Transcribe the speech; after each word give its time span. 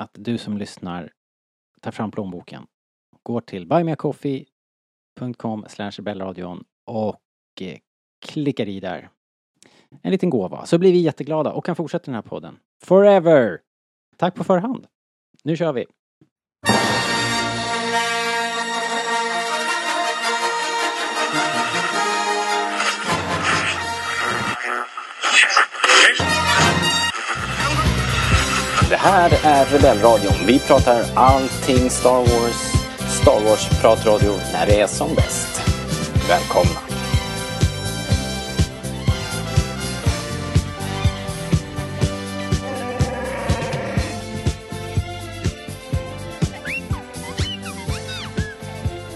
att 0.00 0.10
du 0.14 0.38
som 0.38 0.58
lyssnar 0.58 1.12
tar 1.80 1.90
fram 1.90 2.10
plånboken, 2.10 2.66
går 3.22 3.40
till 3.40 3.66
buymeacoffee.com 3.66 5.66
rebellradion 5.78 6.64
och 6.84 7.22
eh, 7.60 7.78
klickar 8.26 8.68
i 8.68 8.80
där 8.80 9.10
en 10.02 10.12
liten 10.12 10.30
gåva 10.30 10.66
så 10.66 10.78
blir 10.78 10.92
vi 10.92 10.98
jätteglada 10.98 11.52
och 11.52 11.64
kan 11.64 11.76
fortsätta 11.76 12.04
den 12.04 12.14
här 12.14 12.22
podden. 12.22 12.58
Forever! 12.84 13.60
Tack 14.16 14.34
på 14.34 14.44
förhand. 14.44 14.86
Nu 15.44 15.56
kör 15.56 15.72
vi! 15.72 15.86
Det 28.90 28.96
här 28.96 29.30
är 29.44 29.64
Rebellradion. 29.64 30.46
Vi 30.46 30.58
pratar 30.58 31.04
allting 31.14 31.90
Star 31.90 32.18
Wars. 32.18 32.72
Star 33.22 33.40
Wars-pratradio 33.44 34.32
när 34.52 34.66
det 34.66 34.80
är 34.80 34.86
som 34.86 35.14
bäst. 35.14 35.62
Välkomna! 36.28 36.80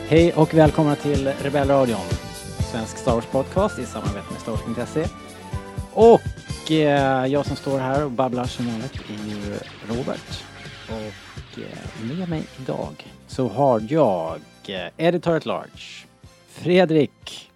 Hej 0.08 0.33
och 0.33 0.55
välkomna 0.55 0.97
till 0.97 1.33
Rebellradion. 1.42 2.06
Svensk 2.72 2.98
Star 2.98 3.14
Wars 3.14 3.27
podcast 3.27 3.78
i 3.78 3.86
samarbete 3.86 4.27
med 4.30 4.41
Star 4.41 4.52
Wars.se. 4.52 5.06
Och 5.92 6.20
eh, 6.70 7.26
jag 7.26 7.46
som 7.46 7.56
står 7.56 7.78
här 7.78 8.04
och 8.04 8.10
babblar 8.10 8.44
som 8.44 8.66
vanligt 8.66 9.00
är 9.10 9.28
ju 9.28 9.58
Robert. 9.88 10.44
Och 10.88 11.58
eh, 11.62 12.16
med 12.18 12.28
mig 12.28 12.44
idag 12.60 13.06
så 13.26 13.48
har 13.48 13.82
jag 13.88 14.40
eh, 14.68 15.06
Editor 15.06 15.36
at 15.36 15.46
Large, 15.46 16.06
Fredrik, 16.48 17.50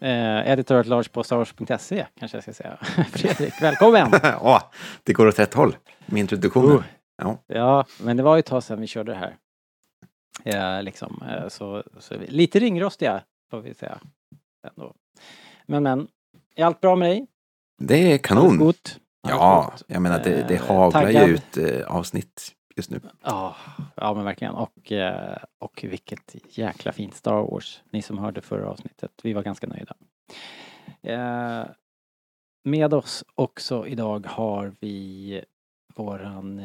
eh, 0.00 0.50
Editor 0.50 0.76
at 0.76 0.86
Large 0.86 1.08
på 1.12 1.24
StarWars.se 1.24 2.06
kanske 2.18 2.36
jag 2.36 2.42
ska 2.42 2.52
säga. 2.52 2.76
Fredrik, 3.12 3.62
välkommen! 3.62 4.10
Åh, 4.40 4.62
det 5.02 5.12
går 5.12 5.26
åt 5.28 5.38
rätt 5.38 5.54
håll 5.54 5.76
med 6.06 6.20
introduktionen. 6.20 6.76
Oh. 6.76 6.82
Ja. 7.22 7.38
Ja, 7.46 7.84
men 8.00 8.16
det 8.16 8.22
var 8.22 8.36
ju 8.36 8.40
ett 8.40 8.46
tag 8.46 8.62
sedan 8.62 8.80
vi 8.80 8.86
körde 8.86 9.12
det 9.12 9.18
här. 9.18 9.36
Ja, 10.44 10.80
liksom, 10.80 11.22
eh, 11.28 11.48
så, 11.48 11.82
så 11.98 12.16
vi- 12.16 12.26
lite 12.26 12.58
ringrostiga 12.58 13.22
får 13.50 13.60
vi 13.60 13.74
säga. 13.74 13.98
Ändå. 14.68 14.94
Men 15.66 15.82
men, 15.82 16.08
är 16.56 16.64
allt 16.64 16.80
bra 16.80 16.96
med 16.96 17.10
dig? 17.10 17.26
Det 17.82 18.12
är 18.12 18.18
kanon. 18.18 18.58
gott? 18.58 19.00
Allt 19.22 19.34
Ja, 19.34 19.72
jag 19.86 20.02
menar 20.02 20.24
det, 20.24 20.48
det 20.48 20.54
Eh, 20.54 20.62
haglar 20.62 21.26
ju 21.26 21.34
ut 21.34 21.56
eh, 21.56 21.86
avsnitt 21.96 22.52
just 22.76 22.90
nu. 22.90 23.00
Ja, 23.22 23.56
ja 23.94 24.14
men 24.14 24.24
verkligen. 24.24 24.54
Och, 24.54 24.92
eh, 24.92 25.36
och 25.58 25.84
vilket 25.84 26.36
jäkla 26.58 26.92
fint 26.92 27.14
Star 27.14 27.42
Wars. 27.42 27.82
Ni 27.92 28.02
som 28.02 28.18
hörde 28.18 28.40
förra 28.40 28.70
avsnittet, 28.70 29.10
vi 29.22 29.32
var 29.32 29.42
ganska 29.42 29.66
nöjda. 29.66 29.94
Med 32.64 32.94
oss 32.94 33.24
också 33.34 33.86
idag 33.86 34.26
har 34.26 34.72
vi 34.80 35.44
våran 35.96 36.58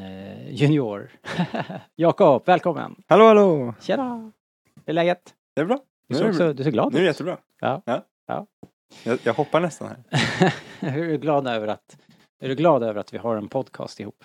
junior. 0.49 1.11
Jakob, 1.95 2.43
välkommen! 2.45 2.95
Hallå 3.07 3.25
hallå! 3.27 3.73
Tjena! 3.81 4.31
Hur 4.75 4.89
är 4.89 4.93
läget? 4.93 5.33
Det 5.55 5.61
är 5.61 5.65
bra. 5.65 5.79
Du 6.07 6.15
ser, 6.15 6.23
det 6.23 6.29
också, 6.29 6.53
du 6.53 6.63
ser 6.63 6.71
glad 6.71 6.93
Nu 6.93 6.99
är 6.99 7.03
det 7.03 7.09
ut. 7.09 7.13
jättebra. 7.13 7.37
Ja. 7.59 7.81
ja. 7.85 8.01
Ja. 8.27 8.47
Jag, 9.03 9.19
jag 9.23 9.33
hoppar 9.33 9.59
nästan 9.59 9.87
här. 9.87 10.03
är 10.79 11.07
du 11.07 11.17
glad 11.17 11.47
över 11.47 11.67
att 11.67 11.97
är 12.39 12.49
du 12.49 12.55
glad 12.55 12.83
över 12.83 12.99
att 12.99 13.13
vi 13.13 13.17
har 13.17 13.35
en 13.37 13.47
podcast 13.47 13.99
ihop? 13.99 14.23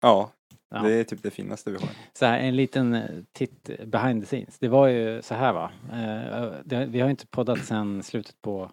Ja, 0.00 0.30
Ja. 0.68 0.82
det 0.82 0.92
är 0.94 1.04
typ 1.04 1.22
det 1.22 1.30
finaste 1.30 1.70
vi 1.70 1.78
har. 1.78 1.88
Så 2.12 2.26
här, 2.26 2.38
en 2.38 2.56
liten 2.56 2.94
eh, 2.94 3.10
titt 3.32 3.70
behind 3.86 4.22
the 4.22 4.26
scenes. 4.26 4.58
Det 4.58 4.68
var 4.68 4.86
ju 4.86 5.22
så 5.22 5.34
här 5.34 5.52
va. 5.52 5.70
Eh, 5.92 6.52
det, 6.64 6.86
vi 6.86 7.00
har 7.00 7.10
inte 7.10 7.26
poddat 7.26 7.64
sedan 7.64 8.02
slutet 8.02 8.42
på 8.42 8.70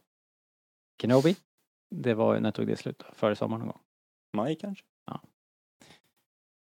Kenobi. 1.01 1.35
Det 1.95 2.13
var, 2.13 2.39
när 2.39 2.51
tog 2.51 2.67
det 2.67 2.75
slut 2.75 2.99
då? 2.99 3.05
Före 3.13 3.35
sommaren 3.35 3.59
någon 3.59 3.69
gång. 3.69 3.81
Maj 4.37 4.55
kanske? 4.55 4.83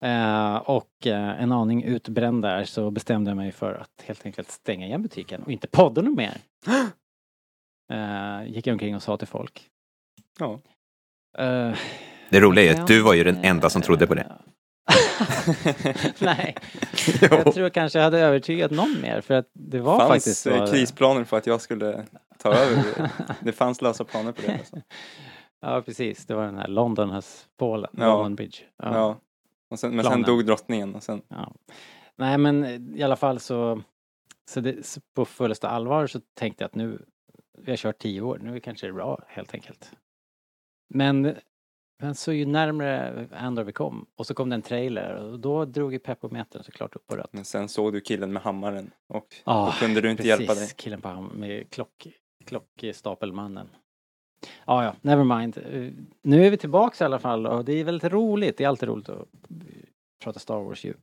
Eh, 0.05 0.57
och 0.57 1.07
eh, 1.07 1.43
en 1.43 1.53
aning 1.53 1.83
utbränd 1.83 2.43
där 2.43 2.65
så 2.65 2.91
bestämde 2.91 3.31
jag 3.31 3.37
mig 3.37 3.53
för 3.53 3.75
att 3.75 4.03
helt 4.07 4.27
enkelt 4.27 4.51
stänga 4.51 4.87
igen 4.87 5.03
butiken 5.03 5.43
och 5.43 5.53
inte 5.53 5.67
podda 5.69 6.03
något 6.03 6.17
mer. 6.17 6.41
Eh, 7.93 8.47
gick 8.53 8.67
jag 8.67 8.73
omkring 8.73 8.97
och 8.97 9.03
sa 9.03 9.17
till 9.17 9.29
folk. 9.29 9.69
Ja. 10.39 10.61
Eh, 11.39 11.75
Det 12.31 12.41
roliga 12.41 12.73
är 12.73 12.81
att 12.81 12.87
du 12.87 13.03
var 13.03 13.15
ju 13.15 13.25
den 13.25 13.45
enda 13.45 13.71
som 13.71 13.83
trodde 13.83 14.07
på 14.07 14.15
det. 14.15 14.33
Nej, 16.21 16.55
Jo. 17.23 17.29
jag 17.31 17.55
tror 17.55 17.69
kanske 17.69 17.99
jag 17.99 18.05
hade 18.05 18.19
övertygat 18.21 18.71
någon 18.71 19.01
mer 19.03 19.21
för 19.21 19.35
att 19.35 19.51
det 19.53 19.81
var 19.81 19.99
fanns 19.99 20.09
faktiskt 20.11 20.43
så. 20.43 20.51
eh, 20.51 20.67
krisplaner 20.71 21.25
för 21.25 21.37
att 21.37 21.47
jag 21.47 21.61
skulle 21.61 22.05
ta 22.39 22.53
över. 22.55 23.11
det 23.41 23.53
fanns 23.53 23.83
lösa 23.83 24.05
planer 24.05 24.33
på 24.33 24.43
det. 24.43 24.53
Alltså. 24.53 24.77
Ja, 25.61 25.83
precis. 25.83 26.27
Det 26.27 26.35
var 26.35 26.45
den 26.45 26.59
här 26.59 26.69
London 26.69 27.11
has 27.11 27.47
fallen, 27.59 27.91
Ja. 27.97 28.07
London 28.07 28.35
Bridge. 28.35 28.59
Ja. 28.83 28.95
Ja. 28.95 29.21
Och 29.71 29.79
sen, 29.79 29.91
men 29.97 30.05
sen 30.05 30.11
Planen. 30.11 30.27
dog 30.27 30.47
drottningen 30.47 30.95
och 30.95 31.03
sen, 31.03 31.23
ja. 31.29 31.53
Nej, 32.19 32.39
men 32.39 32.65
i 32.97 33.03
alla 33.03 33.17
fall 33.17 33.41
så, 33.41 33.83
så, 34.51 34.61
det, 34.61 34.87
så 34.87 35.01
på 35.17 35.25
fullaste 35.25 35.69
allvar 35.69 36.07
så 36.07 36.21
tänkte 36.39 36.63
jag 36.65 36.69
att 36.69 36.75
nu, 36.75 37.03
vi 37.59 37.73
har 37.73 37.77
kört 37.77 37.99
tio 37.99 38.21
år, 38.21 38.39
nu 38.39 38.61
kanske 38.61 38.87
det 38.87 38.91
är 38.91 38.93
bra 38.95 39.25
helt 39.29 39.55
enkelt. 39.55 39.93
Men, 40.95 41.37
men 42.03 42.15
så 42.15 42.33
ju 42.33 42.47
närmare 42.47 43.29
Andor 43.33 43.65
vi 43.65 43.73
kom 43.73 44.07
och 44.17 44.27
så 44.27 44.35
kom 44.35 44.49
det 44.51 44.55
en 44.55 44.63
trailer 44.63 45.15
och 45.15 45.41
då 45.41 45.65
drog 45.65 45.93
ju 45.93 45.99
peppometern 45.99 46.63
såklart 46.63 46.97
upp 46.97 47.07
på 47.07 47.17
rött. 47.17 47.33
men 47.33 47.45
sen 47.45 47.69
såg 47.69 47.93
du 47.93 48.01
killen 48.01 48.33
med 48.33 48.43
hammaren 48.43 48.91
och 49.07 49.35
Ah, 49.45 49.67
då 49.67 49.73
kunde 49.73 50.01
du 50.01 50.11
inte 50.11 50.23
hjälpa 50.29 50.55
dig. 50.55 50.69
killen 50.77 51.01
på 51.01 51.09
ham- 51.09 51.33
med 51.35 51.71
klock, 51.71 52.07
klockstapelmannen. 52.45 53.69
Ja, 54.67 54.85
ja, 54.85 54.95
never 55.01 55.25
mind. 55.39 55.59
Eh, 55.59 55.93
Nu 56.23 56.47
är 56.47 56.51
vi 56.51 56.57
tillbaks 56.57 57.01
i 57.01 57.05
alla 57.05 57.19
fall 57.19 57.47
och 57.47 57.65
det 57.65 57.73
är 57.73 57.85
väldigt 57.85 58.13
roligt. 58.13 58.57
Det 58.57 58.65
är 58.65 58.69
alltid 58.69 58.89
roligt 58.89 59.09
att 59.09 59.29
prata 60.25 60.39
Star 60.39 60.61
Wars 60.61 60.85
ju. 60.85 60.95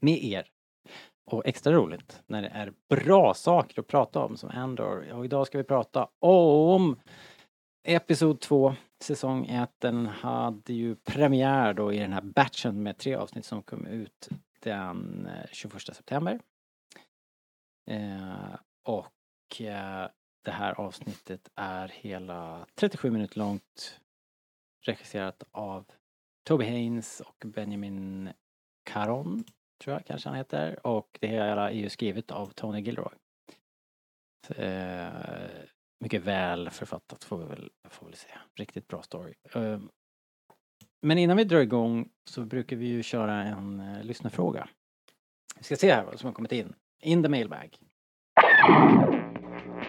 Med 0.00 0.24
er. 0.24 0.46
Och 1.30 1.42
extra 1.46 1.72
roligt 1.72 2.22
när 2.26 2.42
det 2.42 2.48
är 2.48 2.72
bra 2.88 3.34
saker 3.34 3.80
att 3.80 3.86
prata 3.86 4.24
om 4.24 4.36
som 4.36 4.50
Andor. 4.50 5.12
Och 5.12 5.24
idag 5.24 5.46
ska 5.46 5.58
vi 5.58 5.64
prata 5.64 6.08
om 6.18 6.96
Episod 7.82 8.40
2, 8.40 8.74
säsong 9.00 9.46
1. 9.46 9.70
Den 9.78 10.06
hade 10.06 10.72
ju 10.72 10.94
premiär 10.94 11.74
då 11.74 11.92
i 11.92 11.98
den 11.98 12.12
här 12.12 12.20
batchen 12.22 12.82
med 12.82 12.98
tre 12.98 13.14
avsnitt 13.14 13.44
som 13.44 13.62
kom 13.62 13.86
ut 13.86 14.28
den 14.60 15.26
eh, 15.26 15.46
21 15.52 15.82
september. 15.82 16.40
Eh, 17.90 18.54
och 18.82 19.60
eh, 19.60 20.08
det 20.44 20.50
här 20.50 20.80
avsnittet 20.80 21.48
är 21.54 21.88
hela 21.88 22.66
37 22.74 23.10
minuter 23.10 23.38
långt. 23.38 24.00
Regisserat 24.86 25.42
av 25.50 25.84
Toby 26.44 26.64
Haynes 26.64 27.20
och 27.20 27.44
Benjamin 27.46 28.30
Caron, 28.84 29.44
tror 29.84 29.94
jag 29.96 30.04
kanske 30.06 30.28
han 30.28 30.36
heter. 30.38 30.86
Och 30.86 31.18
det 31.20 31.26
hela 31.26 31.70
är 31.70 31.74
ju 31.74 31.88
skrivet 31.88 32.30
av 32.30 32.46
Tony 32.46 32.80
Gilroy. 32.80 33.14
Eh, 34.56 35.08
mycket 36.00 36.22
väl 36.22 36.70
författat 36.70 37.24
får 37.24 37.38
vi 37.38 37.44
väl, 37.44 37.70
får 37.88 38.06
väl 38.06 38.14
säga. 38.14 38.38
Riktigt 38.58 38.88
bra 38.88 39.02
story. 39.02 39.34
Eh, 39.54 39.78
Men 41.02 41.18
innan 41.18 41.36
vi 41.36 41.44
drar 41.44 41.60
igång 41.60 42.08
så 42.30 42.44
brukar 42.44 42.76
vi 42.76 42.86
ju 42.86 43.02
köra 43.02 43.32
en 43.42 43.80
uh, 43.80 44.04
lyssnarfråga. 44.04 44.68
Vi 45.56 45.62
ska 45.64 45.76
se 45.76 45.92
här 45.92 46.04
vad 46.04 46.18
som 46.20 46.26
har 46.26 46.34
kommit 46.34 46.52
in. 46.52 46.74
In 47.02 47.22
the 47.22 47.28
mailbag. 47.28 47.76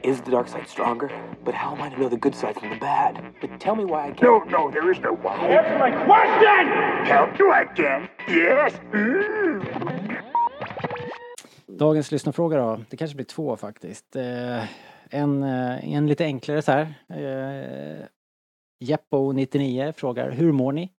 Is 0.03 0.21
the 0.21 0.31
dark 0.31 0.47
side 0.47 0.67
stronger? 0.67 1.09
But 1.45 1.55
how 1.55 1.75
am 1.75 1.87
I 1.87 1.89
to 1.89 1.95
know 1.95 2.09
the 2.09 2.15
good 2.17 2.35
side 2.35 2.53
from 2.59 2.69
the 2.69 2.75
bad? 2.79 3.15
But 3.41 3.59
tell 3.59 3.75
me 3.75 3.83
why 3.83 4.07
I 4.09 4.11
can't. 4.13 4.21
No, 4.21 4.43
no, 4.57 4.71
there 4.71 4.91
is 4.91 4.99
no 5.01 5.13
why. 5.23 5.35
Answer 5.57 5.77
my 5.79 5.91
question! 6.05 6.67
Help 7.05 7.39
you 7.39 7.51
again? 7.53 8.07
Yes? 8.27 8.73
Mm. 8.93 9.38
Dagens 11.79 12.11
lyssnarfråga 12.11 12.57
då, 12.57 12.79
det 12.89 12.97
kanske 12.97 13.15
blir 13.15 13.25
två 13.25 13.57
faktiskt. 13.57 14.15
Eh, 14.15 14.63
en, 15.09 15.43
eh, 15.43 15.93
en 15.95 16.07
lite 16.07 16.23
enklare 16.25 16.61
så 16.61 16.71
här. 16.71 16.93
Eh, 17.09 18.05
Jeppo99 18.85 19.91
frågar, 19.91 20.31
hur 20.31 20.51
mår 20.51 20.71
ni? 20.71 20.91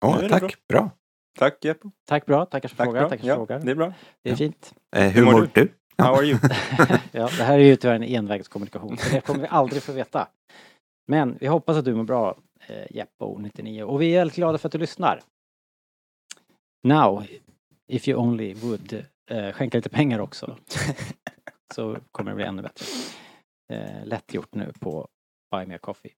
Ja, 0.00 0.18
det 0.20 0.28
tack. 0.28 0.40
bra. 0.40 0.50
Bra. 0.80 0.90
Tack 1.38 1.64
Jeppo. 1.64 1.90
Tack 2.08 2.26
bra, 2.26 2.46
tackar 2.46 2.68
för 2.68 2.76
Tack 2.76 2.86
frågan. 2.86 3.08
Tackar 3.10 3.22
för 3.22 3.28
Ja, 3.28 3.34
frågan. 3.36 3.64
det 3.64 3.70
är 3.70 3.74
bra. 3.74 3.92
Det 4.22 4.28
är 4.30 4.32
Ja. 4.32 4.36
fint. 4.36 4.74
Eh, 4.96 5.08
hur 5.08 5.24
mår 5.24 5.32
mår 5.32 5.50
du? 5.54 5.72
How 5.98 6.14
are 6.14 6.24
you? 6.26 6.38
ja, 7.12 7.28
det 7.38 7.44
här 7.44 7.58
är 7.58 7.62
ju 7.64 7.76
tyvärr 7.76 7.94
en 7.94 8.02
envägskommunikation, 8.02 8.96
så 8.98 9.10
det 9.14 9.20
kommer 9.20 9.40
vi 9.40 9.46
aldrig 9.46 9.82
få 9.82 9.92
veta. 9.92 10.28
Men 11.06 11.36
vi 11.40 11.46
hoppas 11.46 11.76
att 11.76 11.84
du 11.84 11.94
mår 11.94 12.04
bra, 12.04 12.36
eh, 12.66 12.86
Jeppo99. 12.90 13.82
Och 13.82 14.02
vi 14.02 14.14
är 14.14 14.18
väldigt 14.18 14.36
glada 14.36 14.58
för 14.58 14.68
att 14.68 14.72
du 14.72 14.78
lyssnar. 14.78 15.20
Now, 16.84 17.24
if 17.86 18.08
you 18.08 18.20
only 18.20 18.54
would, 18.54 19.04
eh, 19.28 19.52
skänka 19.52 19.78
lite 19.78 19.88
pengar 19.90 20.18
också. 20.18 20.56
så 21.74 21.98
kommer 22.12 22.30
det 22.30 22.34
bli 22.34 22.44
ännu 22.44 22.62
bättre. 22.62 22.86
Eh, 23.72 24.04
lätt 24.06 24.34
gjort 24.34 24.54
nu 24.54 24.72
på 24.80 25.08
Buy 25.50 25.66
Me 25.66 25.74
A 25.74 25.78
Coffee. 25.78 26.12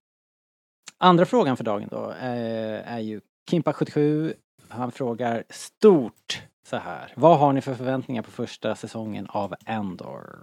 Andra 0.97 1.25
frågan 1.25 1.57
för 1.57 1.63
dagen 1.63 1.87
då 1.91 2.11
eh, 2.11 2.93
är 2.93 2.99
ju 2.99 3.21
Kimpa77. 3.51 4.33
Han 4.69 4.91
frågar 4.91 5.43
stort 5.49 6.41
så 6.63 6.77
här. 6.77 7.13
Vad 7.15 7.39
har 7.39 7.53
ni 7.53 7.61
för 7.61 7.73
förväntningar 7.75 8.21
på 8.21 8.31
första 8.31 8.75
säsongen 8.75 9.27
av 9.29 9.55
Endor? 9.65 10.39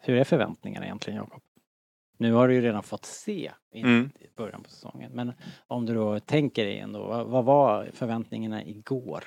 Hur 0.00 0.16
är 0.16 0.24
förväntningarna 0.24 0.86
egentligen 0.86 1.16
Jakob? 1.16 1.42
Nu 2.18 2.32
har 2.32 2.48
du 2.48 2.54
ju 2.54 2.60
redan 2.60 2.82
fått 2.82 3.04
se 3.04 3.52
i 3.72 3.80
Mm. 3.80 4.10
början 4.36 4.62
på 4.62 4.70
säsongen. 4.70 5.12
Men 5.14 5.32
om 5.66 5.86
du 5.86 5.94
då 5.94 6.20
tänker 6.20 6.64
dig 6.64 6.78
ändå, 6.78 7.06
vad, 7.06 7.26
vad 7.26 7.44
var 7.44 7.90
förväntningarna 7.92 8.64
igår? 8.64 9.24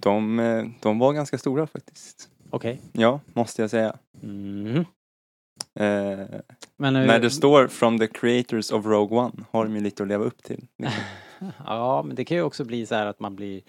De, 0.00 0.38
eh, 0.38 0.64
de 0.82 0.98
var 0.98 1.12
ganska 1.12 1.38
stora 1.38 1.66
faktiskt. 1.66 2.30
Okej. 2.50 2.80
Ja, 2.92 3.20
måste 3.32 3.62
jag 3.62 3.70
säga. 3.70 3.96
Mhm. 4.20 4.76
Eh, 5.74 6.20
Men 6.76 6.92
nu, 6.94 7.06
när 7.06 7.18
det 7.20 7.30
står 7.30 7.68
from 7.68 7.98
the 7.98 8.06
creators 8.06 8.70
of 8.72 8.86
Rogue 8.86 9.18
One 9.18 9.44
har 9.50 9.64
de 9.64 9.74
ju 9.74 9.80
lite 9.80 10.02
att 10.02 10.08
leva 10.08 10.24
upp 10.24 10.42
till. 10.42 10.66
liksom. 10.78 11.02
Ja, 11.66 12.02
men 12.06 12.16
det 12.16 12.24
kan 12.24 12.36
ju 12.36 12.42
också 12.42 12.64
bli 12.64 12.86
så 12.86 12.94
här 12.94 13.06
att 13.06 13.20
man 13.20 13.36
blir, 13.36 13.62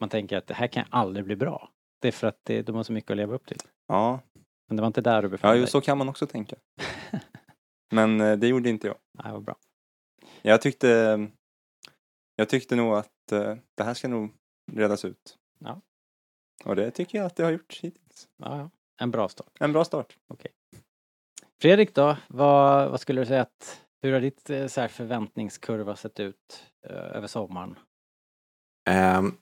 man 0.00 0.08
tänker 0.08 0.36
att 0.36 0.46
det 0.46 0.54
här 0.54 0.66
kan 0.66 0.84
aldrig 0.90 1.24
bli 1.24 1.36
bra. 1.36 1.70
Det 2.02 2.08
är 2.08 2.12
för 2.12 2.26
att 2.26 2.38
det, 2.44 2.62
de 2.62 2.76
har 2.76 2.82
så 2.82 2.92
mycket 2.92 3.10
att 3.10 3.16
leva 3.16 3.34
upp 3.34 3.46
till. 3.46 3.58
Ja, 3.88 4.20
Men 4.68 4.76
det 4.76 4.80
var 4.82 4.86
inte 4.86 5.00
där 5.00 5.22
du 5.22 5.28
befann 5.28 5.50
ja 5.50 5.56
dig. 5.56 5.66
så 5.66 5.80
kan 5.80 5.98
man 5.98 6.08
också 6.08 6.26
tänka. 6.26 6.56
Men 7.92 8.20
eh, 8.20 8.36
det 8.36 8.48
gjorde 8.48 8.68
inte 8.70 8.86
jag. 8.86 8.96
Nej, 9.24 9.32
vad 9.32 9.42
bra. 9.44 9.56
Jag 10.42 10.62
tyckte, 10.62 11.26
jag 12.36 12.48
tyckte 12.48 12.76
nog 12.76 12.94
att 12.94 13.32
eh, 13.32 13.54
det 13.76 13.84
här 13.84 13.94
ska 13.94 14.08
nog 14.08 14.30
redas 14.72 15.04
ut. 15.04 15.37
Ja. 15.58 15.80
Och 16.64 16.76
det 16.76 16.90
tycker 16.90 17.18
jag 17.18 17.26
att 17.26 17.36
det 17.36 17.44
har 17.44 17.50
gjort 17.50 17.78
hittills. 17.82 18.28
Ja, 18.36 18.58
ja. 18.58 18.70
En 19.00 19.10
bra 19.10 19.28
start. 19.28 19.56
En 19.60 19.72
bra 19.72 19.84
start. 19.84 20.16
Fredrik 21.60 21.94
då, 21.94 22.16
vad, 22.28 22.90
vad 22.90 23.00
skulle 23.00 23.20
du 23.20 23.26
säga 23.26 23.42
att, 23.42 23.82
hur 24.02 24.12
har 24.12 24.20
ditt 24.20 24.50
eh, 24.50 24.66
så 24.66 24.80
här 24.80 24.88
förväntningskurva 24.88 25.96
sett 25.96 26.20
ut 26.20 26.72
eh, 26.86 26.96
över 26.96 27.26
sommaren? 27.26 27.78
Ehm, 28.88 29.32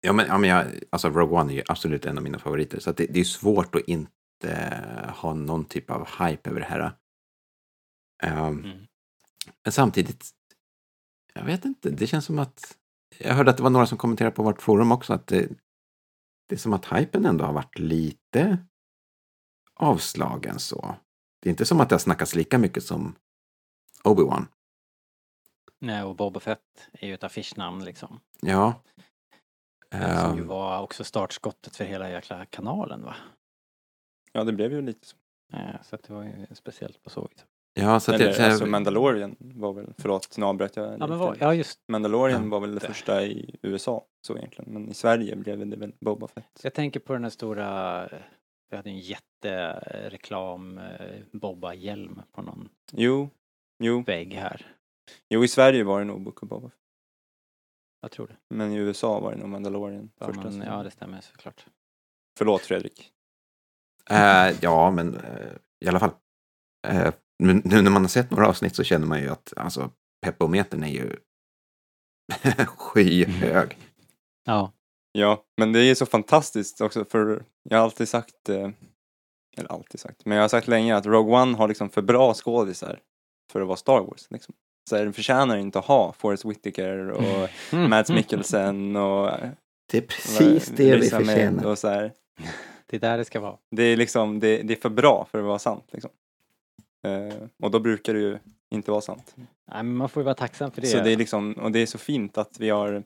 ja, 0.00 0.12
men, 0.12 0.26
ja, 0.26 0.38
men 0.38 0.50
jag, 0.50 0.66
alltså 0.90 1.08
Rogue 1.08 1.40
One 1.40 1.52
är 1.52 1.56
ju 1.56 1.62
absolut 1.68 2.06
en 2.06 2.18
av 2.18 2.24
mina 2.24 2.38
favoriter. 2.38 2.80
Så 2.80 2.90
att 2.90 2.96
det, 2.96 3.06
det 3.06 3.20
är 3.20 3.24
svårt 3.24 3.74
att 3.74 3.88
inte 3.88 4.84
ha 5.16 5.34
någon 5.34 5.64
typ 5.64 5.90
av 5.90 6.06
hype 6.06 6.50
över 6.50 6.60
det 6.60 6.66
här. 6.66 6.92
Ehm, 8.22 8.64
Mm. 8.64 8.86
Men 9.64 9.72
samtidigt, 9.72 10.30
jag 11.34 11.44
vet 11.44 11.64
inte, 11.64 11.90
det 11.90 12.06
känns 12.06 12.24
som 12.24 12.38
att 12.38 12.78
jag 13.18 13.34
hörde 13.34 13.50
att 13.50 13.56
det 13.56 13.62
var 13.62 13.70
några 13.70 13.86
som 13.86 13.98
kommenterade 13.98 14.36
på 14.36 14.42
vårt 14.42 14.62
forum 14.62 14.92
också 14.92 15.12
att 15.12 15.26
det, 15.26 15.48
det 16.48 16.54
är 16.54 16.58
som 16.58 16.72
att 16.72 16.92
hypen 16.92 17.26
ändå 17.26 17.44
har 17.44 17.52
varit 17.52 17.78
lite 17.78 18.58
avslagen 19.74 20.58
så. 20.58 20.94
Det 21.42 21.48
är 21.48 21.50
inte 21.50 21.66
som 21.66 21.80
att 21.80 21.88
det 21.88 21.94
har 21.94 22.00
snackats 22.00 22.34
lika 22.34 22.58
mycket 22.58 22.82
som 22.82 23.14
Obi-Wan. 24.04 24.46
Nej, 25.80 26.02
och 26.02 26.16
Boba 26.16 26.40
Fett 26.40 26.88
är 26.92 27.06
ju 27.06 27.14
ett 27.14 27.24
affischnamn 27.24 27.84
liksom. 27.84 28.20
Ja. 28.40 28.82
Som 29.92 30.36
ju 30.36 30.42
Ehm, 30.42 30.46
var 30.46 30.82
också 30.82 31.04
startskottet 31.04 31.76
för 31.76 31.84
hela 31.84 32.10
jäkla 32.10 32.46
kanalen 32.46 33.02
va? 33.02 33.16
Ja, 34.32 34.44
det 34.44 34.52
blev 34.52 34.72
ju 34.72 34.82
lite 34.82 35.06
så. 35.06 35.16
Eh, 35.52 35.82
Så 35.82 35.94
att 35.96 36.02
det 36.02 36.14
var 36.14 36.22
ju 36.22 36.46
speciellt 36.52 37.02
på 37.02 37.10
så 37.10 37.28
vis. 37.28 37.44
Ja, 37.74 38.00
så 38.00 38.12
Eller, 38.12 38.26
det, 38.26 38.34
så 38.34 38.42
här- 38.42 38.50
alltså 38.50 38.66
Mandalorian 38.66 39.36
var 39.38 39.72
väl, 39.72 39.94
förlåt 39.98 40.36
nu 40.38 40.44
avbröt 40.46 40.76
jag 40.76 40.98
Ja, 41.00 41.06
men 41.06 41.18
vad, 41.18 41.36
ja 41.40 41.54
just 41.54 41.80
Mandalorian 41.88 42.42
Ja. 42.44 42.50
var 42.50 42.60
väl 42.60 42.74
det 42.74 42.80
första 42.80 43.22
i 43.24 43.56
USA 43.62 44.04
så 44.26 44.36
egentligen. 44.36 44.72
Men 44.72 44.88
i 44.88 44.94
Sverige 44.94 45.36
blev 45.36 45.66
det 45.66 45.76
väl 45.76 45.92
Boba 46.00 46.28
Fett. 46.28 46.60
Jag 46.62 46.74
tänker 46.74 47.00
på 47.00 47.12
den 47.12 47.22
här 47.22 47.30
stora, 47.30 48.08
vi 48.70 48.76
hade 48.76 48.90
en 48.90 48.98
jättereklam 48.98 50.78
eh, 50.78 51.20
Bobba-hjälm 51.32 52.22
på 52.32 52.42
någon 52.42 52.68
Jo, 52.92 53.30
jo, 53.78 54.02
vägg 54.02 54.34
här. 54.34 54.66
jo 55.28 55.44
i 55.44 55.48
Sverige 55.48 55.84
var 55.84 55.98
det 55.98 56.04
nog 56.04 56.22
Book 56.22 56.42
of 56.42 56.48
Boba 56.48 56.68
Fett. 56.68 56.78
Jag 58.02 58.10
tror 58.10 58.26
det. 58.26 58.36
Men 58.54 58.72
i 58.72 58.76
USA 58.76 59.20
var 59.20 59.32
det 59.32 59.38
nog 59.38 59.48
Mandalorian 59.48 60.10
Ja, 60.18 60.26
första. 60.26 60.42
men, 60.50 60.60
ja 60.60 60.82
det 60.82 60.90
stämmer 60.90 61.20
såklart. 61.20 61.66
Förlåt 62.38 62.62
Fredrik. 62.62 63.10
Eh, 64.10 64.50
ja, 64.62 64.90
men 64.90 65.16
eh, 65.16 65.52
i 65.84 65.88
alla 65.88 65.98
fall. 66.00 66.10
Eh, 66.88 67.12
men 67.42 67.62
nu 67.64 67.82
när 67.82 67.90
man 67.90 68.02
har 68.02 68.08
sett 68.08 68.30
några 68.30 68.48
avsnitt 68.48 68.76
så 68.76 68.84
känner 68.84 69.06
man 69.06 69.20
ju 69.20 69.28
att 69.28 69.52
alltså, 69.56 69.90
peppometern 70.22 70.84
är 70.84 70.88
ju 70.88 71.16
skyhög. 72.66 73.78
Ja. 74.44 74.72
Ja, 75.12 75.44
men 75.56 75.72
det 75.72 75.80
är 75.80 75.94
så 75.94 76.06
fantastiskt 76.06 76.80
också 76.80 77.04
för 77.04 77.44
jag 77.62 77.78
har 77.78 77.84
alltid 77.84 78.08
sagt, 78.08 78.48
eh, 78.48 78.70
eller 79.56 79.72
alltid 79.72 80.00
sagt, 80.00 80.24
men 80.24 80.36
jag 80.36 80.44
har 80.44 80.48
sagt 80.48 80.68
länge 80.68 80.96
att 80.96 81.06
Rogue 81.06 81.34
One 81.42 81.56
har 81.56 81.68
liksom 81.68 81.90
för 81.90 82.02
bra 82.02 82.34
skådisar 82.34 83.00
för 83.52 83.60
att 83.60 83.66
vara 83.66 83.76
Star 83.76 84.00
Wars. 84.00 84.26
Liksom. 84.30 84.54
Så 84.90 84.96
den 84.96 85.12
förtjänar 85.12 85.56
inte 85.56 85.78
att 85.78 85.84
ha 85.84 86.12
Forrest 86.12 86.44
Whitaker 86.44 87.10
och 87.10 87.48
Mads 87.72 88.10
Mikkelsen 88.10 88.96
och 88.96 89.30
Det 89.90 89.98
är 89.98 90.02
precis 90.02 90.66
det 90.76 90.96
vi 90.96 91.10
förtjänar. 91.10 91.66
och 91.66 91.78
så 91.78 91.88
här. 91.88 92.12
Det 92.86 92.96
är 92.96 93.00
där 93.00 93.18
det 93.18 93.24
ska 93.24 93.40
vara. 93.40 93.56
Det 93.70 93.82
är 93.82 93.96
liksom, 93.96 94.40
det, 94.40 94.62
det 94.62 94.74
är 94.74 94.80
för 94.80 94.88
bra 94.88 95.26
för 95.30 95.38
att 95.38 95.44
vara 95.44 95.58
sant 95.58 95.88
liksom. 95.92 96.10
Eh, 97.04 97.48
och 97.62 97.70
då 97.70 97.80
brukar 97.80 98.14
det 98.14 98.20
ju 98.20 98.38
inte 98.70 98.90
vara 98.90 99.00
sant. 99.00 99.34
Nej, 99.36 99.46
men 99.66 99.96
man 99.96 100.08
får 100.08 100.20
ju 100.20 100.24
vara 100.24 100.34
tacksam 100.34 100.70
för 100.70 100.80
det. 100.80 100.86
Så 100.86 100.98
det 100.98 101.12
är 101.12 101.16
liksom, 101.16 101.52
och 101.52 101.72
det 101.72 101.78
är 101.78 101.86
så 101.86 101.98
fint 101.98 102.38
att 102.38 102.60
vi 102.60 102.70
har 102.70 103.04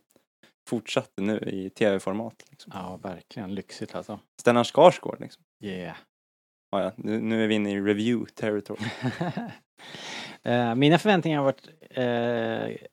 fortsatt 0.69 1.13
nu 1.17 1.39
i 1.39 1.71
tv-format. 1.71 2.45
Liksom. 2.51 2.73
Ja, 2.75 2.97
verkligen 3.03 3.55
lyxigt 3.55 3.95
alltså. 3.95 4.21
Stellan 4.41 4.65
Skarsgård 4.65 5.21
liksom. 5.21 5.43
Yeah. 5.61 5.97
Ja, 6.71 6.83
ja, 6.83 6.93
nu, 6.97 7.21
nu 7.21 7.45
är 7.45 7.49
vi 7.49 7.55
inne 7.55 7.73
i 7.73 7.81
review 7.81 8.33
territory. 8.35 8.91
Eh, 10.43 10.75
Mina 10.75 10.99
förväntningar 10.99 11.39
har 11.39 11.45
varit 11.45 11.69
eh, 11.91 12.89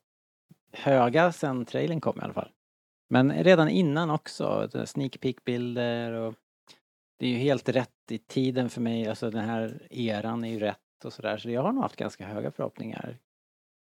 höga 0.72 1.32
sen 1.32 1.64
trailern 1.64 2.00
kom 2.00 2.18
i 2.20 2.22
alla 2.22 2.32
fall. 2.32 2.50
Men 3.10 3.44
redan 3.44 3.68
innan 3.68 4.10
också, 4.10 4.70
sneak 4.86 5.20
peek-bilder 5.20 6.12
och 6.12 6.34
det 7.18 7.26
är 7.26 7.30
ju 7.30 7.36
helt 7.36 7.68
rätt 7.68 8.10
i 8.10 8.18
tiden 8.18 8.70
för 8.70 8.80
mig, 8.80 9.06
alltså 9.08 9.30
den 9.30 9.44
här 9.44 9.86
eran 9.90 10.44
är 10.44 10.48
ju 10.48 10.58
rätt 10.58 10.85
och 11.04 11.12
sådär. 11.12 11.36
Så 11.36 11.50
jag 11.50 11.62
har 11.62 11.72
nog 11.72 11.82
haft 11.82 11.96
ganska 11.96 12.26
höga 12.26 12.50
förhoppningar. 12.50 13.18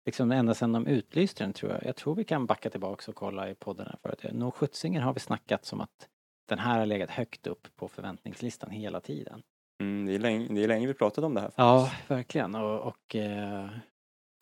Liksom 0.05 0.32
ända 0.32 0.53
sedan 0.53 0.72
de 0.72 0.88
utlyste 0.88 1.43
den 1.43 1.53
tror 1.53 1.72
jag. 1.72 1.86
Jag 1.86 1.96
tror 1.96 2.15
vi 2.15 2.24
kan 2.24 2.46
backa 2.46 2.70
tillbaks 2.70 3.08
och 3.08 3.15
kolla 3.15 3.50
i 3.50 3.55
podden 3.55 3.86
här 3.86 3.98
förut. 4.01 4.34
Nog 4.34 4.53
sjuttsingen 4.53 5.01
har 5.03 5.13
vi 5.13 5.20
snackat 5.20 5.65
som 5.65 5.82
att 5.82 6.10
den 6.50 6.60
här 6.60 6.79
har 6.79 6.86
legat 6.86 7.10
högt 7.10 7.48
upp 7.48 7.75
på 7.75 7.88
förväntningslistan 7.88 8.70
hela 8.72 9.00
tiden. 9.00 9.41
Mm, 9.82 10.05
det, 10.05 10.15
är 10.15 10.20
länge, 10.20 10.48
det 10.53 10.63
är 10.63 10.67
länge 10.67 10.88
vi 10.88 10.93
pratat 10.93 11.24
om 11.24 11.34
det 11.34 11.41
här. 11.41 11.51
Ja, 11.55 11.91
verkligen. 12.08 12.55
Och, 12.55 12.79
och, 12.79 13.15
eh, 13.15 13.70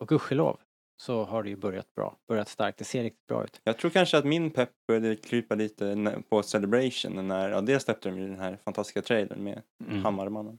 och 0.00 0.08
gudskelov 0.08 0.60
så 1.02 1.24
har 1.24 1.42
det 1.42 1.50
ju 1.50 1.56
börjat 1.56 1.94
bra. 1.94 2.16
Börjat 2.28 2.48
starkt. 2.48 2.78
Det 2.78 2.84
ser 2.84 3.02
riktigt 3.02 3.26
bra 3.26 3.44
ut. 3.44 3.60
Jag 3.64 3.78
tror 3.78 3.90
kanske 3.90 4.18
att 4.18 4.24
min 4.24 4.50
pepp 4.50 4.70
började 4.88 5.16
krypa 5.16 5.54
lite 5.54 6.22
på 6.28 6.42
Celebration 6.42 7.28
när, 7.28 7.50
ja 7.50 7.60
dels 7.60 7.82
släppte 7.84 8.08
de 8.08 8.18
ju 8.18 8.28
den 8.28 8.40
här 8.40 8.58
fantastiska 8.64 9.02
trailern 9.02 9.44
med 9.44 9.62
Mm. 9.88 10.04
Hammarmannen. 10.04 10.58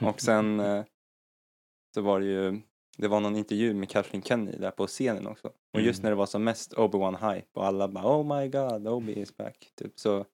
Och 0.00 0.20
sen 0.20 0.60
eh, 0.60 0.84
så 1.96 2.02
var 2.02 2.20
det 2.20 2.26
ju, 2.26 2.60
det 2.98 3.08
var 3.08 3.20
någon 3.20 3.36
intervju 3.36 3.74
med 3.74 3.88
Kathleen 3.90 4.22
Kennedy 4.22 4.58
där 4.58 4.70
på 4.70 4.86
scenen 4.86 5.26
också. 5.26 5.52
Och 5.74 5.80
just 5.80 5.98
Mm. 5.98 6.04
när 6.04 6.10
det 6.10 6.16
var 6.16 6.26
som 6.26 6.44
mest 6.44 6.72
Obi-Wan 6.74 7.32
hype 7.34 7.46
och 7.52 7.66
alla 7.66 7.88
bara 7.88 8.04
oh 8.20 8.38
my 8.40 8.48
god, 8.48 8.88
Obi 8.88 9.12
is 9.20 9.36
back. 9.36 9.72
Typ 9.74 9.98
så 10.00 10.24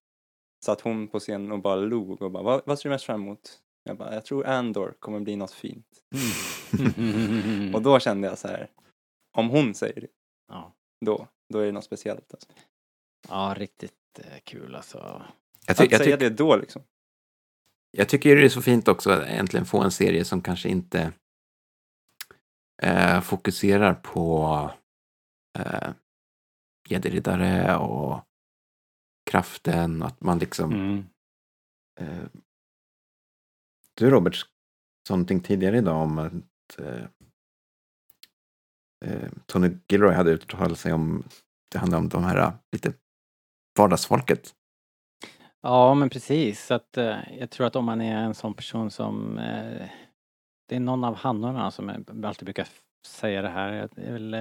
satt 0.65 0.81
hon 0.81 1.09
på 1.09 1.21
scenen 1.21 1.53
och 1.53 1.59
bara 1.63 1.77
log 1.77 2.23
och 2.23 2.31
bara 2.31 2.43
vad, 2.43 2.63
vad 2.67 2.79
ser 2.79 2.89
du 2.89 2.95
mest 2.95 3.05
fram 3.05 3.23
emot? 3.23 3.59
Jag 3.85 3.97
bara, 3.97 4.15
jag 4.15 4.25
tror 4.25 4.47
Andor 4.47 4.95
kommer 5.01 5.21
bli 5.21 5.37
något 5.37 5.53
fint. 5.53 5.87
Mm. 6.99 7.75
Och 7.75 7.83
då 7.83 7.99
kände 8.01 8.29
jag 8.29 8.39
så 8.39 8.49
här, 8.49 8.71
om 9.37 9.49
hon 9.51 9.75
säger 9.75 10.01
det, 10.01 10.07
ja. 10.49 10.73
då, 11.05 11.27
då 11.53 11.59
är 11.59 11.67
det 11.67 11.73
något 11.73 11.85
speciellt. 11.85 12.35
Alltså. 12.35 12.49
ja, 13.29 13.55
riktigt 13.59 13.93
eh, 14.19 14.39
kul 14.45 14.75
alltså. 14.75 15.23
Jag, 15.67 15.77
ty- 15.77 15.85
Att 15.85 15.93
jag, 15.93 16.01
säga 16.01 16.17
det 16.17 16.31
då 16.31 16.57
liksom. 16.57 16.83
jag 17.91 18.09
tycker 18.09 18.37
det 18.37 18.45
är 18.45 18.49
så 18.49 18.63
fint 18.63 18.89
också 18.89 19.11
att 19.11 19.23
äntligen 19.27 19.67
få 19.67 19.81
en 19.81 19.91
serie 19.91 20.25
som 20.25 20.43
kanske 20.43 20.69
inte 20.69 21.13
eh, 22.83 23.21
fokuserar 23.21 23.95
på 23.95 24.71
eh, 25.59 25.91
gäddriddare 26.89 27.77
och 27.77 28.25
kraften. 29.31 30.03
Att 30.03 30.21
man 30.21 30.39
liksom... 30.39 30.73
Mm. 30.73 31.05
Eh, 32.01 32.27
du 33.95 34.11
Robert 34.11 34.35
sa 35.09 35.15
någonting 35.15 35.41
tidigare 35.41 35.79
idag 35.79 36.03
om 36.03 36.19
att 36.19 36.79
eh, 36.79 37.05
eh, 39.05 39.31
Tony 39.47 39.71
Gilroy 39.89 40.15
hade 40.15 40.31
uttalat 40.31 40.79
sig 40.79 40.93
om 40.93 41.25
det 41.73 41.79
handlar 41.79 41.99
om 41.99 42.09
de 42.09 42.25
här 42.25 42.37
eh, 42.37 42.53
lite 42.73 42.93
vardagsfolket. 43.79 44.55
Ja, 45.61 45.95
men 45.95 46.11
precis. 46.11 46.71
Att, 46.71 46.97
eh, 46.97 47.39
jag 47.39 47.51
tror 47.51 47.67
att 47.67 47.77
om 47.77 47.85
man 47.85 48.01
är 48.01 48.17
en 48.17 48.35
sån 48.35 48.55
person 48.55 48.91
som... 48.91 49.39
Eh, 49.39 49.89
det 50.67 50.77
är 50.77 50.81
någon 50.81 51.05
av 51.05 51.15
hannorna 51.15 51.71
som 51.71 51.89
alltid 52.25 52.47
brukar 52.47 52.69
säga 53.07 53.43
det 53.43 53.49
här. 53.49 53.89
Det 53.95 54.03
är 54.03 54.13
väl... 54.13 54.35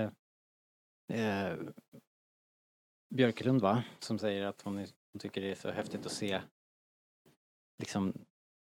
Eh, 1.14 1.54
Björklund 3.16 3.62
va? 3.62 3.84
Som 4.00 4.20
säger 4.20 4.46
att 4.46 4.62
hon, 4.62 4.78
är, 4.78 4.88
hon 5.14 5.20
tycker 5.20 5.42
det 5.42 5.52
är 5.52 5.56
så 5.56 5.72
häftigt 5.72 6.06
att 6.06 6.12
se 6.12 6.42
liksom 7.80 8.14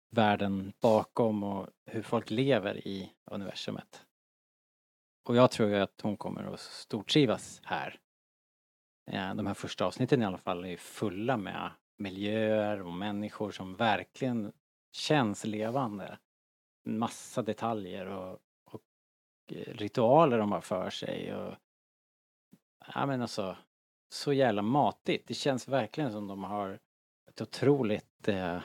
världen 0.09 0.73
bakom 0.81 1.43
och 1.43 1.69
hur 1.85 2.01
folk 2.01 2.29
lever 2.29 2.87
i 2.87 3.13
universumet. 3.31 4.05
Och 5.23 5.35
jag 5.35 5.51
tror 5.51 5.69
ju 5.69 5.75
att 5.75 6.01
hon 6.01 6.17
kommer 6.17 6.53
att 6.53 6.59
stortrivas 6.59 7.61
här. 7.63 7.99
Eh, 9.11 9.35
De 9.35 9.47
här 9.47 9.53
första 9.53 9.85
avsnitten 9.85 10.21
i 10.21 10.25
alla 10.25 10.37
fall 10.37 10.65
är 10.65 10.77
fulla 10.77 11.37
med 11.37 11.71
miljöer 11.97 12.81
och 12.81 12.93
människor 12.93 13.51
som 13.51 13.75
verkligen 13.75 14.53
känns 14.91 15.45
levande. 15.45 16.17
Massa 16.87 17.41
detaljer 17.41 18.05
och, 18.05 18.39
och 18.71 18.81
eh, 19.51 19.73
ritualer 19.73 20.37
de 20.37 20.51
har 20.51 20.61
för 20.61 20.89
sig 20.89 21.35
och 21.35 21.53
ja 22.93 23.05
men 23.05 23.21
alltså 23.21 23.57
så 24.13 24.33
jävla 24.33 24.61
matigt. 24.61 25.27
Det 25.27 25.33
känns 25.33 25.67
verkligen 25.67 26.11
som 26.11 26.27
de 26.27 26.43
har 26.43 26.79
ett 27.29 27.41
otroligt 27.41 28.27
eh, 28.27 28.59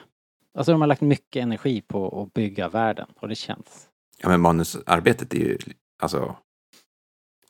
Alltså 0.57 0.71
de 0.71 0.81
har 0.81 0.87
lagt 0.87 1.01
mycket 1.01 1.43
energi 1.43 1.81
på 1.81 2.21
att 2.21 2.33
bygga 2.33 2.69
världen 2.69 3.07
och 3.15 3.27
det 3.27 3.35
känns. 3.35 3.89
Ja, 4.17 4.29
men 4.29 4.41
manusarbetet 4.41 5.33
är 5.33 5.37
ju, 5.37 5.57
alltså, 6.01 6.35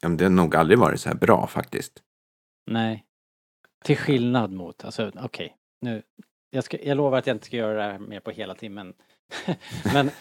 ja, 0.01 0.07
men 0.07 0.17
det 0.17 0.25
har 0.25 0.29
nog 0.29 0.55
aldrig 0.55 0.79
varit 0.79 1.01
så 1.01 1.09
här 1.09 1.15
bra 1.15 1.47
faktiskt. 1.47 2.03
Nej. 2.65 3.05
Till 3.83 3.97
skillnad 3.97 4.51
mot, 4.51 4.85
alltså 4.85 5.11
okej, 5.15 5.55
nu, 5.81 6.03
jag, 6.49 6.63
ska, 6.63 6.81
jag 6.83 6.97
lovar 6.97 7.17
att 7.17 7.27
jag 7.27 7.35
inte 7.35 7.45
ska 7.45 7.57
göra 7.57 7.73
det 7.73 7.91
här 7.91 7.99
mer 7.99 8.19
på 8.19 8.31
hela 8.31 8.55
timmen. 8.55 8.93
Men 9.93 10.11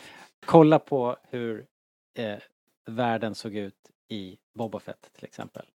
kolla 0.46 0.78
på 0.78 1.16
hur 1.22 1.66
eh, 2.14 2.38
världen 2.84 3.34
såg 3.34 3.56
ut 3.56 3.90
i 4.08 4.38
Boba 4.54 4.80
Fett 4.80 5.10
till 5.12 5.24
exempel. 5.24 5.66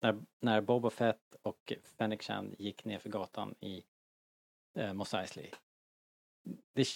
När, 0.00 0.20
när 0.40 0.60
Boba 0.60 0.90
Fett 0.90 1.34
och 1.42 1.72
Fennec 1.98 2.22
Shand 2.22 2.54
gick 2.58 2.84
ner 2.84 2.98
för 2.98 3.08
gatan 3.08 3.54
i 3.60 3.84
eh, 4.78 4.92
Mos 4.92 5.14
Eisley. 5.14 5.50
Det, 6.74 6.86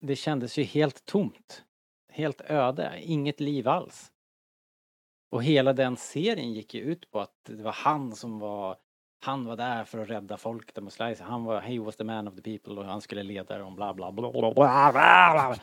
det 0.00 0.16
kändes 0.16 0.58
ju 0.58 0.62
helt 0.62 1.04
tomt. 1.04 1.64
Helt 2.12 2.40
öde, 2.40 3.00
inget 3.02 3.40
liv 3.40 3.68
alls. 3.68 4.12
Och 5.30 5.44
hela 5.44 5.72
den 5.72 5.96
serien 5.96 6.52
gick 6.52 6.74
ju 6.74 6.80
ut 6.80 7.10
på 7.10 7.20
att 7.20 7.44
det 7.44 7.62
var 7.62 7.72
han 7.72 8.16
som 8.16 8.38
var 8.38 8.78
han 9.20 9.44
var 9.44 9.56
där 9.56 9.84
för 9.84 9.98
att 9.98 10.10
rädda 10.10 10.36
folket 10.36 10.82
mot 10.82 10.92
Slice. 10.92 11.24
Han 11.24 11.44
var, 11.44 11.60
he 11.60 11.78
was 11.78 11.96
the 11.96 12.04
man 12.04 12.28
of 12.28 12.34
the 12.34 12.42
people 12.42 12.74
och 12.74 12.84
han 12.84 13.00
skulle 13.00 13.22
leda 13.22 13.58
dem 13.58 13.74
bla 13.74 13.94
bla 13.94 14.12
bla 14.12 14.30
bla 14.32 14.52
bla 14.52 14.92
bla. 14.92 15.56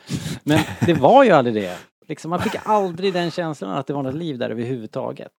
Men 0.44 0.58
det 0.86 0.94
var 0.94 1.24
ju 1.24 1.30
aldrig 1.30 1.54
det. 1.54 1.78
Liksom, 2.06 2.30
man 2.30 2.40
fick 2.40 2.56
aldrig 2.64 3.12
den 3.12 3.30
känslan 3.30 3.70
att 3.70 3.86
det 3.86 3.92
var 3.92 4.02
något 4.02 4.14
liv 4.14 4.38
där 4.38 4.50
överhuvudtaget. 4.50 5.32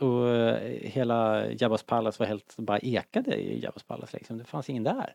Och 0.00 0.28
eh, 0.28 0.56
hela 0.82 1.46
Jabbas 1.50 1.82
Palace 1.82 2.18
var 2.18 2.26
helt, 2.26 2.56
bara 2.56 2.78
ekade 2.78 3.36
i 3.36 3.60
Jabbas 3.60 3.82
Palace 3.82 4.16
liksom. 4.16 4.38
Det 4.38 4.44
fanns 4.44 4.70
ingen 4.70 4.84
där. 4.84 5.14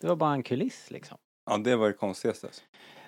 Det 0.00 0.06
var 0.06 0.16
bara 0.16 0.32
en 0.32 0.42
kuliss 0.42 0.90
liksom. 0.90 1.18
Ja, 1.50 1.56
det 1.56 1.76
var 1.76 1.86
det 1.86 1.92
konstigaste. 1.92 2.46
Alltså. 2.46 2.62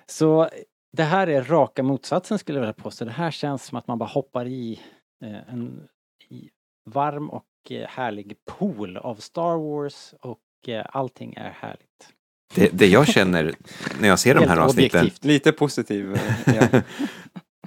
Så 0.06 0.48
det 0.92 1.02
här 1.02 1.26
är 1.26 1.42
raka 1.42 1.82
motsatsen 1.82 2.38
skulle 2.38 2.58
jag 2.58 2.60
vilja 2.60 2.82
påstå. 2.82 3.04
Det 3.04 3.10
här 3.10 3.30
känns 3.30 3.64
som 3.64 3.78
att 3.78 3.86
man 3.86 3.98
bara 3.98 4.08
hoppar 4.08 4.46
i 4.46 4.80
eh, 5.24 5.52
en 5.54 5.88
i 6.28 6.50
varm 6.84 7.30
och 7.30 7.44
härlig 7.88 8.36
pool 8.58 8.96
av 8.96 9.14
Star 9.14 9.56
Wars 9.56 10.14
och 10.20 10.38
eh, 10.68 10.86
allting 10.92 11.34
är 11.36 11.50
härligt. 11.60 12.08
Det, 12.54 12.70
det 12.72 12.86
jag 12.86 13.06
känner 13.08 13.54
när 14.00 14.08
jag 14.08 14.18
ser 14.18 14.34
de 14.34 14.48
här 14.48 14.56
avsnitten. 14.56 15.00
objektivt. 15.00 15.24
Lite 15.24 15.52
positiv. 15.52 16.14
eh, 16.46 16.74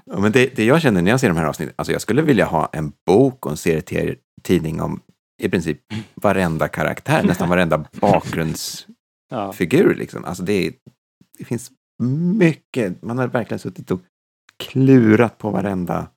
ja, 0.06 0.20
men 0.20 0.32
det, 0.32 0.56
det 0.56 0.66
jag 0.66 0.82
känner 0.82 1.02
när 1.02 1.12
jag 1.12 1.20
ser 1.20 1.28
de 1.28 1.38
här 1.38 1.46
avsnitten, 1.46 1.74
alltså 1.78 1.92
jag 1.92 2.02
skulle 2.02 2.22
vilja 2.22 2.46
ha 2.46 2.70
en 2.74 2.92
bok 3.06 3.46
och 3.46 3.52
en 3.52 3.58
serietidning 3.58 4.82
om 4.82 5.02
i 5.42 5.50
princip 5.50 5.80
varenda 6.16 6.68
karaktär, 6.68 7.24
nästan 7.28 7.50
varenda 7.50 7.86
bakgrundsfigur. 7.92 9.96
Liksom. 9.96 10.26
Alltså 10.26 10.44
det, 10.44 10.68
är- 10.68 10.74
det 11.38 11.46
finns 11.46 11.72
mycket, 12.38 13.02
man 13.02 13.18
har 13.18 13.28
verkligen 13.28 13.60
suttit 13.60 13.92
och 13.92 14.00
klurat 14.58 15.38
på 15.38 15.50
varenda 15.50 16.08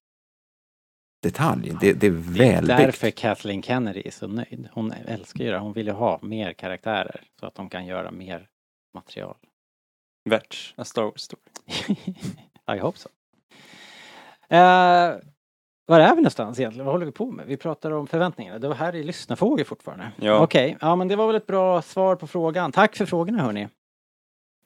detalj. 1.26 1.73
Det, 1.80 1.92
det 1.92 2.06
är 2.06 2.11
välbyggt. 2.11 2.66
Därför 2.66 3.11
Kathleen 3.11 3.62
Kennedy 3.62 4.02
är 4.04 4.11
så 4.11 4.26
nöjd. 4.26 4.68
Hon 4.73 4.92
älskar 4.92 5.45
ju 5.45 5.50
det. 5.50 5.59
Hon 5.59 5.73
vill 5.73 5.87
ju 5.87 5.92
ha 5.92 6.18
mer 6.23 6.52
karaktärer 6.52 7.21
så 7.40 7.47
att 7.47 7.54
de 7.54 7.68
kan 7.68 7.87
göra 7.87 8.11
mer 8.11 8.49
material. 8.95 9.37
Värt, 10.30 10.75
a 10.76 10.85
Star 10.85 11.02
Wars 11.02 11.21
story. 11.21 11.42
I 12.76 12.78
hope 12.78 12.99
so. 12.99 13.09
Uh, 14.52 15.21
var 15.87 16.00
är 16.00 16.11
vi 16.11 16.16
någonstans 16.16 16.61
egentligen? 16.61 16.87
Vad 16.87 16.95
håller 16.95 17.06
vi 17.06 17.12
på 17.12 17.30
med? 17.30 17.47
Vi 17.47 17.56
pratar 17.56 17.90
om 17.90 18.06
förväntningarna. 18.06 18.59
Det 18.59 18.68
var 18.68 18.75
här 18.75 18.95
i 18.95 19.02
lyssnarfrågor 19.02 19.64
fortfarande. 19.64 20.11
Ja. 20.16 20.38
Okej, 20.38 20.76
ja 20.80 20.97
men 20.97 21.09
det 21.09 21.16
var 21.16 21.26
väl 21.26 21.37
ett 21.37 21.47
bra 21.47 21.83
svar 21.83 22.16
på 22.16 22.26
frågan. 22.26 22.73
Tack 22.73 22.97
för 22.97 23.06
frågorna 23.06 23.42
hörni. 23.42 23.68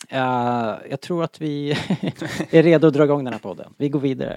Eh, 0.09 0.75
jag 0.91 1.01
tror 1.01 1.25
att 1.25 1.41
vi 1.41 1.71
är 2.51 2.63
redo 2.63 2.87
att 2.87 2.95
dra 2.95 3.05
igång 3.05 3.25
den 3.25 3.33
här 3.33 3.41
podden. 3.41 3.75
Vi 3.77 3.89
går 3.89 4.01
vidare. 4.01 4.37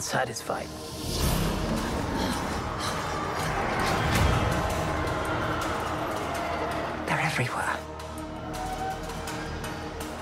Fat 0.00 0.28
and 0.28 0.38
satisfied. 0.38 0.66
They're 7.06 7.20
everywhere. 7.20 7.76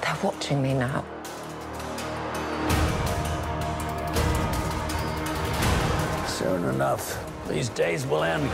They're 0.03 0.19
watching 0.23 0.63
me 0.63 0.75
now. 0.75 1.05
Soon 6.27 6.65
enough, 6.65 7.25
these 7.49 7.69
days 7.71 8.07
will 8.07 8.25
end. 8.25 8.49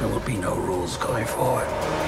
There 0.00 0.08
will 0.08 0.20
be 0.20 0.36
no 0.36 0.54
rules 0.56 0.96
going 0.96 1.26
forward. 1.26 2.05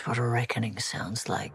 That's 0.00 0.08
what 0.08 0.18
a 0.18 0.22
reckoning 0.22 0.78
sounds 0.78 1.28
like. 1.28 1.52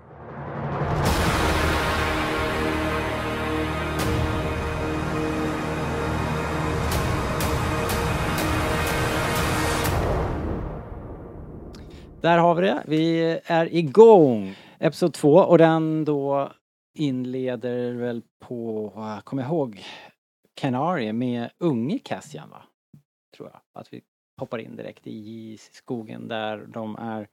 Där 12.22 12.38
har 12.38 12.56
vi 12.56 12.62
det. 12.62 12.84
Vi 12.88 13.22
är 13.46 13.76
igång! 13.76 14.56
Episod 14.80 15.14
2 15.14 15.30
och 15.30 15.58
den 15.58 16.06
då 16.06 16.52
inleder 16.94 17.94
väl 17.94 18.22
på, 18.40 18.94
eh, 18.96 19.22
kom 19.22 19.40
jag 19.40 19.48
ihåg, 19.48 19.84
Canary 20.54 21.14
med 21.14 21.50
unge 21.58 22.00
Cassian 22.00 22.50
va? 22.50 22.64
Tror 23.38 23.50
jag. 23.50 23.62
Att 23.82 23.94
vi 23.94 24.02
hoppar 24.40 24.58
in 24.58 24.76
direkt 24.76 25.08
i 25.08 25.58
skogen 25.72 26.28
där 26.28 26.58
de 26.58 26.96
är 26.96 27.28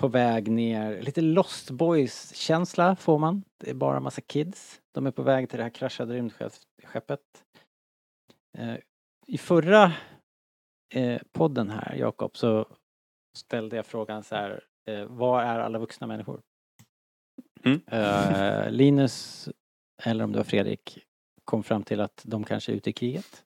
på 0.00 0.08
väg 0.08 0.50
ner. 0.50 1.02
Lite 1.02 1.20
Lost 1.20 1.70
Boys 1.70 2.34
känsla 2.34 2.96
får 2.96 3.18
man. 3.18 3.44
Det 3.58 3.70
är 3.70 3.74
bara 3.74 4.00
massa 4.00 4.20
kids. 4.20 4.80
De 4.92 5.06
är 5.06 5.10
på 5.10 5.22
väg 5.22 5.48
till 5.48 5.56
det 5.56 5.62
här 5.62 5.70
kraschade 5.70 6.14
rymdskeppet. 6.14 7.20
Eh, 8.58 8.76
I 9.26 9.38
förra 9.38 9.92
eh, 10.94 11.20
podden 11.32 11.70
här, 11.70 11.94
Jakob, 11.94 12.36
så 12.36 12.66
ställde 13.38 13.76
jag 13.76 13.86
frågan 13.86 14.22
så 14.24 14.34
här, 14.34 14.64
eh, 14.88 15.04
vad 15.04 15.44
är 15.44 15.58
alla 15.58 15.78
vuxna 15.78 16.06
människor? 16.06 16.42
Mm. 17.64 17.80
Eh, 17.86 18.70
Linus, 18.70 19.48
eller 20.02 20.24
om 20.24 20.32
det 20.32 20.38
var 20.38 20.44
Fredrik, 20.44 21.06
kom 21.44 21.62
fram 21.62 21.82
till 21.82 22.00
att 22.00 22.22
de 22.26 22.44
kanske 22.44 22.72
är 22.72 22.76
ute 22.76 22.90
i 22.90 22.92
kriget. 22.92 23.44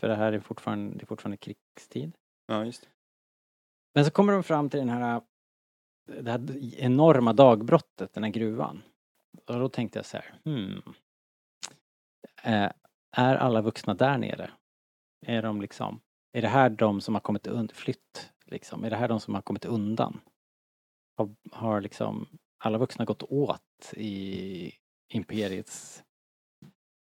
För 0.00 0.08
det 0.08 0.14
här 0.14 0.32
är 0.32 0.40
fortfarande, 0.40 0.98
det 0.98 1.04
är 1.04 1.06
fortfarande 1.06 1.36
krigstid. 1.36 2.12
Ja, 2.46 2.64
just 2.64 2.82
det. 2.82 2.88
Men 3.94 4.04
så 4.04 4.10
kommer 4.10 4.32
de 4.32 4.42
fram 4.42 4.70
till 4.70 4.80
den 4.80 4.88
här, 4.88 5.22
det 6.06 6.30
här 6.30 6.74
enorma 6.78 7.32
dagbrottet, 7.32 8.12
den 8.12 8.24
här 8.24 8.30
gruvan. 8.30 8.82
Och 9.46 9.58
då 9.58 9.68
tänkte 9.68 9.98
jag 9.98 10.06
så 10.06 10.16
här, 10.16 10.34
hmm. 10.44 10.82
Eh, 12.42 12.70
är 13.12 13.36
alla 13.36 13.62
vuxna 13.62 13.94
där 13.94 14.18
nere? 14.18 14.50
Är 15.26 15.42
de 15.42 15.60
liksom, 15.60 16.00
är 16.32 16.42
det 16.42 16.48
här 16.48 16.70
de 16.70 17.00
som 17.00 17.14
har 17.14 17.20
kommit 17.20 17.46
undan, 17.46 17.76
flytt 17.76 18.32
liksom? 18.44 18.84
Är 18.84 18.90
det 18.90 18.96
här 18.96 19.08
de 19.08 19.20
som 19.20 19.34
har 19.34 19.42
kommit 19.42 19.64
undan? 19.64 20.20
Har, 21.16 21.36
har 21.52 21.80
liksom 21.80 22.28
alla 22.58 22.78
vuxna 22.78 23.04
gått 23.04 23.22
åt 23.22 23.92
i 23.96 24.72
imperiets 25.08 26.04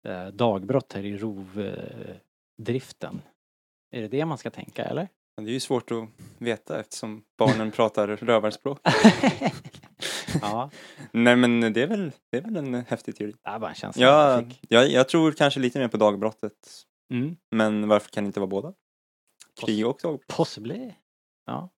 eh, 0.04 0.28
dagbrott 0.28 0.94
här 0.94 1.06
i 1.06 1.18
rovdriften? 1.18 3.22
Är 3.92 4.02
det 4.02 4.08
det 4.08 4.26
man 4.26 4.38
ska 4.38 4.52
tänka 4.52 4.86
eller? 4.86 5.10
Men 5.38 5.46
det 5.46 5.52
är 5.52 5.54
ju 5.54 5.60
svårt 5.60 5.92
att 5.92 6.10
veta 6.38 6.80
eftersom 6.80 7.24
barnen 7.38 7.72
pratar 7.72 8.08
rövarspråk. 8.08 8.80
ja, 10.42 10.70
Nej 11.12 11.36
men 11.36 11.74
det 11.74 11.82
är 11.82 11.88
väl, 11.88 12.12
det 12.32 12.38
är 12.38 12.42
väl 12.42 12.56
en 12.56 12.74
häftig 12.74 13.16
teori. 13.16 13.34
det 13.44 13.50
är 13.50 13.60
bara 13.60 13.70
en 13.70 13.76
känsla 13.76 14.06
jag 14.06 14.40
Ja, 14.40 14.44
fick. 14.50 14.60
jag, 14.70 14.90
jag 14.90 15.10
tror 15.10 15.32
kanske 15.32 15.60
lite 15.60 15.80
mer 15.80 15.88
på 15.88 15.98
dagbrottet. 15.98 16.54
Mm. 17.14 17.36
Men 17.52 17.88
varför 17.88 18.10
kan 18.10 18.24
det 18.24 18.26
inte 18.26 18.40
vara 18.40 18.48
båda? 18.48 18.74
Krig 19.66 19.88
och 19.88 20.00
dagbrott. 20.04 20.28
Possibly. 20.28 20.94
Ja. 21.46 21.70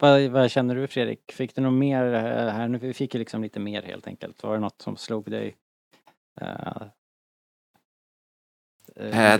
Vad, 0.00 0.22
vad 0.22 0.50
känner 0.50 0.74
du 0.74 0.86
Fredrik? 0.86 1.32
Fick 1.32 1.54
du 1.54 1.60
något 1.62 1.72
mer 1.78 2.12
här? 2.50 2.68
Nu 2.68 2.78
vi 2.78 2.94
fick 2.94 3.14
ju 3.14 3.18
liksom 3.18 3.42
lite 3.42 3.60
mer 3.60 3.82
helt 3.82 4.06
enkelt. 4.06 4.42
Var 4.42 4.54
det 4.54 4.60
något 4.60 4.82
som 4.82 4.96
slog 4.96 5.30
dig? 5.30 5.56
Eh, 6.40 6.82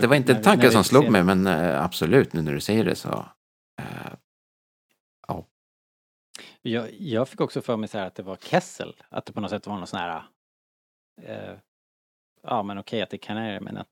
det 0.01 0.07
var 0.07 0.15
inte 0.15 0.33
en 0.33 0.41
tanke 0.41 0.71
som 0.71 0.83
slog 0.83 1.09
mig, 1.11 1.23
men 1.23 1.47
absolut, 1.47 2.33
nu 2.33 2.41
när 2.41 2.53
du 2.53 2.59
säger 2.59 2.85
det 2.85 2.95
så. 2.95 3.25
Jag, 6.69 6.93
jag 6.93 7.29
fick 7.29 7.41
också 7.41 7.61
för 7.61 7.77
mig 7.77 7.89
så 7.89 7.97
här 7.97 8.07
att 8.07 8.15
det 8.15 8.23
var 8.23 8.35
Kessel. 8.35 8.95
Att 9.09 9.25
det 9.25 9.33
på 9.33 9.41
något 9.41 9.49
sätt 9.49 9.67
var 9.67 9.77
någon 9.77 9.87
sån 9.87 9.99
här... 9.99 10.23
Eh, 11.21 11.57
ja 12.41 12.63
men 12.63 12.77
okej 12.77 13.01
att 13.01 13.09
det 13.09 13.17
kan 13.17 13.37
är 13.37 13.59
men 13.59 13.77
att 13.77 13.87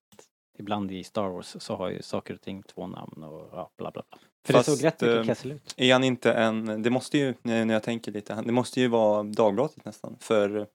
ibland 0.58 0.92
i 0.92 1.04
Star 1.04 1.30
Wars 1.30 1.56
så 1.60 1.76
har 1.76 1.90
ju 1.90 2.02
saker 2.02 2.34
och 2.34 2.42
ting 2.42 2.64
två 2.64 2.88
namn 2.88 3.24
och 3.24 3.50
ja, 3.52 3.72
bla 3.78 3.92
bla 3.92 4.04
bla. 4.10 4.20
För 4.46 4.54
Fast, 4.54 4.70
det 4.70 4.76
såg 4.76 4.86
rätt 4.86 5.02
mycket 5.02 5.18
eh, 5.18 5.24
Kessel 5.24 5.52
ut. 5.52 5.74
Är 5.78 5.94
han 5.94 6.04
inte 6.04 6.34
en, 6.34 6.84
det 6.84 6.90
måste 6.90 7.18
ju, 7.18 7.34
när 7.42 7.74
jag 7.74 7.84
tänker 7.84 8.12
lite, 8.12 8.42
det 8.42 8.52
måste 8.52 8.82
ju 8.82 8.88
vara 8.88 9.24
dagbrottet 9.24 9.86
nästan. 9.86 10.18
För, 10.20 10.68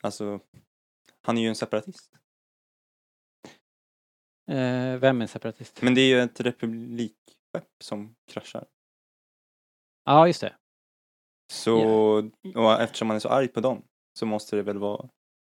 alltså, 0.00 0.40
han 1.22 1.38
är 1.38 1.42
ju 1.42 1.48
en 1.48 1.54
separatist. 1.54 2.10
Eh, 4.50 4.96
vem 4.96 5.22
är 5.22 5.26
separatist? 5.26 5.82
Men 5.82 5.94
det 5.94 6.00
är 6.00 6.08
ju 6.08 6.20
ett 6.20 6.40
republikskepp 6.40 7.68
som 7.80 8.16
kraschar. 8.26 8.66
Ja 10.08 10.26
just 10.26 10.40
det. 10.40 10.54
Så, 11.52 11.78
och 12.54 12.80
eftersom 12.80 13.08
han 13.08 13.16
är 13.16 13.20
så 13.20 13.28
arg 13.28 13.48
på 13.48 13.60
dem 13.60 13.82
så 14.18 14.26
måste 14.26 14.56
det 14.56 14.62
väl 14.62 14.78
vara, 14.78 15.08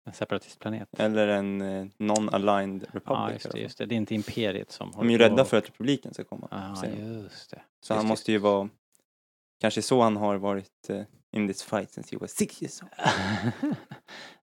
En 0.06 0.12
separatistplanet. 0.12 0.88
eller 0.98 1.28
en 1.28 1.60
eh, 1.60 1.86
non-aligned 1.98 2.80
republic. 2.80 3.02
Ja 3.06 3.32
just 3.32 3.52
det, 3.52 3.58
just 3.58 3.78
det. 3.78 3.86
Det 3.86 3.94
är 3.94 3.96
inte 3.96 4.14
imperiet 4.14 4.72
som 4.72 4.90
De 4.90 5.08
är 5.08 5.12
ju 5.12 5.18
rädda 5.18 5.44
för 5.44 5.56
att 5.56 5.68
republiken 5.68 6.14
ska 6.14 6.24
komma. 6.24 6.48
Ja 6.50 6.76
de. 6.82 6.88
just 6.88 7.50
det. 7.50 7.62
så 7.80 7.94
han 7.94 8.02
just 8.02 8.08
måste 8.08 8.32
ju 8.32 8.38
vara, 8.38 8.68
kanske 9.60 9.82
så 9.82 10.02
han 10.02 10.16
har 10.16 10.36
varit 10.36 10.90
eh, 10.90 11.02
in 11.32 11.48
this 11.48 11.62
fight 11.62 11.90
since 11.90 12.14
he 12.14 12.18
was 12.18 12.30
six 12.30 12.62
years 12.62 12.82
old. 12.82 12.92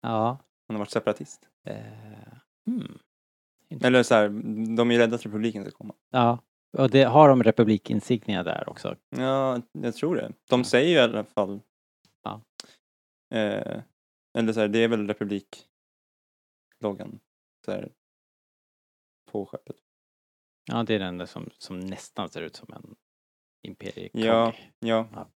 ja. 0.00 0.38
Han 0.68 0.76
har 0.76 0.78
varit 0.78 0.90
separatist. 0.90 1.48
Eh, 1.64 1.76
hmm. 2.66 2.98
Eller 3.80 4.02
så 4.02 4.14
här, 4.14 4.28
de 4.76 4.90
är 4.90 4.94
ju 4.94 5.00
rädda 5.00 5.16
att 5.16 5.26
republiken 5.26 5.64
ska 5.64 5.70
komma. 5.70 5.94
Ja. 6.10 6.38
Och 6.78 6.90
det, 6.90 7.02
har 7.02 7.28
de 7.28 7.42
republikinsignia 7.42 8.42
där 8.42 8.68
också? 8.68 8.96
Ja, 9.08 9.62
jag 9.72 9.94
tror 9.94 10.16
det. 10.16 10.32
De 10.48 10.64
säger 10.64 10.88
ju 10.88 10.94
i 10.94 10.98
alla 10.98 11.24
fall. 11.24 11.60
Ja. 12.22 12.42
Eh, 13.34 13.82
eller 14.38 14.52
så 14.52 14.60
här, 14.60 14.68
det 14.68 14.78
är 14.78 14.88
väl 14.88 15.06
republikloggan. 15.06 17.20
Så 17.64 17.72
här, 17.72 17.92
på 19.30 19.46
skeppet. 19.46 19.76
Ja 20.66 20.82
det 20.82 20.94
är 20.94 20.98
den 20.98 21.18
där 21.18 21.26
som, 21.26 21.50
som 21.58 21.80
nästan 21.80 22.28
ser 22.28 22.42
ut 22.42 22.56
som 22.56 22.72
en 22.72 22.96
imperiekogg. 23.62 24.24
Ja, 24.24 24.54
ja. 24.78 25.28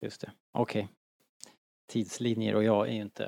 Just 0.00 0.20
det. 0.20 0.32
Okej. 0.52 0.88
Tidslinjer 1.92 2.54
och 2.54 2.64
jag 2.64 2.88
är 2.88 2.92
ju 2.92 3.00
inte... 3.00 3.24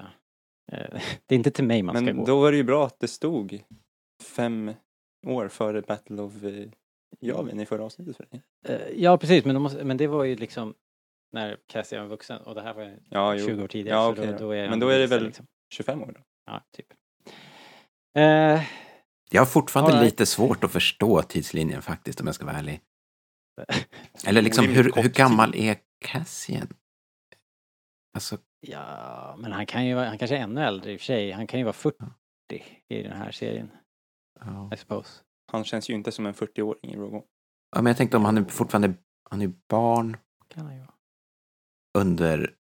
Eh, 0.72 1.00
det 1.26 1.34
är 1.34 1.38
inte 1.38 1.50
till 1.50 1.64
mig 1.64 1.82
man 1.82 1.94
ska 1.94 2.04
Men 2.04 2.16
gå. 2.16 2.24
då 2.24 2.40
var 2.40 2.50
det 2.50 2.56
ju 2.56 2.64
bra 2.64 2.86
att 2.86 3.00
det 3.00 3.08
stod 3.08 3.64
fem 4.22 4.74
år 5.26 5.48
före 5.48 5.82
Battle 5.82 6.22
of 6.22 6.32
eh, 7.20 7.28
Yavin 7.28 7.60
i 7.60 7.66
förra 7.66 7.84
avsnittet. 7.84 8.16
För 8.16 8.26
dig. 8.30 8.42
Eh, 8.66 8.88
ja 9.02 9.18
precis 9.18 9.44
men, 9.44 9.54
de 9.54 9.62
måste, 9.62 9.84
men 9.84 9.96
det 9.96 10.06
var 10.06 10.24
ju 10.24 10.36
liksom 10.36 10.74
när 11.32 11.56
Cassie 11.66 12.00
var 12.00 12.06
vuxen 12.06 12.42
och 12.42 12.54
det 12.54 12.62
här 12.62 12.74
var 12.74 12.98
Ja, 13.10 13.34
jo. 13.34 13.46
20 13.46 13.62
år 13.62 13.68
tidigare. 13.68 13.96
Ja, 13.98 14.14
så 14.14 14.22
okej 14.22 14.32
då, 14.32 14.38
då. 14.38 14.50
är 14.52 14.70
Men 14.70 14.80
då 14.80 14.88
är 14.88 14.98
det 14.98 15.06
väl- 15.06 15.24
Liksom. 15.24 15.46
25 15.74 16.02
år 16.02 16.12
då. 16.16 16.20
Ja, 16.46 16.62
typ. 16.76 16.86
Eh, 18.16 18.62
jag 19.30 19.40
har 19.40 19.46
fortfarande 19.46 19.92
right. 19.92 20.04
lite 20.04 20.26
svårt 20.26 20.64
att 20.64 20.72
förstå 20.72 21.22
tidslinjen 21.22 21.82
faktiskt, 21.82 22.20
om 22.20 22.26
jag 22.26 22.34
ska 22.34 22.44
vara 22.44 22.56
ärlig. 22.56 22.80
Eller 24.26 24.42
liksom, 24.42 24.64
hur, 24.68 24.92
hur 25.02 25.08
gammal 25.08 25.54
är 25.56 25.76
Cassian? 26.04 26.68
Alltså, 28.14 28.38
ja, 28.60 29.36
men 29.38 29.52
han 29.52 29.66
kan 29.66 29.86
ju 29.86 29.94
vara, 29.94 30.08
han 30.08 30.18
kanske 30.18 30.36
är 30.36 30.40
ännu 30.40 30.64
äldre 30.64 30.92
i 30.92 30.96
och 30.96 31.00
för 31.00 31.04
sig. 31.04 31.30
Han 31.32 31.46
kan 31.46 31.60
ju 31.60 31.64
vara 31.64 31.72
40 31.72 32.04
i 32.88 33.02
den 33.02 33.12
här 33.12 33.30
serien, 33.30 33.70
ja. 34.40 34.70
I 34.74 34.76
suppose. 34.76 35.22
Han 35.50 35.64
känns 35.64 35.90
ju 35.90 35.94
inte 35.94 36.12
som 36.12 36.26
en 36.26 36.34
40-åring 36.34 36.92
i 36.92 36.96
Rogue 36.96 37.18
One. 37.18 37.26
ja, 37.76 37.82
men 37.82 37.86
jag 37.90 37.96
tänkte 37.96 38.16
om 38.16 38.24
han 38.24 38.38
är 38.38 38.44
fortfarande, 38.44 38.94
han 39.30 39.42
är 39.42 39.52
barn 39.68 40.16
Kan 40.48 40.66
han 40.66 40.74
ju 40.74 40.80
vara. 40.80 40.94
under 41.98 42.54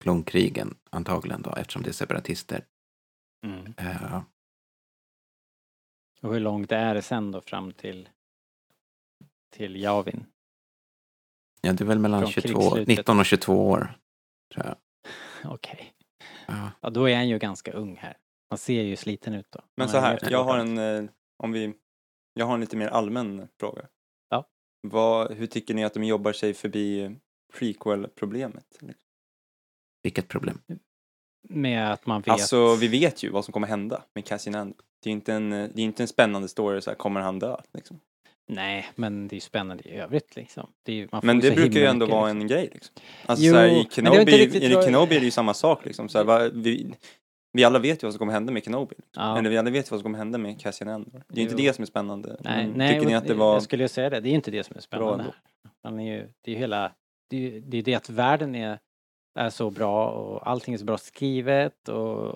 klonkrigen 0.00 0.78
antagligen 0.90 1.42
då, 1.42 1.54
eftersom 1.54 1.82
det 1.82 1.88
är 1.88 1.92
separatister. 1.92 2.64
Mm. 3.46 3.74
Eh, 3.76 4.22
Och 6.22 6.32
hur 6.32 6.40
långt 6.40 6.72
är 6.72 6.94
det 6.94 7.02
sen 7.02 7.30
då 7.30 7.40
fram 7.40 7.72
till 7.72 8.08
till 9.50 9.76
Javin? 9.76 10.26
ja, 11.60 11.72
det 11.72 11.84
är 11.84 11.86
väl 11.86 11.98
mellan 11.98 12.20
Från 12.20 12.30
22, 12.30 12.60
krigsslutet. 12.60 12.88
19 12.88 13.18
och 13.20 13.26
22 13.26 13.70
år, 13.70 13.98
tror 14.54 14.66
jag. 14.66 14.76
Okej. 15.52 15.94
Ja. 16.46 16.70
Ja, 16.80 16.90
då 16.90 17.08
är 17.08 17.16
han 17.16 17.28
ju 17.28 17.38
ganska 17.38 17.72
ung 17.72 17.96
här. 17.96 18.16
Han 18.48 18.58
ser 18.58 18.82
ju 18.82 18.96
sliten 18.96 19.34
ut 19.34 19.46
då. 19.50 19.60
Men 19.76 19.88
så 19.88 19.98
här, 19.98 20.18
jag 20.30 20.44
har 20.44 20.58
en, 20.58 20.78
eh, 20.78 21.10
om 21.36 21.52
vi, 21.52 21.74
jag 22.34 22.46
har 22.46 22.54
en 22.54 22.60
lite 22.60 22.76
mer 22.76 22.88
allmän 22.88 23.48
fråga. 23.60 23.82
Ja. 24.28 24.48
Vad, 24.80 25.32
hur 25.32 25.46
tycker 25.46 25.74
ni 25.74 25.84
att 25.84 25.94
de 25.94 26.04
jobbar 26.04 26.32
sig 26.32 26.54
förbi 26.54 27.16
prequel-problemet? 27.52 28.78
Vilket 30.02 30.28
problem. 30.28 30.58
Med 31.48 31.92
att 31.92 32.06
man 32.06 32.20
vet... 32.20 32.28
Alltså, 32.28 32.74
vi 32.74 32.88
vet 32.88 33.22
ju 33.22 33.30
vad 33.30 33.44
som 33.44 33.52
kommer 33.52 33.66
hända 33.66 34.04
med 34.14 34.24
Cassian 34.24 34.54
Andor. 34.54 34.76
Det 35.02 35.10
är 35.10 35.12
inte 35.12 35.34
en, 35.34 35.50
det 35.50 35.56
är 35.56 35.80
inte 35.80 36.02
en 36.02 36.08
spännande 36.08 36.48
story, 36.48 36.80
så 36.80 36.90
här, 36.90 36.96
kommer 36.96 37.20
han 37.20 37.38
dö? 37.38 37.56
Liksom. 37.74 38.00
Nej, 38.48 38.88
men 38.94 39.28
det 39.28 39.32
är 39.32 39.36
ju 39.36 39.40
spännande 39.40 39.88
i 39.88 39.96
övrigt 39.96 40.36
liksom. 40.36 40.70
Det 40.82 40.92
är 40.92 40.96
ju, 40.96 41.08
man 41.12 41.20
får 41.20 41.26
Men 41.26 41.40
det 41.40 41.50
brukar 41.50 41.80
ju 41.80 41.86
ändå 41.86 42.06
mycket, 42.06 42.14
vara 42.14 42.26
liksom. 42.26 42.40
en 42.40 42.46
grej. 42.46 42.70
Liksom. 42.72 42.94
Alltså, 43.26 43.44
Jo, 43.44 43.52
så 43.52 43.58
här, 43.58 43.66
i 43.66 43.72
men 43.72 43.82
det 43.84 43.88
är 43.88 44.14
Kenobi, 44.14 44.32
riktigt 44.38 44.62
i 44.62 44.68
Kenobi 44.70 45.16
är 45.16 45.20
det 45.20 45.24
ju 45.24 45.30
samma 45.30 45.54
sak. 45.54 45.84
Liksom. 45.84 46.08
Så 46.08 46.18
här, 46.18 46.24
vad, 46.24 46.56
vi, 46.56 46.94
vi 47.52 47.64
alla 47.64 47.78
vet 47.78 48.02
ju 48.02 48.06
vad 48.06 48.12
som 48.14 48.18
kommer 48.18 48.32
hända 48.32 48.52
med 48.52 48.64
Kenobi. 48.64 48.94
Ja. 49.16 49.38
Eller 49.38 49.50
vi 49.50 49.58
alla 49.58 49.70
vet 49.70 49.86
ju 49.86 49.90
vad 49.90 50.00
som 50.00 50.02
kommer 50.02 50.18
hända 50.18 50.38
med 50.38 50.60
Cassian 50.60 50.88
Andor. 50.90 51.22
Det 51.28 51.40
är 51.40 51.42
inte 51.42 51.54
Jo. 51.58 51.66
det 51.66 51.72
som 51.72 51.82
är 51.82 51.86
spännande. 51.86 52.36
Nej, 52.40 52.66
Men 52.66 52.78
nej 52.78 52.94
tycker 52.94 53.06
ni 53.06 53.14
att 53.14 53.26
det 53.26 53.34
var... 53.34 53.52
jag 53.52 53.62
skulle 53.62 53.84
ju 53.84 53.88
säga 53.88 54.10
det. 54.10 54.20
Det 54.20 54.28
är 54.28 54.32
inte 54.34 54.50
det 54.50 54.64
som 54.64 54.76
är 54.76 54.80
spännande. 54.80 55.34
Han 55.82 56.00
är 56.00 56.14
ju, 56.16 56.28
det 56.42 56.50
är 56.50 56.54
ju 56.54 56.58
hela, 56.60 56.92
det, 57.30 57.36
är 57.36 57.40
ju- 57.40 57.60
det 57.60 57.78
är 57.78 57.82
det 57.82 57.94
att 57.94 58.10
världen 58.10 58.54
är, 58.54 58.78
är 59.38 59.50
så 59.50 59.70
bra 59.70 60.08
och 60.10 60.50
allting 60.50 60.74
är 60.74 60.78
så 60.78 60.84
bra 60.84 60.98
skrivet 60.98 61.88
och, 61.88 62.28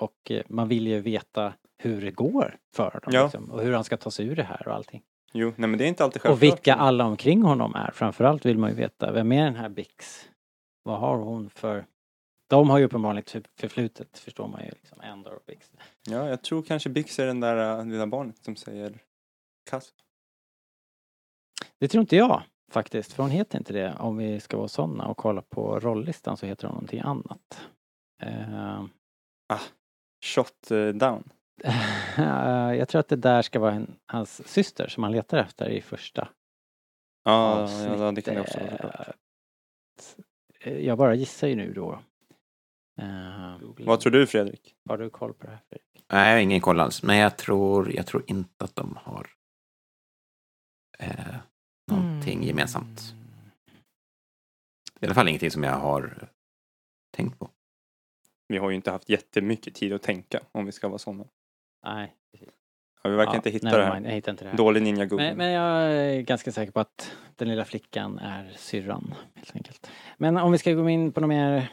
och 0.00 0.30
eh, 0.30 0.42
man 0.48 0.68
vill 0.68 0.86
ju 0.86 1.00
veta 1.00 1.52
hur 1.78 2.00
det 2.00 2.10
går 2.10 2.56
för 2.74 2.82
honom 2.90 3.10
Ja. 3.10 3.22
liksom, 3.22 3.50
och 3.50 3.62
hur 3.62 3.72
han 3.72 3.84
ska 3.84 3.96
ta 3.96 4.10
sig 4.10 4.26
ur 4.26 4.36
det 4.36 4.42
här 4.42 4.68
och 4.68 4.74
allting. 4.74 5.02
Jo, 5.32 5.52
nej 5.56 5.68
men 5.68 5.78
det 5.78 5.84
är 5.84 5.88
inte 5.88 6.04
alltid 6.04 6.22
självklart. 6.22 6.38
Och 6.38 6.42
vilka 6.42 6.74
alla 6.74 7.04
omkring 7.04 7.42
honom 7.42 7.74
är. 7.74 7.90
Framförallt 7.94 8.46
vill 8.46 8.58
man 8.58 8.70
ju 8.70 8.76
veta, 8.76 9.12
vem 9.12 9.32
är 9.32 9.44
den 9.44 9.56
här 9.56 9.68
Bix? 9.68 10.28
Vad 10.82 10.98
har 10.98 11.16
hon 11.16 11.50
för... 11.50 11.84
De 12.52 12.70
har 12.70 12.78
ju 12.78 12.84
uppenbarligen 12.84 13.24
ett 13.42 13.48
förflutet, 13.60 14.18
förstår 14.18 14.48
man 14.48 14.64
ju. 14.64 14.70
Liksom, 14.70 15.00
Endor 15.00 15.34
och 15.34 15.42
Bix. 15.46 15.72
Ja, 16.08 16.28
jag 16.28 16.42
tror 16.42 16.62
kanske 16.62 16.90
Bix 16.90 17.18
är 17.18 17.26
den 17.26 17.40
där 17.40 17.78
äh, 17.78 17.86
lilla 17.86 18.06
barnet 18.06 18.44
som 18.44 18.56
säger 18.56 18.98
kass. 19.70 19.94
Det 21.78 21.88
tror 21.88 22.00
inte 22.00 22.16
jag 22.16 22.42
faktiskt, 22.70 23.12
för 23.12 23.22
hon 23.22 23.30
heter 23.30 23.58
inte 23.58 23.72
det. 23.72 23.94
Om 23.98 24.16
vi 24.16 24.40
ska 24.40 24.56
vara 24.56 24.68
sådana 24.68 25.06
och 25.06 25.16
kolla 25.16 25.42
på 25.42 25.80
rolllistan 25.80 26.36
så 26.36 26.46
heter 26.46 26.66
hon 26.66 26.74
någonting 26.74 27.00
annat. 27.00 27.60
Eh, 28.22 28.84
Shot 30.24 30.70
eh, 30.70 30.88
down. 30.88 31.30
jag 32.78 32.88
tror 32.88 33.00
att 33.00 33.08
det 33.08 33.16
där 33.16 33.42
ska 33.42 33.58
vara 33.60 33.72
en, 33.72 33.96
hans 34.06 34.48
syster 34.48 34.88
som 34.88 35.02
han 35.02 35.12
letar 35.12 35.38
efter 35.38 35.68
i 35.68 35.80
första 35.80 36.28
Ja, 37.24 37.70
ja, 37.70 38.12
det 38.12 38.22
kan 38.22 38.34
det 38.34 38.40
också 38.40 38.58
vara. 38.58 39.12
Eh, 40.60 40.78
Jag 40.78 40.98
bara 40.98 41.14
gissar 41.14 41.48
ju 41.48 41.56
nu 41.56 41.72
då. 41.72 41.98
Eh, 42.98 43.56
Vad 43.86 44.00
tror 44.00 44.12
du 44.12 44.26
Fredrik? 44.26 44.74
Har 44.88 44.98
du 44.98 45.10
koll 45.10 45.34
på 45.34 45.44
det 45.46 45.50
här? 45.52 45.60
Fredrik? 45.68 46.04
Nej, 46.12 46.28
jag 46.28 46.36
har 46.36 46.40
ingen 46.42 46.60
koll 46.60 46.80
alls. 46.80 47.02
Men 47.02 47.16
jag 47.16 47.36
tror, 47.38 47.92
jag 47.94 48.06
tror 48.06 48.24
inte 48.26 48.64
att 48.64 48.76
de 48.76 48.98
har 49.02 49.30
eh, 50.98 51.34
någonting 51.90 52.34
Mm. 52.36 52.48
gemensamt. 52.48 53.14
I 55.00 55.06
alla 55.06 55.14
fall 55.14 55.28
ingenting 55.28 55.50
som 55.50 55.64
jag 55.64 55.72
har 55.78 56.28
tänkt 57.16 57.38
på. 57.38 57.50
Vi 58.48 58.58
har 58.58 58.70
ju 58.70 58.76
inte 58.76 58.90
haft 58.90 59.08
jättemycket 59.08 59.74
tid 59.74 59.92
att 59.92 60.02
tänka 60.02 60.40
om 60.52 60.66
vi 60.66 60.72
ska 60.72 60.88
vara 60.88 60.98
sådana. 60.98 61.24
Nej. 61.86 62.14
Ja, 63.02 63.10
vi 63.10 63.16
verkar 63.16 63.32
Ja, 63.32 63.36
inte 63.36 63.50
hitta 63.50 63.66
never 63.66 63.78
det 63.78 63.84
här. 63.84 64.00
Jag 64.00 64.10
hittar 64.10 64.32
inte 64.32 64.44
det 64.44 64.50
här. 64.50 64.56
Dålig 64.56 64.82
ninja 64.82 65.06
Google. 65.06 65.24
Men, 65.28 65.36
men 65.36 65.50
jag 65.52 65.92
är 65.92 66.20
ganska 66.20 66.52
säker 66.52 66.72
på 66.72 66.80
att 66.80 67.16
den 67.36 67.48
lilla 67.48 67.64
flickan 67.64 68.18
är 68.18 68.52
syrran, 68.56 69.14
helt 69.34 69.56
enkelt. 69.56 69.90
Men 70.18 70.36
om 70.36 70.52
vi 70.52 70.58
ska 70.58 70.72
gå 70.72 70.88
in 70.88 71.12
på 71.12 71.20
något 71.20 71.28
mer 71.28 71.72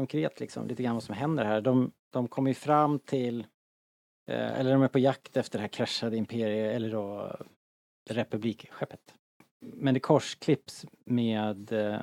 konkret, 0.00 0.40
liksom, 0.40 0.66
lite 0.66 0.82
grann 0.82 0.94
vad 0.94 1.02
som 1.02 1.14
händer 1.14 1.44
här. 1.44 1.60
De, 1.60 1.92
de 2.12 2.28
kommer 2.28 2.50
ju 2.50 2.54
fram 2.54 2.98
till, 2.98 3.40
eh, 4.30 4.60
eller 4.60 4.72
de 4.72 4.82
är 4.82 4.88
på 4.88 4.98
jakt 4.98 5.36
efter 5.36 5.58
det 5.58 5.62
här 5.62 5.68
kraschade 5.68 6.16
imperiet, 6.16 6.76
eller 6.76 6.90
då 6.90 7.36
republikskeppet. 8.10 9.14
Men 9.60 9.94
det 9.94 10.00
korsklipps 10.00 10.86
med 11.04 11.72
eh, 11.72 12.00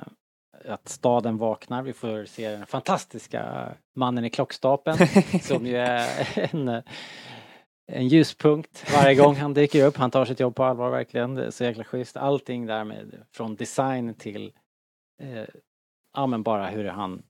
att 0.64 0.88
staden 0.88 1.38
vaknar. 1.38 1.82
Vi 1.82 1.92
får 1.92 2.24
se 2.24 2.50
den 2.50 2.66
fantastiska 2.66 3.74
mannen 3.96 4.24
i 4.24 4.30
klockstapeln 4.30 4.98
som 5.42 5.66
ju 5.66 5.76
är 5.76 6.08
en, 6.52 6.68
eh, 6.68 6.82
en 7.92 8.08
ljuspunkt 8.08 8.92
varje 8.94 9.14
gång 9.14 9.34
han 9.36 9.54
dyker 9.54 9.86
upp. 9.86 9.96
Han 9.96 10.10
tar 10.10 10.24
sitt 10.24 10.40
jobb 10.40 10.54
på 10.54 10.64
allvar 10.64 10.90
verkligen. 10.90 11.34
Det 11.34 11.46
är 11.46 11.50
så 11.50 11.64
jäkla 11.64 11.84
schysst. 11.84 12.16
Allting 12.16 12.66
där 12.66 12.84
med 12.84 13.24
från 13.32 13.56
design 13.56 14.14
till 14.14 14.52
eh, 15.22 15.44
ja 16.14 16.26
men 16.26 16.42
bara 16.42 16.66
hur 16.66 16.84
han 16.84 17.22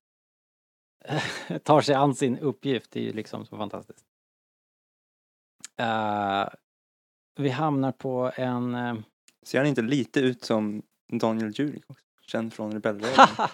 tar 1.62 1.80
sig 1.80 1.94
an 1.94 2.14
sin 2.14 2.38
uppgift. 2.38 2.90
Det 2.90 3.00
är 3.00 3.04
ju 3.04 3.12
liksom 3.12 3.46
så 3.46 3.56
fantastiskt. 3.56 4.04
Eh, 5.80 6.48
vi 7.36 7.48
hamnar 7.48 7.92
på 7.92 8.32
en... 8.36 8.74
eh, 8.74 8.94
Ser 9.42 9.58
han 9.58 9.66
inte 9.66 9.82
lite 9.82 10.20
ut 10.20 10.44
som 10.44 10.82
Daniel 11.12 11.80
också? 11.86 12.02
Känd 12.22 12.52
från 12.52 12.72
Rebellradion. 12.72 13.26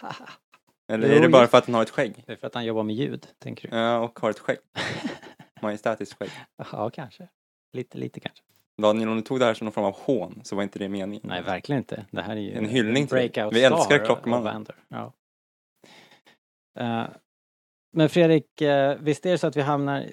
Eller 0.93 1.09
är 1.09 1.21
det 1.21 1.29
bara 1.29 1.47
för 1.47 1.59
att 1.59 1.67
han 1.67 1.75
har 1.75 1.83
ett 1.83 1.91
skägg? 1.91 2.23
det 2.27 2.33
är 2.33 2.37
för 2.37 2.47
att 2.47 2.55
han 2.55 2.65
jobbar 2.65 2.83
med 2.83 2.95
ljud, 2.97 3.27
tänker 3.39 3.71
du? 3.71 3.77
Ja, 3.77 3.99
och 3.99 4.19
har 4.19 4.31
ett 4.31 4.39
skägg. 4.39 4.59
Majestätiskt 5.63 6.19
skägg. 6.19 6.31
Ja, 6.73 6.91
kanske. 6.91 7.29
Lite, 7.73 7.99
lite 7.99 8.21
kanske. 8.21 8.45
Daniel, 8.83 9.09
om 9.09 9.17
du 9.17 9.23
tog 9.23 9.39
det 9.39 9.45
här 9.45 9.55
som 9.55 9.65
någon 9.65 9.73
form 9.73 9.85
av 9.85 9.95
hån 9.97 10.41
så 10.45 10.57
var 10.57 10.63
inte 10.63 10.79
det 10.79 10.89
meningen. 10.89 11.23
Nej, 11.29 11.43
verkligen 11.43 11.79
inte. 11.79 12.07
Det 12.11 12.23
här 12.23 12.37
är 12.37 12.41
ju 12.41 12.53
En 12.53 12.69
hyllning 12.69 13.07
till 13.07 13.17
Vi 13.17 13.25
älskar 13.65 13.77
star 13.79 14.05
Klockmannen. 14.05 14.47
av 14.47 14.53
Vander. 14.55 14.77
Ja. 14.89 15.13
Eh, 16.79 17.07
men 17.95 18.09
Fredrik, 18.09 18.61
eh, 18.61 18.99
visst 19.01 19.27
är 19.27 19.31
det 19.31 19.39
så 19.39 19.47
att 19.47 19.57
vi 19.57 19.61
hamnar 19.61 20.11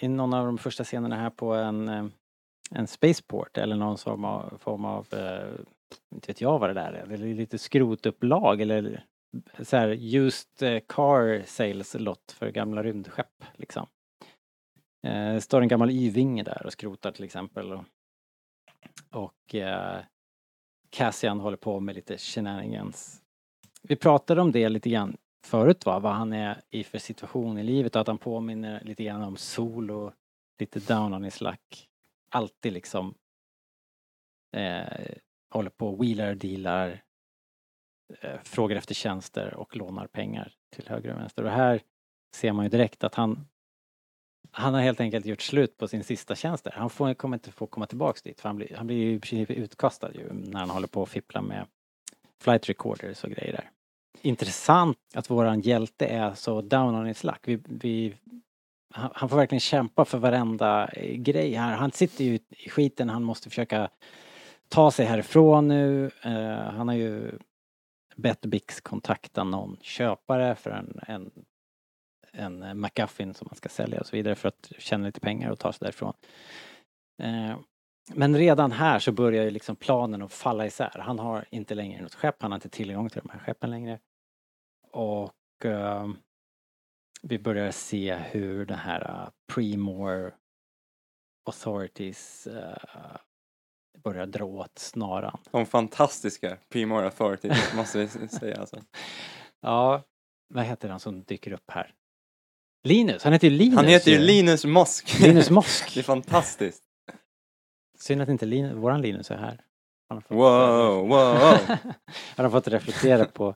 i 0.00 0.08
någon 0.08 0.34
av 0.34 0.46
de 0.46 0.58
första 0.58 0.84
scenerna 0.84 1.16
här 1.16 1.30
på 1.30 1.54
en, 1.54 1.88
eh, 1.88 2.06
en 2.70 2.86
spaceport 2.86 3.58
eller 3.58 3.76
någon 3.76 3.98
form 3.98 4.24
av, 4.24 4.58
form 4.58 4.84
av 4.84 5.06
inte 6.14 6.26
vet 6.26 6.40
jag 6.40 6.58
vad 6.58 6.70
det 6.70 6.74
där 6.74 6.92
är, 6.92 7.12
eller 7.12 7.34
lite 7.34 7.58
skrotupplag 7.58 8.60
eller 8.60 9.04
så 9.62 9.76
här 9.76 9.88
used 9.88 10.86
car 10.86 11.42
sales 11.46 11.94
lot 11.94 12.32
för 12.32 12.50
gamla 12.50 12.82
rymdskepp 12.82 13.44
liksom. 13.54 13.86
Det 15.02 15.40
står 15.40 15.62
en 15.62 15.68
gammal 15.68 15.90
Y-vinge 15.90 16.42
där 16.42 16.66
och 16.66 16.72
skrotar 16.72 17.12
till 17.12 17.24
exempel. 17.24 17.72
Och, 17.72 17.84
och 19.10 19.54
Cassian 20.90 21.40
håller 21.40 21.56
på 21.56 21.80
med 21.80 21.94
lite 21.94 22.18
shenanigans. 22.18 23.22
Vi 23.82 23.96
pratade 23.96 24.40
om 24.40 24.52
det 24.52 24.68
lite 24.68 24.90
grann 24.90 25.16
förut 25.44 25.86
va, 25.86 25.98
vad 25.98 26.12
han 26.12 26.32
är 26.32 26.62
i 26.70 26.84
för 26.84 26.98
situation 26.98 27.58
i 27.58 27.62
livet 27.62 27.96
och 27.96 28.00
att 28.00 28.06
han 28.06 28.18
påminner 28.18 28.84
lite 28.84 29.04
grann 29.04 29.22
om 29.22 29.36
Solo, 29.36 30.12
lite 30.58 30.80
down 30.80 31.14
on 31.14 31.24
his 31.24 31.40
luck. 31.40 31.88
Alltid 32.30 32.72
liksom 32.72 33.14
eh, 34.56 35.16
håller 35.50 35.70
på 35.70 35.88
och 35.88 36.04
wheelar, 36.04 36.34
dealar, 36.34 37.02
eh, 38.20 38.40
frågar 38.42 38.76
efter 38.76 38.94
tjänster 38.94 39.54
och 39.54 39.76
lånar 39.76 40.06
pengar 40.06 40.52
till 40.70 40.88
höger 40.88 41.12
och 41.12 41.20
vänster. 41.20 41.44
Och 41.44 41.50
här 41.50 41.82
ser 42.34 42.52
man 42.52 42.64
ju 42.64 42.68
direkt 42.68 43.04
att 43.04 43.14
han 43.14 43.46
han 44.50 44.74
har 44.74 44.80
helt 44.80 45.00
enkelt 45.00 45.26
gjort 45.26 45.42
slut 45.42 45.76
på 45.76 45.88
sin 45.88 46.04
sista 46.04 46.34
tjänst 46.34 46.64
där. 46.64 46.70
Han 46.70 46.90
får, 46.90 47.14
kommer 47.14 47.36
inte 47.36 47.52
få 47.52 47.66
komma 47.66 47.86
tillbaks 47.86 48.22
dit 48.22 48.40
för 48.40 48.48
han 48.48 48.56
blir, 48.56 48.76
han 48.76 48.86
blir 48.86 48.96
ju 48.96 49.14
i 49.14 49.20
princip 49.20 49.50
utkastad 49.50 50.12
ju 50.12 50.32
när 50.32 50.60
han 50.60 50.70
håller 50.70 50.88
på 50.88 51.02
att 51.02 51.08
fippla 51.08 51.42
med 51.42 51.66
flight 52.40 52.68
recorders 52.68 53.24
och 53.24 53.30
grejer 53.30 53.52
där. 53.52 53.70
Intressant 54.22 54.98
att 55.14 55.30
våran 55.30 55.60
hjälte 55.60 56.06
är 56.06 56.34
så 56.34 56.60
down 56.60 56.94
on 56.94 57.06
his 57.06 57.24
luck. 57.24 57.40
Vi, 57.44 57.60
vi, 57.64 58.14
han, 58.90 59.28
får 59.28 59.36
verkligen 59.36 59.60
kämpa 59.60 60.04
för 60.04 60.18
varenda 60.18 60.88
eh, 60.88 61.16
grej 61.16 61.54
här. 61.54 61.76
Han 61.76 61.92
sitter 61.92 62.24
ju 62.24 62.38
i 62.50 62.70
skiten, 62.70 63.08
han 63.08 63.24
måste 63.24 63.48
försöka 63.48 63.88
ta 64.68 64.90
sig 64.90 65.06
härifrån 65.06 65.68
nu. 65.68 66.10
Uh, 66.26 66.70
han 66.76 66.88
har 66.88 66.94
ju 66.94 67.38
bett 68.16 68.40
Bix 68.40 68.80
kontakta 68.80 69.44
någon 69.44 69.76
köpare 69.80 70.54
för 70.54 70.70
en, 70.70 71.00
en 71.06 71.30
en 72.32 72.80
McGuffin 72.80 73.34
som 73.34 73.48
han 73.50 73.56
ska 73.56 73.68
sälja 73.68 74.00
och 74.00 74.06
så 74.06 74.16
vidare 74.16 74.34
för 74.34 74.48
att 74.48 74.72
tjäna 74.78 75.06
lite 75.06 75.20
pengar 75.20 75.50
och 75.50 75.58
ta 75.58 75.72
sig 75.72 75.78
därifrån. 75.80 76.12
Uh, 77.22 77.58
men 78.14 78.36
redan 78.36 78.72
här 78.72 78.98
så 78.98 79.12
börjar 79.12 79.44
ju 79.44 79.50
liksom 79.50 79.76
planen 79.76 80.22
att 80.22 80.32
falla 80.32 80.66
isär. 80.66 80.98
Han 80.98 81.18
har 81.18 81.44
inte 81.50 81.74
längre 81.74 82.02
något 82.02 82.14
skepp, 82.14 82.42
han 82.42 82.50
har 82.50 82.56
inte 82.56 82.68
tillgång 82.68 83.08
till 83.08 83.22
de 83.24 83.30
här 83.30 83.38
skeppen 83.38 83.70
längre. 83.70 83.98
Och 84.92 85.64
eh, 85.64 86.08
vi 87.22 87.38
börjar 87.38 87.70
se 87.70 88.14
hur 88.14 88.66
den 88.66 88.78
här 88.78 89.10
uh, 89.10 89.28
Premore 89.54 90.32
Authorities 91.46 92.46
eh, 92.46 93.16
börjar 94.02 94.26
dra 94.26 94.44
åt 94.44 94.78
snaran. 94.78 95.40
De 95.50 95.66
fantastiska 95.66 96.58
Primor 96.68 97.04
Authority, 97.04 97.50
måste 97.76 97.98
vi 97.98 98.28
säga 98.28 98.60
alltså. 98.60 98.82
Ja, 99.60 100.02
vad 100.54 100.64
heter 100.64 100.88
han 100.88 101.00
som 101.00 101.24
dyker 101.24 101.52
upp 101.52 101.70
här? 101.70 101.94
Linus, 102.84 103.24
han 103.24 103.32
heter 103.32 103.48
ju 103.48 103.56
Linus 103.56 103.76
Han 103.76 103.86
heter 103.86 104.10
ju 104.10 104.18
Linus 104.18 104.64
Mosk. 104.64 105.20
Linus 105.20 105.50
Mosk. 105.50 105.90
Det 105.94 106.00
är 106.00 106.04
fantastiskt. 106.04 106.82
Synd 108.00 108.22
att 108.22 108.28
inte 108.28 108.46
Linus, 108.46 108.72
våran 108.76 109.02
Linus 109.02 109.30
är 109.30 109.36
här. 109.36 109.60
Han 110.08 110.16
har 110.16 110.20
fått, 110.20 110.36
Wow, 110.36 111.08
wow. 111.08 111.76
Han 112.36 112.44
har 112.44 112.50
fått 112.50 112.68
reflektera 112.68 113.24
på... 113.24 113.54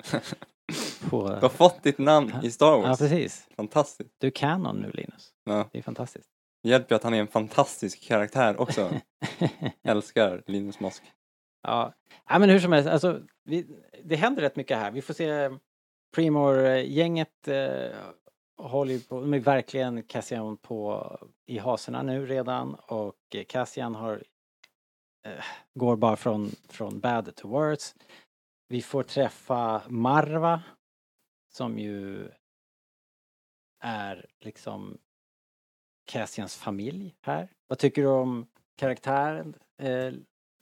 på 1.11 1.29
Du 1.29 1.41
har 1.41 1.49
fått 1.49 1.83
ditt 1.83 1.99
namn 1.99 2.33
i 2.43 2.51
Star 2.51 2.67
ja, 2.67 2.81
Wars. 2.81 2.99
precis. 2.99 3.49
Fantastiskt. 3.57 4.11
Du 4.19 4.27
är 4.27 4.31
kanon 4.31 4.77
nu 4.77 4.91
Linus. 4.91 5.31
Ja. 5.45 5.69
Det 5.73 5.79
är 5.79 5.83
fantastiskt. 5.83 6.29
Det 6.63 6.69
hjälper 6.69 6.95
ju 6.95 6.97
att 6.97 7.03
han 7.05 7.15
är 7.15 7.21
en 7.21 7.29
fantastisk 7.29 8.03
karaktär 8.09 8.61
också. 8.61 8.91
Älskar 9.83 10.43
Linus 10.47 10.81
Mosk. 10.81 11.03
ja. 11.63 11.93
ja, 12.29 12.39
men 12.39 12.51
hur 12.51 12.59
som 12.59 12.73
helst, 12.73 12.89
alltså, 12.89 13.21
vi, 13.45 13.67
det 14.05 14.17
händer 14.17 14.43
rätt 14.43 14.57
mycket 14.57 14.79
här. 14.79 14.91
Vi 14.91 15.03
får 15.03 15.15
se 15.15 15.51
Primor-gänget 16.17 17.49
eh, 17.49 17.97
håller 18.57 18.93
ju 18.93 19.01
på, 19.01 19.21
de 19.21 19.35
är 19.35 19.39
verkligen 19.39 20.03
Cassian 20.03 20.57
på 20.57 21.07
i 21.47 21.59
haserna 21.59 22.03
nu 22.03 22.27
redan 22.27 22.75
och 22.75 23.37
Cassian 23.49 23.95
har 23.95 24.23
eh, 25.27 25.45
går 25.75 25.97
bara 25.97 26.17
från, 26.17 26.51
från 26.69 27.01
bad 27.01 27.37
to 27.37 27.49
worse. 27.49 27.97
Vi 28.69 28.83
får 28.83 29.03
träffa 29.03 29.83
Marva 29.89 30.63
som 31.53 31.79
ju 31.79 32.29
är 33.81 34.27
liksom 34.41 34.99
Cassians 36.05 36.57
familj 36.57 37.15
här. 37.21 37.49
Vad 37.67 37.79
tycker 37.79 38.03
du 38.03 38.09
om 38.09 38.47
karaktären, 38.77 39.55
eh, 39.79 40.13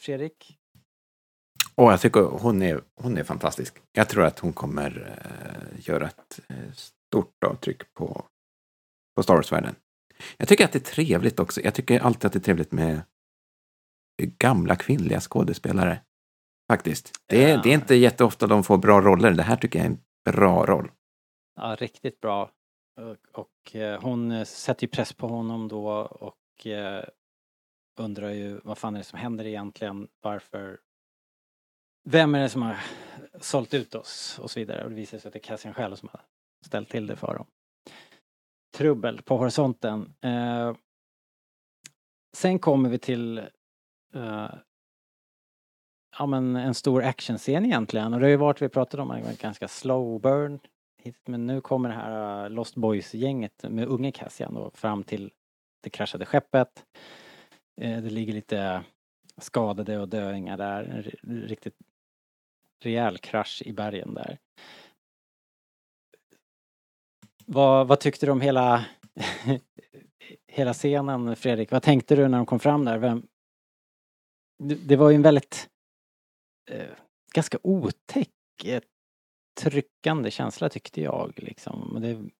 Fredrik? 0.00 0.58
Oh, 1.76 1.90
jag 1.90 2.00
tycker 2.00 2.20
hon 2.20 2.62
är, 2.62 2.82
hon 2.94 3.18
är 3.18 3.24
fantastisk. 3.24 3.82
Jag 3.92 4.08
tror 4.08 4.24
att 4.24 4.38
hon 4.38 4.52
kommer 4.52 5.18
eh, 5.24 5.88
göra 5.88 6.06
ett 6.06 6.40
eh, 6.48 6.72
stort 6.72 7.44
avtryck 7.44 7.94
på, 7.94 8.24
på 9.16 9.22
Star 9.22 9.34
Wars-världen. 9.34 9.74
Jag 10.36 10.48
tycker 10.48 10.64
att 10.64 10.72
det 10.72 10.78
är 10.78 10.94
trevligt 10.94 11.38
också. 11.38 11.60
Jag 11.60 11.74
tycker 11.74 12.00
alltid 12.00 12.24
att 12.24 12.32
det 12.32 12.38
är 12.38 12.40
trevligt 12.40 12.72
med 12.72 13.02
gamla 14.26 14.76
kvinnliga 14.76 15.20
skådespelare. 15.20 16.00
Faktiskt. 16.70 17.12
Det 17.26 17.44
är, 17.44 17.48
Ja. 17.48 17.60
det 17.62 17.70
är 17.70 17.74
inte 17.74 17.94
jätteofta 17.94 18.46
de 18.46 18.64
får 18.64 18.78
bra 18.78 19.00
roller. 19.00 19.30
Det 19.32 19.42
här 19.42 19.56
tycker 19.56 19.78
jag 19.78 19.86
är 19.86 19.90
en 19.90 20.00
bra 20.32 20.66
roll. 20.66 20.90
Ja, 21.56 21.76
riktigt 21.78 22.20
bra. 22.20 22.50
Och, 23.00 23.40
och 23.40 23.76
eh, 23.76 24.00
hon 24.02 24.30
eh, 24.32 24.44
sätter 24.44 24.84
ju 24.86 24.88
press 24.90 25.12
på 25.12 25.28
honom 25.28 25.68
då 25.68 25.88
och 26.00 26.66
eh, 26.66 27.04
undrar 28.00 28.30
ju 28.30 28.60
vad 28.64 28.78
fan 28.78 28.94
är 28.94 28.98
det 28.98 29.04
som 29.04 29.18
händer 29.18 29.46
egentligen? 29.46 30.08
Varför? 30.22 30.78
Vem 32.08 32.34
är 32.34 32.40
det 32.40 32.48
som 32.48 32.62
har 32.62 32.76
sålt 33.40 33.74
ut 33.74 33.94
oss? 33.94 34.38
Och 34.42 34.50
så 34.50 34.60
vidare. 34.60 34.84
Och 34.84 34.90
det 34.90 34.96
visar 34.96 35.18
sig 35.18 35.28
att 35.28 35.32
det 35.32 35.38
är 35.38 35.42
Cassian 35.42 35.74
själv 35.74 35.96
som 35.96 36.08
har 36.12 36.20
ställt 36.66 36.88
till 36.88 37.06
det 37.06 37.16
för 37.16 37.34
dem. 37.34 37.46
Trubbel 38.76 39.22
på 39.22 39.36
horisonten. 39.36 40.14
Eh, 40.20 40.74
sen 42.36 42.58
kommer 42.58 42.88
vi 42.88 42.98
till 42.98 43.48
uh, 44.16 44.54
ja, 46.18 46.26
men 46.26 46.56
en 46.56 46.74
stor 46.74 47.02
actionscen 47.02 47.64
egentligen. 47.64 48.14
Och 48.14 48.20
det 48.20 48.26
har 48.26 48.30
ju 48.30 48.36
varit, 48.36 48.62
vi 48.62 48.68
pratade 48.68 49.02
om, 49.02 49.10
en 49.10 49.36
ganska 49.36 49.68
slow 49.68 50.20
burn 50.20 50.60
men 51.24 51.46
nu 51.46 51.60
kommer 51.60 51.88
det 51.88 51.94
här 51.94 52.44
eh, 52.44 52.50
Lost 52.50 52.76
Boys-gänget 52.76 53.62
med 53.62 53.88
unge 53.88 54.12
Cassian 54.12 54.54
då 54.54 54.70
fram 54.74 55.04
till 55.04 55.32
det 55.80 55.90
kraschade 55.90 56.26
skeppet. 56.26 56.86
Eh, 57.80 58.02
det 58.02 58.10
ligger 58.10 58.32
lite 58.32 58.82
skadade 59.38 59.98
och 59.98 60.08
döingar 60.08 60.56
där. 60.56 60.84
En 61.22 61.42
riktigt 61.42 61.76
rejäl 62.84 63.18
krasch 63.18 63.62
i 63.66 63.72
bergen 63.72 64.14
där. 64.14 64.38
Vad, 67.46 67.88
vad 67.88 68.00
tyckte 68.00 68.26
du 68.26 68.32
om 68.32 68.40
hela, 68.40 68.84
hela 70.46 70.72
scenen 70.72 71.36
Fredrik? 71.36 71.70
Vad 71.70 71.82
tänkte 71.82 72.16
du 72.16 72.28
när 72.28 72.38
de 72.38 72.46
kom 72.46 72.60
fram 72.60 72.84
där? 72.84 72.98
Vem, 72.98 73.26
det, 74.60 74.96
var 74.96 75.10
ju 75.10 75.14
en 75.16 75.22
väldigt 75.22 75.68
eh, 76.70 76.86
ganska 77.34 77.58
otäck 77.62 78.28
eh, 78.64 78.82
tryckande 79.60 80.30
känsla 80.30 80.68
tyckte 80.68 81.00
jag 81.00 81.32
liksom. 81.36 81.98
Det, 82.00 82.30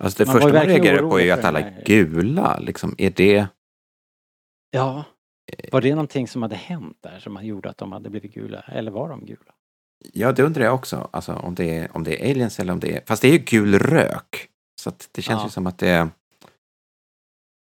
Alltså 0.00 0.24
det 0.24 0.26
Man 0.26 0.32
första 0.34 0.52
man 0.52 0.66
reagerar 0.66 1.10
på 1.10 1.20
är 1.20 1.24
ju 1.24 1.30
att 1.30 1.44
alla 1.44 1.60
är 1.60 1.84
gula. 1.84 2.58
Liksom, 2.58 2.94
är 2.98 3.10
det... 3.10 3.46
ja. 4.70 5.04
Var 5.72 5.80
det 5.80 5.90
någonting 5.90 6.28
som 6.28 6.42
hade 6.42 6.56
hänt 6.56 6.96
där 7.00 7.18
som 7.18 7.44
gjorde 7.44 7.70
att 7.70 7.78
de 7.78 7.92
hade 7.92 8.10
blivit 8.10 8.34
gula? 8.34 8.60
Eller 8.60 8.90
var 8.90 9.08
de 9.08 9.26
gula? 9.26 9.54
Ja, 10.12 10.32
det 10.32 10.42
undrar 10.42 10.64
jag 10.64 10.74
också. 10.74 11.08
Alltså, 11.12 11.32
om, 11.32 11.54
det 11.54 11.76
är, 11.76 11.96
om 11.96 12.04
det 12.04 12.24
är 12.24 12.30
aliens 12.30 12.60
eller 12.60 12.72
om 12.72 12.80
det 12.80 12.96
är... 12.96 13.02
Fast 13.06 13.22
det 13.22 13.28
är 13.28 13.32
ju 13.32 13.38
gul 13.38 13.78
rök. 13.78 14.48
Så 14.80 14.88
att 14.88 15.08
det 15.12 15.22
känns 15.22 15.40
Ja. 15.40 15.46
ju 15.46 15.50
som 15.50 15.66
att 15.66 15.78
det. 15.78 16.08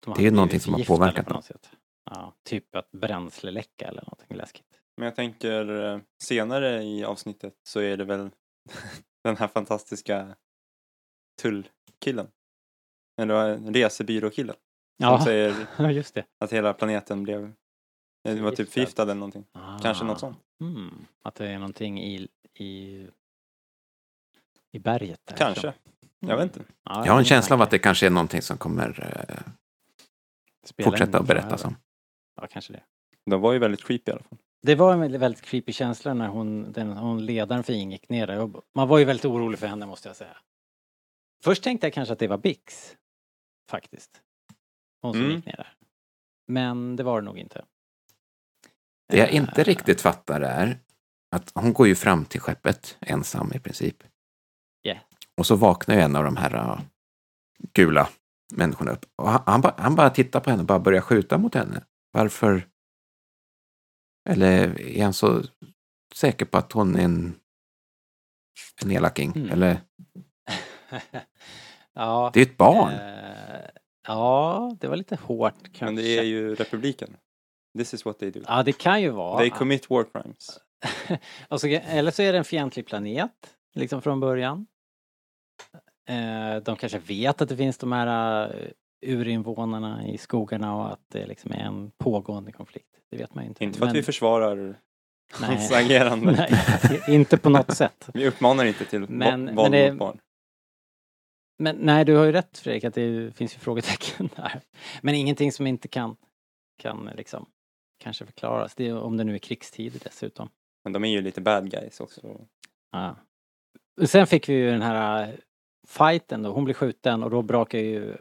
De 0.05 0.15
Det 0.15 0.21
är 0.21 0.25
ju 0.25 0.31
någonting 0.31 0.61
som 0.61 0.75
har 0.75 0.85
påverkat 0.85 1.27
på 1.27 1.35
något 1.35 1.45
sätt. 1.45 1.71
Ja, 2.11 2.35
typ 2.43 2.75
att 2.77 2.91
bränsleläcka 2.93 3.89
eller 3.89 4.03
någonting 4.03 4.37
läskigt. 4.37 4.81
Men 4.97 5.05
jag 5.07 5.17
tänker 5.17 5.85
eh, 5.95 6.01
senare 6.23 6.83
i 6.83 7.05
avsnittet 7.05 7.55
så 7.63 7.81
är 7.81 7.97
det 7.97 8.05
väl 8.05 8.31
den 9.25 9.37
här 9.37 9.49
fantastiska 9.49 10.37
tullkillen. 11.43 12.29
Eller 13.21 13.59
resebyråkillen. 13.73 14.57
Som 14.57 15.09
Ja, 15.09 15.25
säger 15.25 15.91
just 15.91 16.15
det. 16.15 16.25
att 16.39 16.53
hela 16.53 16.73
planeten 16.73 17.23
blev 17.23 17.53
det 18.25 18.41
var 18.41 18.51
typ 18.53 18.69
Förgiftad. 18.73 19.03
eller 19.03 19.15
någonting. 19.15 19.45
Kanske 19.83 20.05
något 20.05 20.17
Ah. 20.17 20.19
sånt. 20.21 20.39
Mm, 20.61 21.07
att 21.23 21.35
det 21.35 21.49
är 21.49 21.59
någonting 21.59 22.03
i, 22.05 22.29
i, 22.55 23.07
i 24.73 24.79
berget 24.79 25.21
där. 25.25 25.37
Kanske. 25.37 25.75
Jag 26.21 26.37
vet 26.37 26.45
inte. 26.57 26.73
Ja, 26.85 27.07
Jag 27.07 27.13
har 27.13 27.19
en 27.19 27.25
känsla 27.25 27.57
av 27.57 27.63
att 27.63 27.71
det 27.71 27.79
kanske 27.79 28.07
är 28.07 28.11
någonting 28.11 28.43
som 28.43 28.59
kommer 28.59 29.19
eh, 29.29 29.53
fortsätta 30.85 31.19
att 31.19 31.27
berättas 31.27 31.63
framöver. 31.63 31.83
Ja, 32.37 32.47
kanske 32.51 32.73
det. 32.73 32.83
De 33.31 33.41
var 33.41 33.53
ju 33.53 33.59
väldigt 33.59 33.85
creepy 33.85 34.11
i 34.11 34.13
alla 34.13 34.23
fall. 34.23 34.39
Det 34.63 34.75
var 34.75 34.93
en 34.93 35.21
väldigt, 35.21 35.43
creepy 35.43 35.73
känsla 35.73 36.15
när 36.15 36.29
hon, 36.29 36.73
den, 36.73 36.93
hon 36.93 37.27
ledaren 37.27 37.65
för 37.65 37.73
Ing 37.73 37.93
gick 37.93 38.09
ner 38.09 38.27
där. 38.27 38.51
Man 38.75 38.89
var 38.89 38.99
ju 38.99 39.05
väldigt 39.05 39.25
orolig 39.25 39.59
för 39.59 39.67
henne 39.67 39.87
måste 39.87 40.09
jag 40.09 40.17
säga. 40.17 40.37
Först 41.45 41.63
tänkte 41.63 41.87
jag 41.87 41.95
kanske 41.95 42.13
att 42.13 42.19
det 42.19 42.27
var 42.29 42.39
Bix. 42.39 42.97
Faktiskt. 43.71 44.21
Hon 45.03 45.13
som 45.13 45.23
Mm. 45.23 45.37
gick 45.37 45.47
ner 45.47 45.57
där. 45.57 45.73
Men 46.49 46.97
det 46.97 47.03
var 47.03 47.21
det 47.21 47.25
nog 47.25 47.39
inte. 47.39 47.65
Det 49.09 49.17
jag 49.19 49.31
inte 49.31 49.61
Eh, 49.61 49.65
riktigt 49.65 50.01
fattar 50.01 50.41
är 50.41 50.79
att 51.37 51.53
hon 51.55 51.73
går 51.73 51.87
ju 51.87 51.95
fram 51.95 52.25
till 52.25 52.41
skeppet 52.41 52.97
ensam 53.01 53.53
i 53.55 53.59
princip. 53.59 54.03
Yeah. 54.87 54.99
Och 55.37 55.47
så 55.47 55.57
vaknar 55.57 55.95
ju 55.95 56.01
en 56.01 56.17
av 56.17 56.25
de 56.25 56.37
här 56.37 56.55
uh, 56.55 56.81
gula 57.73 58.09
människorna 58.55 58.91
upp. 58.91 59.05
Och 59.17 59.29
han, 59.31 59.43
han, 59.47 59.61
bara, 59.61 59.75
han 59.79 59.95
bara 59.95 60.11
tittar 60.11 60.41
på 60.41 60.51
henne 60.51 60.63
och 60.63 60.67
bara 60.67 60.79
börjar 60.79 61.01
skjuta 61.01 61.39
mot 61.39 61.55
henne. 61.55 61.85
Varför? 62.17 62.69
Eller 64.29 64.81
är 64.81 65.05
han 65.05 65.13
så 65.13 65.43
säker 66.15 66.47
på 66.47 66.59
att 66.59 66.73
hon 66.73 66.97
är 66.97 67.05
en, 67.05 67.41
en 68.83 68.91
elaking? 68.91 69.33
Mm. 69.37 69.51
Eller, 69.51 69.81
ja. 71.93 72.31
det 72.35 72.41
är 72.41 72.45
ju 72.45 72.51
ett 72.51 72.57
barn. 72.57 72.93
eh, 72.93 73.71
ja, 74.07 74.77
det 74.81 74.89
var 74.89 74.97
lite 74.97 75.17
hårt 75.17 75.63
kanske. 75.63 75.85
Men 75.85 75.97
det 75.97 76.19
är 76.19 76.23
ju 76.23 76.55
republiken. 76.55 77.17
This 77.79 77.95
is 77.95 78.05
what 78.05 78.19
they 78.19 78.31
do. 78.31 78.41
Ja, 78.47 78.63
det 78.63 78.73
kan 78.73 79.03
ju 79.03 79.11
vara. 79.11 79.39
They 79.39 79.51
commit 79.51 79.91
war 79.91 80.05
crimes. 80.05 80.61
alltså, 81.49 81.69
eller 81.69 82.11
så 82.11 82.23
är 82.23 82.33
det 82.33 82.39
en 82.39 82.45
fientlig 82.45 82.87
planet, 82.87 83.57
liksom 83.75 84.03
från 84.03 84.21
början. 84.21 84.67
Eh, 86.09 86.57
de 86.63 86.77
kanske 86.77 86.99
vet 86.99 87.41
att 87.41 87.49
det 87.49 87.57
finns 87.57 87.79
de 87.79 87.93
här 87.93 88.49
uh, 88.49 88.71
urinvånarna 89.01 90.07
i 90.09 90.19
skogarna 90.19 90.77
och 90.77 90.93
att 90.93 91.01
det 91.09 91.27
liksom 91.27 91.53
är 91.53 91.57
en 91.57 91.91
pågående 91.99 92.53
konflikt. 92.53 92.89
Det 93.11 93.17
vet 93.17 93.35
man 93.35 93.45
ju 93.45 93.49
inte. 93.49 93.65
Inte 93.65 93.79
för 93.79 93.87
att 93.87 93.89
Men- 93.93 93.97
vi 93.97 94.03
försvarar 94.03 94.81
hans 95.33 95.73
agerande. 95.75 96.33
Nej, 96.33 97.03
inte 97.09 97.39
på 97.39 97.51
något 97.51 97.77
sätt. 97.77 98.09
Vi 98.15 98.29
uppmanar 98.29 98.65
inte 98.65 98.85
till 98.85 99.07
Men- 99.11 99.55
våld 99.57 99.73
det- 99.73 99.91
mot 99.93 99.99
barn. 99.99 100.19
Men 101.59 101.77
nej, 101.77 102.05
du 102.05 102.17
har 102.17 102.25
ju 102.25 102.33
rätt 102.33 102.59
Fredrik, 102.59 102.85
att 102.85 102.95
det 102.95 103.37
finns 103.37 103.55
ju 103.55 103.59
frågetecken 103.59 104.29
där. 104.37 104.61
Men 105.03 105.15
ingenting 105.15 105.53
som 105.53 105.67
inte 105.67 105.89
kan, 105.89 106.17
kan 106.79 107.11
liksom 107.17 107.47
kanske 107.99 108.27
förklaras. 108.27 108.75
Det 108.75 108.89
är, 108.89 108.99
om 108.99 109.17
det 109.17 109.25
nu 109.25 109.35
är 109.35 109.39
krigstid 109.39 110.01
dessutom. 110.05 110.49
Men 110.85 110.93
de 110.93 111.05
är 111.05 111.09
ju 111.09 111.21
lite 111.23 111.41
bad 111.41 111.71
guys 111.71 112.01
också. 112.01 112.41
Ja. 112.93 113.17
Och 114.01 114.11
Sen 114.11 114.27
fick 114.27 114.49
vi 114.49 114.53
ju 114.53 114.71
den 114.71 114.83
här 114.83 115.23
äh, 115.29 115.35
fighten 115.89 116.43
då, 116.43 116.51
hon 116.53 116.65
blir 116.65 116.75
skjuten 116.75 117.23
och 117.23 117.31
då 117.31 117.43
brakar 117.43 117.79
ju 117.79 118.17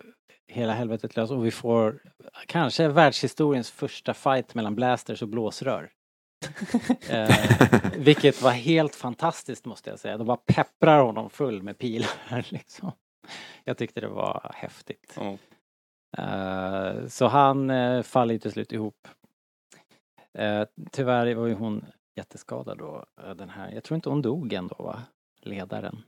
hela 0.48 0.74
helvetet 0.74 1.16
lös 1.16 1.32
och 1.32 1.46
vi 1.46 1.52
får 1.52 2.02
kanske 2.48 2.88
världshistoriens 2.88 3.72
första 3.72 4.14
fight 4.14 4.56
mellan 4.56 4.76
blasters 4.76 5.22
och 5.22 5.28
blåsrör. 5.28 5.92
eh, 7.10 7.36
vilket 7.98 8.42
var 8.42 8.52
helt 8.52 8.96
fantastiskt 8.96 9.66
måste 9.66 9.90
jag 9.90 10.00
säga. 10.00 10.18
De 10.18 10.28
bara 10.28 10.38
pepprar 10.38 11.04
honom 11.04 11.30
full 11.30 11.64
med 11.64 11.78
pilar 11.78 12.46
liksom. 12.50 12.92
Jag 13.64 13.78
tyckte 13.78 14.02
det 14.02 14.08
var 14.08 14.52
häftigt. 14.56 15.18
Ja. 15.18 15.38
Eh, 16.18 17.08
så 17.08 17.28
han 17.28 17.70
eh, 17.70 18.02
faller 18.02 18.34
ju 18.34 18.40
till 18.40 18.52
slut 18.52 18.72
ihop. 18.72 19.08
Eh, 20.34 20.66
tyvärr 20.92 21.36
var 21.36 21.48
ju 21.48 21.54
hon 21.54 21.86
jätteskadad 22.16 22.78
då, 22.78 23.06
eh, 23.24 23.36
den 23.36 23.50
här. 23.50 23.72
Jag 23.72 23.84
tror 23.84 23.96
inte 23.96 24.10
hon 24.10 24.22
dog 24.22 24.54
ändå 24.54 24.76
va? 24.76 25.04
Ledaren. 25.42 26.04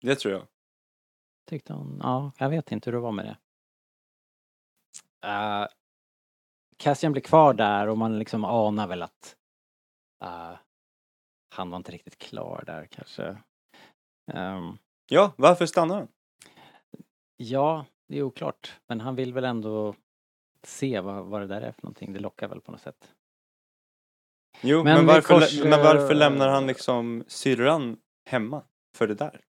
Det 0.00 0.14
tror 0.14 0.34
jag. 0.34 0.42
Tyckte 1.46 1.72
hon, 1.72 1.98
ja, 2.02 2.32
jag 2.38 2.48
vet 2.48 2.72
inte 2.72 2.90
hur 2.90 2.92
det 2.92 3.00
var 3.00 3.12
med 3.12 3.24
det. 3.24 3.36
Uh, 5.28 5.66
Cassian 6.76 7.12
blir 7.12 7.22
kvar 7.22 7.54
där 7.54 7.88
och 7.88 7.98
man 7.98 8.18
liksom 8.18 8.44
anar 8.44 8.86
väl 8.86 9.02
att 9.02 9.36
eh, 10.24 10.52
han 11.54 11.70
var 11.70 11.76
inte 11.76 11.92
riktigt 11.92 12.18
klar 12.18 12.62
där 12.66 12.86
kanske. 12.86 13.36
Ehm, 14.32 14.78
Ja, 15.08 15.32
varför 15.36 15.66
stannar 15.66 15.96
han? 15.96 16.08
ja, 17.36 17.86
det 18.08 18.18
är 18.18 18.22
oklart. 18.22 18.80
Men 18.86 19.00
han 19.00 19.14
vill 19.16 19.32
väl 19.32 19.44
ändå 19.44 19.94
se 20.62 21.00
vad, 21.00 21.24
vad 21.26 21.40
det 21.40 21.46
där 21.46 21.60
är 21.60 21.72
för 21.72 21.82
någonting. 21.82 22.12
Det 22.12 22.20
lockar 22.20 22.48
väl 22.48 22.60
på 22.60 22.72
något 22.72 22.80
sätt. 22.80 23.14
Jo, 24.62 24.84
Men 24.84 24.96
men, 24.96 25.06
varför, 25.06 25.34
kors- 25.34 25.62
men 25.62 25.82
varför 25.82 26.14
lämnar 26.14 26.48
han 26.48 26.66
liksom 26.66 27.24
syrran 27.26 28.00
hemma 28.26 28.62
för 28.96 29.06
det 29.06 29.14
där? 29.14 29.40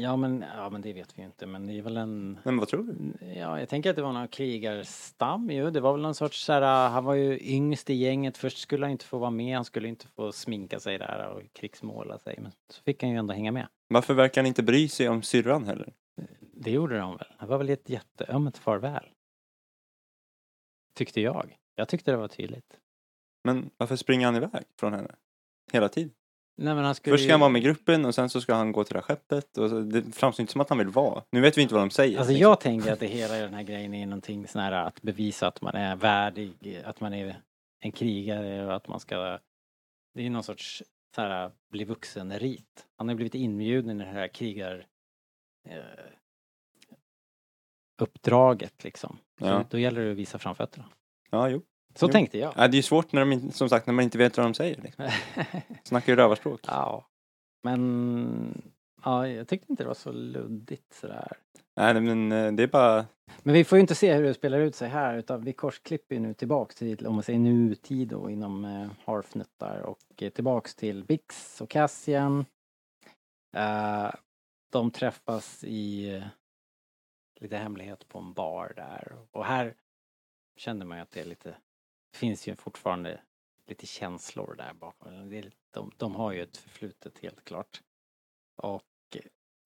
Ja 0.00 0.16
men, 0.16 0.44
ja 0.56 0.70
men 0.70 0.80
det 0.80 0.92
vet 0.92 1.18
vi 1.18 1.22
ju 1.22 1.26
inte 1.26 1.46
men 1.46 1.66
det 1.66 1.78
är 1.78 1.82
väl 1.82 1.96
en 1.96 2.38
Men 2.44 2.56
vad 2.58 2.68
tror 2.68 2.82
du? 2.82 3.26
Ja, 3.26 3.60
jag 3.60 3.68
tänker 3.68 3.90
att 3.90 3.96
det 3.96 4.02
var 4.02 4.12
någon 4.12 4.28
krigarstam 4.28 5.50
ju. 5.50 5.70
Det 5.70 5.80
var 5.80 5.92
väl 5.92 6.02
någon 6.02 6.14
sorts 6.14 6.44
så 6.44 6.52
här, 6.52 6.88
han 6.88 7.04
var 7.04 7.14
ju 7.14 7.38
yngst 7.40 7.90
i 7.90 7.94
gänget. 7.94 8.38
Först 8.38 8.58
skulle 8.58 8.86
han 8.86 8.90
inte 8.90 9.04
få 9.04 9.18
vara 9.18 9.30
med, 9.30 9.56
han 9.56 9.64
skulle 9.64 9.88
inte 9.88 10.06
få 10.08 10.32
sminka 10.32 10.80
sig 10.80 10.98
där 10.98 11.28
och 11.28 11.42
krigsmåla 11.52 12.18
sig. 12.18 12.38
Men 12.40 12.52
så 12.68 12.82
fick 12.82 13.02
han 13.02 13.10
ju 13.10 13.18
ändå 13.18 13.34
hänga 13.34 13.52
med. 13.52 13.68
Varför 13.88 14.14
verkar 14.14 14.40
han 14.40 14.46
inte 14.46 14.62
bry 14.62 14.88
sig 14.88 15.08
om 15.08 15.22
syrran 15.22 15.64
heller? 15.64 15.92
Det 16.40 16.70
gjorde 16.70 16.98
de 16.98 17.16
väl. 17.16 17.32
Det 17.40 17.46
var 17.46 17.58
väl 17.58 17.70
ett 17.70 17.88
jätteömt 17.88 18.58
farväl. 18.58 19.08
Tyckte 20.94 21.20
jag. 21.20 21.56
Jag 21.74 21.88
tyckte 21.88 22.10
det 22.10 22.16
var 22.16 22.28
tydligt. 22.28 22.80
Men 23.44 23.70
varför 23.76 23.96
springer 23.96 24.26
han 24.26 24.36
iväg 24.36 24.64
från 24.78 24.92
henne? 24.92 25.14
Hela 25.72 25.88
tiden. 25.88 26.12
Nej, 26.60 26.74
men 26.74 26.84
han 26.84 26.94
skulle 26.94 27.12
Först 27.14 27.22
ska 27.24 27.28
ju- 27.28 27.32
han 27.32 27.40
vara 27.40 27.50
med 27.50 27.62
gruppen 27.62 28.04
och 28.04 28.14
sen 28.14 28.30
så 28.30 28.40
ska 28.40 28.54
han 28.54 28.72
gå 28.72 28.84
till 28.84 28.92
det 28.94 28.98
här 28.98 29.02
skeppet. 29.02 29.58
Och 29.58 29.70
så, 29.70 29.80
det 29.80 30.02
framstår 30.14 30.42
inte 30.42 30.52
som 30.52 30.60
att 30.60 30.68
han 30.68 30.78
vill 30.78 30.88
vara. 30.88 31.24
Nu 31.30 31.40
vet 31.40 31.58
vi 31.58 31.62
inte 31.62 31.74
vad 31.74 31.82
de 31.82 31.90
säger. 31.90 32.18
Alltså 32.18 32.32
jag 32.34 32.60
tänker 32.60 32.92
att 32.92 33.00
det 33.00 33.06
hela 33.06 33.34
den 33.34 33.54
här 33.54 33.62
grejen 33.62 33.94
är 33.94 34.06
någonting 34.06 34.46
sån 34.48 34.62
här 34.62 34.72
att 34.72 35.02
bevisa 35.02 35.46
att 35.48 35.60
man 35.60 35.74
är 35.74 35.96
värdig, 35.96 36.82
att 36.84 37.00
man 37.00 37.14
är 37.14 37.36
en 37.80 37.92
krigare 37.92 38.66
och 38.66 38.74
att 38.76 38.88
man 38.88 39.00
ska... 39.00 39.38
Det 40.14 40.26
är 40.26 40.30
någon 40.30 40.42
sorts 40.42 40.82
så 41.14 41.20
här 41.20 41.50
bli 41.70 41.84
vuxen-rit. 41.84 42.86
Han 42.96 43.08
har 43.08 43.14
blivit 43.14 43.34
inbjuden 43.34 44.00
i 44.00 44.04
det 44.04 44.10
här 44.10 44.28
krigar... 44.28 44.86
Eh, 45.68 45.76
uppdraget 48.02 48.84
liksom. 48.84 49.18
Så 49.38 49.46
Ja. 49.46 49.64
då 49.70 49.78
gäller 49.78 50.04
det 50.04 50.10
att 50.10 50.16
visa 50.16 50.38
framfötterna. 50.38 50.84
Ja, 51.30 51.48
jo. 51.48 51.62
Så 51.98 52.06
Jo. 52.06 52.12
tänkte 52.12 52.38
jag. 52.38 52.52
Ja, 52.56 52.68
det 52.68 52.74
är 52.74 52.78
ju 52.78 52.82
svårt 52.82 53.12
när 53.12 53.24
de, 53.24 53.52
som 53.52 53.68
sagt, 53.68 53.86
när 53.86 53.94
man 53.94 54.02
inte 54.04 54.18
vet 54.18 54.36
vad 54.36 54.46
de 54.46 54.54
säger. 54.54 54.82
Liksom. 54.82 55.10
Snackar 55.84 56.12
ju 56.12 56.16
rövarspråk. 56.16 56.60
ja. 56.66 57.06
Men... 57.62 58.62
Ja, 59.04 59.28
jag 59.28 59.48
tyckte 59.48 59.72
inte 59.72 59.82
det 59.82 59.86
var 59.86 59.94
så 59.94 60.12
luddigt 60.12 60.94
sådär. 60.94 61.32
Nej, 61.76 62.00
men 62.00 62.32
eh, 62.32 62.52
det 62.52 62.62
är 62.62 62.66
bara... 62.66 63.06
Men 63.42 63.54
vi 63.54 63.64
får 63.64 63.76
ju 63.78 63.80
inte 63.80 63.94
se 63.94 64.14
hur 64.14 64.22
det 64.22 64.34
spelar 64.34 64.58
ut 64.58 64.74
sig 64.74 64.88
här 64.88 65.16
utan 65.18 65.44
vi 65.44 65.52
korsklipper 65.52 66.14
ju 66.14 66.20
nu 66.20 66.34
tillbaks 66.34 66.74
till, 66.74 67.06
om 67.06 67.14
man 67.14 67.22
säger 67.22 67.38
nutid 67.38 68.08
då 68.08 68.30
inom 68.30 68.64
eh, 68.64 68.90
Harfnut 69.04 69.50
där 69.60 69.82
och 69.82 70.22
eh, 70.22 70.30
tillbaks 70.30 70.74
till 70.74 71.04
Bix 71.04 71.60
och 71.60 71.70
Cassian. 71.70 72.44
Eh, 73.56 74.10
de 74.72 74.90
träffas 74.90 75.64
i 75.64 76.14
eh, 76.14 76.22
lite 77.40 77.56
hemlighet 77.56 78.08
på 78.08 78.18
en 78.18 78.32
bar 78.32 78.72
där 78.76 79.16
och 79.30 79.44
här 79.44 79.74
kände 80.56 80.84
man 80.84 80.98
ju 80.98 81.02
att 81.02 81.10
det 81.10 81.20
är 81.20 81.24
lite, 81.24 81.54
finns 82.14 82.48
ju 82.48 82.56
fortfarande 82.56 83.20
lite 83.66 83.86
känslor 83.86 84.54
där 84.58 84.72
bakom. 84.74 85.30
De, 85.70 85.90
de 85.96 86.14
har 86.14 86.32
ju 86.32 86.42
ett 86.42 86.56
förflutet 86.56 87.18
helt 87.18 87.44
klart. 87.44 87.80
Och 88.56 89.16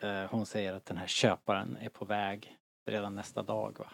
eh, 0.03 0.31
hon 0.31 0.47
säger 0.47 0.73
att 0.73 0.87
den 0.87 0.97
här 0.97 1.07
köparen 1.07 1.77
är 1.81 1.89
på 1.89 2.05
väg 2.05 2.57
redan 2.87 3.15
nästa 3.15 3.43
dag 3.43 3.79
va. 3.79 3.87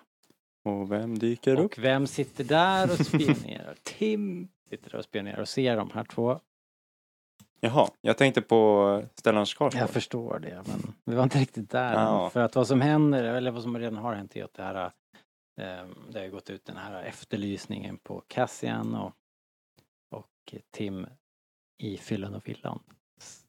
Och 0.64 0.92
vem 0.92 1.18
dyker 1.18 1.56
upp? 1.58 1.72
Och 1.72 1.84
vem 1.84 2.06
sitter 2.06 2.44
där 2.44 2.92
och 2.92 2.98
spionerar? 3.06 3.74
Tim 3.82 4.48
sitter 4.70 4.90
där 4.90 4.98
och 4.98 5.04
spionerar 5.04 5.40
och 5.40 5.48
ser 5.48 5.76
de 5.76 5.90
här 5.90 6.04
två. 6.04 6.40
Jaha, 7.60 7.88
jag 8.00 8.16
tänkte 8.16 8.42
på 8.42 9.02
Stellan 9.14 9.46
Skarsgård. 9.46 9.82
Jag 9.82 9.90
förstår 9.90 10.38
det 10.38 10.62
men 10.66 10.94
vi 11.04 11.14
var 11.14 11.22
inte 11.22 11.38
riktigt 11.38 11.70
där. 11.70 11.92
Ja. 11.92 12.30
För 12.30 12.40
att 12.40 12.54
vad 12.54 12.66
som 12.66 12.80
händer, 12.80 13.24
eller 13.24 13.50
vad 13.50 13.62
som 13.62 13.78
redan 13.78 13.96
har 13.96 14.14
hänt 14.14 14.36
är 14.36 14.44
att 14.44 14.54
det 14.54 14.62
här 14.62 14.92
det 16.08 16.14
har 16.18 16.24
ju 16.24 16.30
gått 16.30 16.50
ut 16.50 16.64
den 16.64 16.76
här 16.76 17.02
efterlysningen 17.02 17.98
på 17.98 18.20
Cassian 18.28 18.94
och, 18.94 19.12
och 20.10 20.54
Tim 20.70 21.06
i 21.78 21.96
Fyllan 21.96 22.34
och 22.34 22.48
Villan 22.48 22.82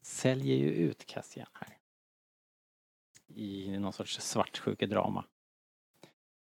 säljer 0.02 0.56
ju 0.56 0.70
ut 0.70 1.06
Cassian 1.06 1.46
här. 1.52 1.76
I 3.34 3.78
någon 3.78 3.92
sorts 3.92 4.20
svartsjukedrama. 4.20 5.24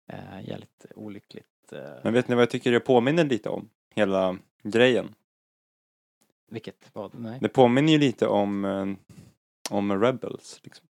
Eh, 0.08 0.48
jävligt 0.48 0.86
olyckligt. 0.94 1.72
Eh, 1.72 1.94
Men 2.04 2.12
vet 2.12 2.28
ni 2.28 2.34
vad 2.34 2.42
jag 2.42 2.50
tycker 2.50 2.72
det 2.72 2.80
påminner 2.80 3.24
lite 3.24 3.48
om? 3.48 3.70
Hela 3.94 4.38
grejen. 4.62 5.14
vilket? 6.48 6.90
Vad? 6.92 7.14
Nej. 7.18 7.38
Det 7.40 7.48
påminner 7.48 7.92
ju 7.92 7.98
lite 7.98 8.26
om, 8.26 8.64
eh, 8.64 8.86
om 9.70 10.00
Rebels. 10.00 10.60
Liksom. 10.62 10.86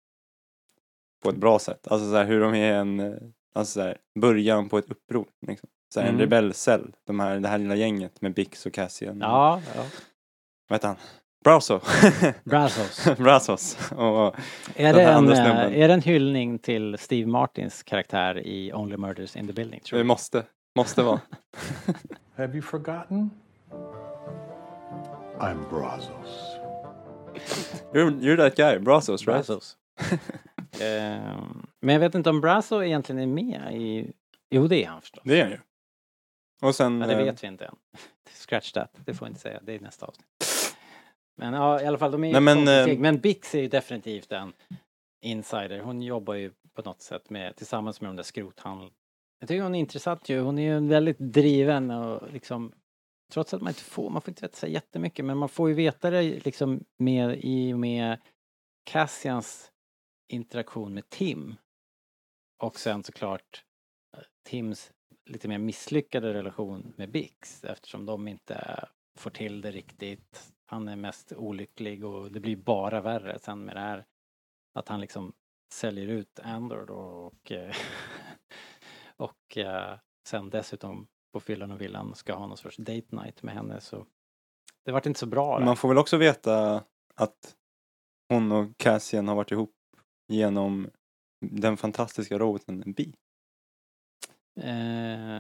På 1.22 1.31
ett 1.31 1.37
bra 1.37 1.59
sätt. 1.59 1.88
Alltså 1.88 2.11
så 2.11 2.16
här, 2.16 2.24
hur 2.24 2.40
de 2.40 2.55
är 2.55 2.72
en, 2.72 3.00
eh, 3.00 3.18
alltså 3.54 3.72
så 3.72 3.80
här, 3.80 3.96
början 4.20 4.68
på 4.68 4.78
ett 4.78 4.90
uppror. 4.90 5.26
Liksom. 5.46 5.68
Så 5.94 6.00
här, 6.00 6.06
En 6.06 6.14
Mm. 6.14 6.20
rebellcell. 6.20 6.94
De 7.06 7.20
här, 7.20 7.40
det 7.40 7.48
här 7.48 7.58
lilla 7.58 7.74
gänget 7.74 8.20
med 8.20 8.34
Bix 8.34 8.66
och 8.66 8.72
Cassian. 8.72 9.18
Ja, 9.20 9.60
ja. 9.76 9.82
Vad 10.68 10.76
heter 10.76 10.88
han? 10.88 10.96
Brasso. 11.44 11.80
Brazos. 12.44 13.04
Brazos. 13.18 13.90
Och, 13.92 13.98
Är 13.98 14.34
Den 14.76 14.94
det, 14.94 15.00
här 15.02 15.10
en, 15.10 15.16
andra 15.16 15.32
eh, 15.36 15.44
snubben. 15.44 15.72
är 15.74 15.88
det 15.88 15.94
en 15.94 16.02
hyllning 16.02 16.58
till 16.58 16.96
Steve 16.98 17.26
Martins 17.30 17.82
karaktär 17.82 18.38
i 18.46 18.72
Only 18.72 18.96
Murders 18.96 19.36
in 19.36 19.46
the 19.46 19.52
Building? 19.52 19.80
Tror 19.80 19.98
det 19.98 20.04
måste, 20.04 20.44
måste 20.76 21.02
vara. 21.02 21.20
Have 22.36 22.52
you 22.52 22.62
forgotten? 22.62 23.30
I'm 25.40 25.68
Brazos. 25.70 26.58
You're, 27.92 28.20
you're 28.20 28.36
that 28.36 28.56
guy, 28.56 28.78
Brazos, 28.78 29.26
right? 29.26 29.46
Brazos. 29.46 29.76
Ehm, 30.80 31.66
men 31.85 31.92
jag 31.92 32.01
vet 32.01 32.14
inte 32.14 32.31
om 32.31 32.40
Brazo 32.40 32.83
egentligen 32.83 33.23
är 33.23 33.27
med 33.27 33.77
i... 33.77 34.12
Jo, 34.51 34.66
det 34.66 34.85
är 34.85 34.88
han 34.88 35.01
förstås. 35.01 35.23
Det 35.25 35.40
är 35.40 35.42
han 35.42 35.53
ju. 35.53 35.59
Och 36.62 36.75
sen... 36.75 36.99
Men 36.99 37.09
det 37.09 37.14
eh, 37.14 37.25
vet 37.25 37.44
vi 37.44 37.49
inte 37.49 37.64
än. 37.64 37.77
Scratch 38.47 38.73
that, 38.73 38.90
det 39.07 39.14
får 39.14 39.27
jag 39.27 39.31
inte 39.31 39.40
säga. 39.40 39.61
Det 39.62 39.73
är 39.73 39.81
nästa 39.81 40.07
avsnitt. 40.07 40.27
Men 41.37 41.55
ja, 41.55 41.83
i 41.83 41.87
alla 41.87 41.99
fall, 41.99 42.12
de 42.12 42.25
är 42.25 42.40
Nej, 42.40 42.40
men, 42.40 42.88
eh, 42.88 42.99
men 42.99 43.20
Bix 43.20 43.55
är 43.55 43.61
ju 43.61 43.68
definitivt 43.68 44.33
en 44.33 44.53
insider. 45.23 45.81
Hon 45.81 46.03
jobbar 46.03 46.35
ju 46.35 46.53
på 46.75 46.83
något 46.83 47.03
sätt 47.03 47.31
med, 47.31 47.57
tillsammans 47.57 48.01
med 48.01 48.09
de 48.09 48.16
där 48.16 48.23
skrothandlarna. 48.23 48.92
Jag 49.40 49.49
tycker 49.49 49.62
hon 49.62 49.75
är 49.75 49.79
intressant 49.79 50.29
ju. 50.29 50.40
Hon 50.40 50.59
är 50.59 50.62
ju 50.62 50.88
väldigt 50.88 51.18
driven 51.18 51.90
och 51.90 52.33
liksom 52.33 52.73
Trots 53.33 53.55
att 53.55 53.61
man 53.61 53.70
inte 53.70 53.83
får, 53.83 54.11
man 54.11 54.23
får 54.23 54.31
inte 54.31 54.42
veta 54.42 54.57
så 54.57 54.66
jättemycket 54.66 55.25
men 55.25 55.38
man 55.38 55.49
får 55.49 55.68
ju 55.68 55.75
veta 55.75 56.11
det 56.11 56.23
liksom 56.23 56.85
med, 56.97 57.40
i 57.42 57.73
och 57.75 57.79
med 57.79 58.18
Cassians 58.85 59.73
interaktion 60.29 60.94
med 60.94 61.09
Tim. 61.09 61.55
Och 62.58 62.78
sen 62.78 63.02
såklart 63.04 63.64
eh, 64.16 64.22
Tims 64.44 64.92
lite 65.26 65.48
mer 65.48 65.58
misslyckade 65.58 66.34
relation 66.34 66.94
med 66.96 67.10
Bix 67.10 67.64
eftersom 67.64 68.06
de 68.06 68.28
inte 68.28 68.88
får 69.18 69.30
till 69.30 69.60
det 69.60 69.70
riktigt. 69.70 70.52
Han 70.66 70.88
är 70.88 70.96
mest 70.96 71.32
olycklig 71.32 72.04
och 72.04 72.32
det 72.32 72.40
blir 72.40 72.56
bara 72.56 73.00
värre 73.00 73.38
sen 73.38 73.64
med 73.64 73.76
det 73.76 73.80
här 73.80 74.06
att 74.74 74.88
han 74.88 75.00
liksom 75.00 75.32
säljer 75.72 76.08
ut 76.08 76.38
Andor 76.38 76.84
då 76.86 76.94
och 76.94 77.52
eh, 77.52 77.74
och 79.16 79.56
eh, 79.56 79.98
sen 80.28 80.50
dessutom 80.50 81.06
på 81.32 81.40
fyllan 81.40 81.70
och 81.70 81.80
villan 81.80 82.14
ska 82.14 82.34
ha 82.34 82.46
någon 82.46 82.56
sorts 82.56 82.76
date 82.76 83.16
night 83.16 83.42
med 83.42 83.54
henne 83.54 83.80
så 83.80 84.06
det 84.84 84.92
vart 84.92 85.06
inte 85.06 85.20
så 85.20 85.26
bra. 85.26 85.58
där. 85.58 85.66
Man 85.66 85.76
får 85.76 85.88
väl 85.88 85.98
också 85.98 86.16
veta 86.16 86.84
att 87.14 87.56
hon 88.28 88.52
och 88.52 88.76
Cassian 88.76 89.28
har 89.28 89.34
varit 89.34 89.52
ihop 89.52 89.76
genom 90.28 90.90
den 91.52 91.76
fantastiska 91.76 92.38
roboten 92.38 92.92
Bi. 92.92 93.14
Eh, 94.61 95.37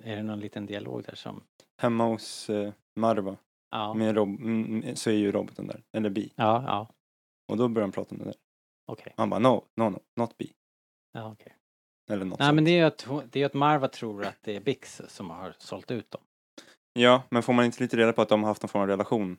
är 0.00 0.16
det 0.16 0.22
någon 0.22 0.40
liten 0.40 0.66
dialog 0.66 1.02
där 1.04 1.14
som... 1.14 1.42
Hemma 1.82 2.04
hos 2.06 2.50
eh, 2.50 2.72
Marva 2.96 3.36
Ja, 3.70 3.94
med 3.94 4.14
rob- 4.16 4.40
mm, 4.40 4.96
så 4.96 5.10
är 5.10 5.14
ju 5.14 5.32
roboten 5.32 5.66
där, 5.66 5.82
eller 5.92 6.10
Bi. 6.10 6.32
ja, 6.36 6.64
ja 6.66 6.88
Och 7.48 7.56
då 7.56 7.68
börjar 7.68 7.84
han 7.84 7.92
prata 7.92 8.14
om 8.14 8.18
det 8.18 8.24
där. 8.24 8.34
okej. 8.86 9.14
Han 9.16 9.30
bara 9.30 9.40
no, 9.40 9.64
no, 9.76 9.90
no, 9.90 9.98
not 10.16 10.36
Bi. 10.38 10.52
Ja, 11.12 11.32
okej. 11.32 11.56
Eller 12.10 12.24
något 12.24 12.38
Nej 12.38 12.46
sånt. 12.46 12.54
men 12.54 12.64
det 12.64 12.70
är 12.70 12.76
ju 12.76 12.82
att, 12.84 13.32
det 13.32 13.42
är 13.42 13.46
att 13.46 13.54
Marva 13.54 13.88
tror 13.88 14.24
att 14.24 14.38
det 14.42 14.56
är 14.56 14.60
Bix 14.60 15.02
som 15.08 15.30
har 15.30 15.54
sålt 15.58 15.90
ut 15.90 16.10
dem. 16.10 16.20
Ja, 16.92 17.22
men 17.30 17.42
får 17.42 17.52
man 17.52 17.64
inte 17.64 17.82
lite 17.82 17.96
reda 17.96 18.12
på 18.12 18.22
att 18.22 18.28
de 18.28 18.42
har 18.42 18.48
haft 18.50 18.62
någon 18.62 18.68
form 18.68 18.82
av 18.82 18.88
relation 18.88 19.36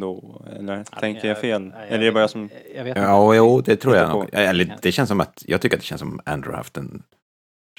då? 0.00 0.44
Eller 0.56 0.84
tänker 0.84 1.28
jag 1.28 1.40
fel? 1.40 1.62
Nej, 1.64 1.88
eller 1.88 1.98
är 2.02 2.04
det 2.04 2.12
bara 2.12 2.20
jag 2.20 2.30
som... 2.30 2.50
Jag 2.74 2.84
vet 2.84 2.96
inte. 2.96 3.00
Ja, 3.08 3.34
jo, 3.34 3.60
det 3.60 3.76
tror 3.76 3.96
jag 3.96 4.08
nog. 4.08 4.28
Eller 4.32 4.78
det 4.82 4.92
känns 4.92 5.08
som 5.08 5.20
att, 5.20 5.42
jag 5.46 5.60
tycker 5.60 5.76
att 5.76 5.80
det 5.80 5.86
känns 5.86 5.98
som 6.00 6.20
Andrew 6.24 6.52
har 6.52 6.56
haft 6.56 6.76
en 6.76 7.02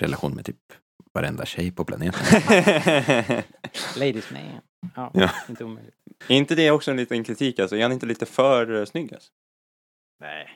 relation 0.01 0.35
med 0.35 0.45
typ 0.45 0.57
varenda 1.13 1.45
tjej 1.45 1.71
på 1.71 1.85
planeten. 1.85 2.21
Ladies 3.97 4.31
man. 4.31 4.41
Ja, 4.95 5.11
Ja. 5.13 5.29
inte 5.49 5.63
omöjligt. 5.63 5.95
är 6.29 6.35
inte 6.35 6.55
det 6.55 6.71
också 6.71 6.91
en 6.91 6.97
liten 6.97 7.23
kritik 7.23 7.59
alltså? 7.59 7.75
Är 7.77 7.81
han 7.81 7.91
inte 7.91 8.05
lite 8.05 8.25
för 8.25 8.71
uh, 8.71 8.85
snygg 8.85 9.13
alltså? 9.13 9.31
Nej. 10.19 10.49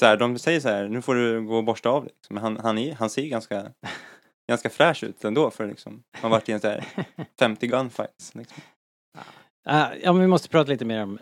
Så 0.00 0.06
här, 0.06 0.16
de 0.16 0.38
säger 0.38 0.60
så 0.60 0.68
här, 0.68 0.88
nu 0.88 1.02
får 1.02 1.14
du 1.14 1.42
gå 1.42 1.56
och 1.56 1.64
borsta 1.64 1.88
av 1.88 2.04
dig. 2.04 2.12
liksom. 2.16 2.34
Men 2.34 2.42
han, 2.42 2.56
han, 2.56 2.78
är, 2.78 2.94
han 2.94 3.10
ser 3.10 3.26
ganska, 3.26 3.72
ganska 4.48 4.70
fräsch 4.70 5.04
ut 5.04 5.24
ändå 5.24 5.50
för 5.50 5.66
liksom, 5.68 6.02
han 6.12 6.22
har 6.22 6.38
varit 6.38 6.48
i 6.48 6.52
en 6.52 6.60
så 6.60 6.68
här 6.68 6.84
50 7.38 7.66
gunfights. 7.66 8.34
Liksom. 8.34 8.62
Ah, 9.72 9.90
ja, 10.02 10.12
men 10.12 10.20
vi 10.22 10.26
måste 10.26 10.48
prata 10.48 10.70
lite 10.72 10.84
mer 10.84 11.02
om 11.02 11.18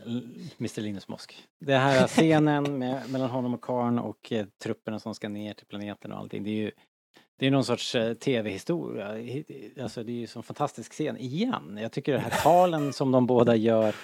Mr 0.60 0.80
Linus 0.80 1.08
Mosk. 1.08 1.46
Det 1.60 1.76
här 1.76 2.06
scenen 2.08 2.78
med, 2.78 3.10
mellan 3.10 3.30
honom 3.30 3.54
och 3.54 3.60
Karn 3.60 3.98
och 3.98 4.32
eh, 4.32 4.46
trupperna 4.62 4.98
som 4.98 5.14
ska 5.14 5.28
ner 5.28 5.54
till 5.54 5.66
planeten 5.66 6.12
och 6.12 6.18
allting. 6.18 6.44
Det 6.44 6.50
är 6.50 6.54
ju 6.54 6.70
det 7.38 7.46
är 7.46 7.50
någon 7.50 7.64
sorts 7.64 7.94
eh, 7.94 8.14
tv-historia. 8.14 9.14
Hi- 9.14 9.82
Alltså 9.82 10.02
det 10.04 10.12
är 10.12 10.14
ju 10.14 10.26
en 10.36 10.42
fantastisk 10.42 10.92
scen 10.92 11.16
igen. 11.16 11.78
Jag 11.82 11.92
tycker 11.92 12.12
det 12.12 12.18
här 12.18 12.42
talen 12.42 12.92
som 12.92 13.12
de 13.12 13.26
båda 13.26 13.56
gör 13.56 13.94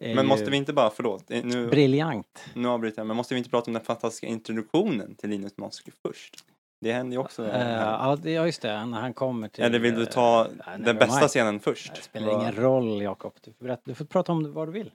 Men 0.00 0.26
måste 0.26 0.50
vi 0.50 0.56
inte 0.56 0.72
bara, 0.72 0.90
förlåt, 0.90 1.30
eh, 1.30 1.44
nu, 1.44 1.66
briljant. 1.68 2.44
nu 2.54 2.68
avbryter 2.68 2.98
jag, 3.00 3.06
men 3.06 3.16
måste 3.16 3.34
vi 3.34 3.38
inte 3.38 3.50
prata 3.50 3.70
om 3.70 3.72
den 3.74 3.84
fantastiska 3.84 4.26
introduktionen 4.26 5.14
till 5.14 5.30
Linus 5.30 5.56
Mosk 5.56 5.88
först? 6.02 6.44
Det 6.84 6.92
händer 6.92 7.16
ju 7.16 7.20
också. 7.20 7.42
Här. 7.44 8.28
ja, 8.28 8.46
just 8.46 8.62
det. 8.62 8.84
När 8.86 9.00
han 9.00 9.14
kommer 9.14 9.48
till... 9.48 9.64
Eller 9.64 9.78
vill 9.78 9.94
du 9.94 10.02
eh, 10.02 10.08
ta 10.08 10.46
nej, 10.66 10.78
den 10.78 10.96
bästa 10.96 11.18
mind. 11.18 11.28
scenen 11.28 11.60
först? 11.60 11.94
Det 11.94 12.02
spelar 12.02 12.40
ingen 12.40 12.52
roll, 12.54 13.02
Jakob. 13.02 13.32
Du 13.42 13.76
du 13.84 13.94
får 13.94 14.04
prata 14.04 14.32
om 14.32 14.52
vad 14.52 14.68
du 14.68 14.72
vill. 14.72 14.92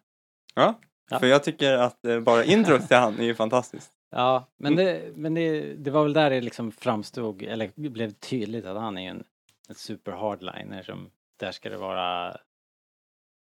Ja, 0.56 0.80
Ja. 1.10 1.20
för 1.20 1.28
jag 1.28 1.44
tycker 1.44 1.74
att 1.78 2.02
bara 2.24 2.44
introt 2.56 2.88
till 2.88 2.98
han 2.98 3.20
är 3.20 3.24
ju 3.24 3.36
fantastiskt. 3.36 3.92
Ja, 4.12 4.48
men, 4.58 4.74
Mm. 4.74 4.86
det, 4.86 5.12
men 5.16 5.34
det, 5.34 5.76
det 5.76 5.92
var 5.92 6.04
väl 6.04 6.14
där 6.14 6.30
det 6.30 6.42
liksom 6.42 6.72
framstod, 6.72 7.42
eller 7.42 7.90
blev 7.90 8.12
tydligt 8.12 8.66
att 8.66 8.78
han 8.78 8.98
är 8.98 9.10
en, 9.10 9.24
en 9.70 9.76
super 9.76 10.12
hardliner 10.12 10.84
som, 10.84 11.10
där 11.40 11.52
ska 11.52 11.70
det 11.70 11.78
vara 11.78 12.38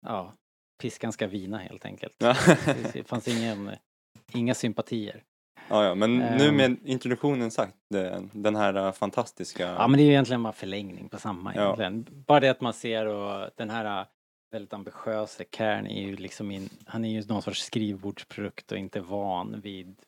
ja, 0.05 0.33
piskan 0.81 1.11
ska 1.11 1.27
vina 1.27 1.57
helt 1.57 1.85
enkelt. 1.85 2.15
Ja. 2.17 2.35
Det 2.93 3.03
fanns 3.07 3.27
ingen, 3.27 3.71
inga 4.33 4.53
sympatier. 4.53 5.23
Ja, 5.69 5.85
ja, 5.85 5.95
men 5.95 6.17
nu 6.17 6.47
Ehm. 6.47 6.55
med 6.55 6.77
introduktionen 6.85 7.51
sagt, 7.51 7.75
den 8.31 8.55
här 8.55 8.73
äh, 8.87 8.91
fantastiska... 8.91 9.63
Ja 9.67 9.87
men 9.87 9.97
det 9.97 10.03
är 10.03 10.05
ju 10.05 10.11
egentligen 10.11 10.43
bara 10.43 10.53
förlängning 10.53 11.09
på 11.09 11.19
samma 11.19 11.55
Ja. 11.55 11.61
egentligen. 11.61 12.23
Bara 12.27 12.39
det 12.39 12.49
att 12.49 12.61
man 12.61 12.73
ser 12.73 13.05
och 13.05 13.49
den 13.55 13.69
här 13.69 14.01
äh, 14.01 14.07
väldigt 14.51 14.73
ambitiösa 14.73 15.43
Cairn 15.43 15.87
är 15.87 16.01
ju 16.01 16.15
liksom 16.15 16.51
in, 16.51 16.69
han 16.85 17.05
är 17.05 17.09
ju 17.09 17.27
någon 17.27 17.41
sorts 17.41 17.63
skrivbordsprodukt 17.63 18.71
och 18.71 18.77
inte 18.77 18.99
van 19.01 19.61
vid 19.61 20.01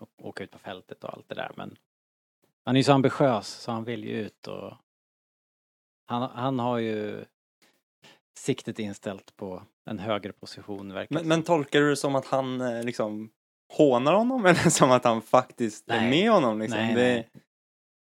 att 0.00 0.08
åka 0.22 0.44
ut 0.44 0.50
på 0.50 0.58
fältet 0.58 1.04
och 1.04 1.12
allt 1.14 1.28
det 1.28 1.34
där 1.34 1.52
men 1.56 1.76
han 2.64 2.76
är 2.76 2.80
ju 2.80 2.84
så 2.84 2.92
ambitiös 2.92 3.48
så 3.48 3.72
han 3.72 3.84
vill 3.84 4.04
ju 4.04 4.10
ut 4.20 4.46
och 4.46 4.72
han, 6.06 6.30
han 6.30 6.58
har 6.58 6.78
ju 6.78 7.24
siktet 8.38 8.78
inställt 8.78 9.36
på 9.36 9.62
en 9.84 9.98
högre 9.98 10.32
position 10.32 10.88
Men, 11.10 11.28
men 11.28 11.42
tolkar 11.42 11.80
du 11.80 11.90
det 11.90 11.96
som 11.96 12.14
att 12.14 12.26
han 12.26 12.60
eh, 12.60 12.82
liksom 12.82 13.30
hånar 13.76 14.14
honom 14.14 14.46
eller 14.46 14.70
som 14.70 14.90
att 14.90 15.04
han 15.04 15.22
faktiskt 15.22 15.90
är 15.90 16.00
Nej. 16.00 16.10
med 16.10 16.30
honom? 16.30 16.58
Liksom? 16.58 16.78
Nej, 16.78 16.94
det, 16.94 17.02
nej. 17.02 17.28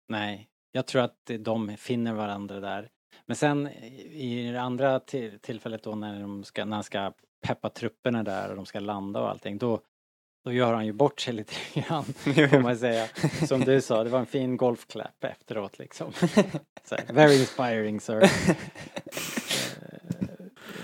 Nej, 0.09 0.49
jag 0.71 0.87
tror 0.87 1.01
att 1.01 1.31
de 1.39 1.77
finner 1.77 2.13
varandra 2.13 2.59
där. 2.59 2.89
Men 3.25 3.35
sen 3.35 3.67
i 3.67 4.51
det 4.51 4.61
andra 4.61 4.99
till, 4.99 5.39
tillfället 5.39 5.83
då 5.83 5.95
när, 5.95 6.21
de 6.21 6.43
ska, 6.43 6.65
när 6.65 6.77
han 6.77 6.83
ska 6.83 7.13
peppa 7.47 7.69
trupperna 7.69 8.23
där 8.23 8.49
och 8.49 8.55
de 8.55 8.65
ska 8.65 8.79
landa 8.79 9.21
och 9.21 9.29
allting, 9.29 9.57
då, 9.57 9.79
då 10.45 10.51
gör 10.51 10.73
han 10.73 10.85
ju 10.85 10.93
bort 10.93 11.19
sig 11.19 11.33
lite 11.33 11.53
grann, 11.73 12.03
får 12.03 12.59
man 12.59 12.77
säga. 12.77 13.07
Som 13.47 13.61
du 13.61 13.81
sa, 13.81 14.03
det 14.03 14.09
var 14.09 14.19
en 14.19 14.25
fin 14.25 14.57
golfklapp 14.57 15.23
efteråt 15.23 15.79
liksom. 15.79 16.13
Så, 16.83 16.95
very 17.13 17.39
inspiring 17.39 17.99
sir. 17.99 18.23
Eh, 18.23 18.29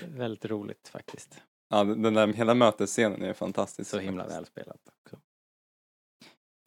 väldigt 0.08 0.46
roligt 0.46 0.88
faktiskt. 0.88 1.42
Ja, 1.70 1.84
den 1.84 2.14
där 2.14 2.28
hela 2.34 2.54
mötesscenen 2.54 3.22
är 3.24 3.34
fantastisk. 3.34 3.90
Så 3.92 4.00
himla 4.00 4.28
välspelat 4.28 4.82
också. 5.06 5.18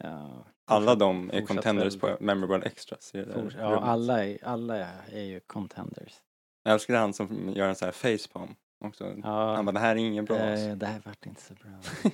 Ja, 0.05 0.45
Alla 0.67 0.95
de 0.95 1.31
är 1.31 1.47
contenders 1.47 1.99
på 2.01 2.17
Memorable 2.21 2.67
Extras. 2.67 3.15
i 3.15 3.19
det 3.19 3.25
där 3.25 3.55
Ja, 3.59 3.65
rummet. 3.65 3.83
alla 3.83 4.25
är, 4.27 4.39
alla 4.45 4.77
är 5.13 5.23
ju 5.23 5.41
contenders. 5.41 6.15
Jag 6.63 6.73
älskar 6.75 6.97
han 6.99 7.13
som 7.13 7.53
gör 7.57 7.69
en 7.69 7.75
sån 7.75 7.87
här 7.87 7.93
facepalm 7.93 8.55
också. 8.85 9.15
Ja, 9.23 9.55
Han 9.55 9.65
bara, 9.67 9.73
det 9.73 9.79
här 9.81 9.91
är 9.97 10.01
inget 10.01 10.25
bra. 10.25 10.37
eh, 10.37 10.77
det 10.77 10.87
här 10.87 11.01
vart 11.05 11.27
inte 11.27 11.43
så 11.43 11.55
bra. 11.55 11.71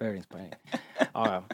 Very 0.00 0.16
inspiring. 0.16 0.52
Ja, 0.98 1.06
ja. 1.14 1.44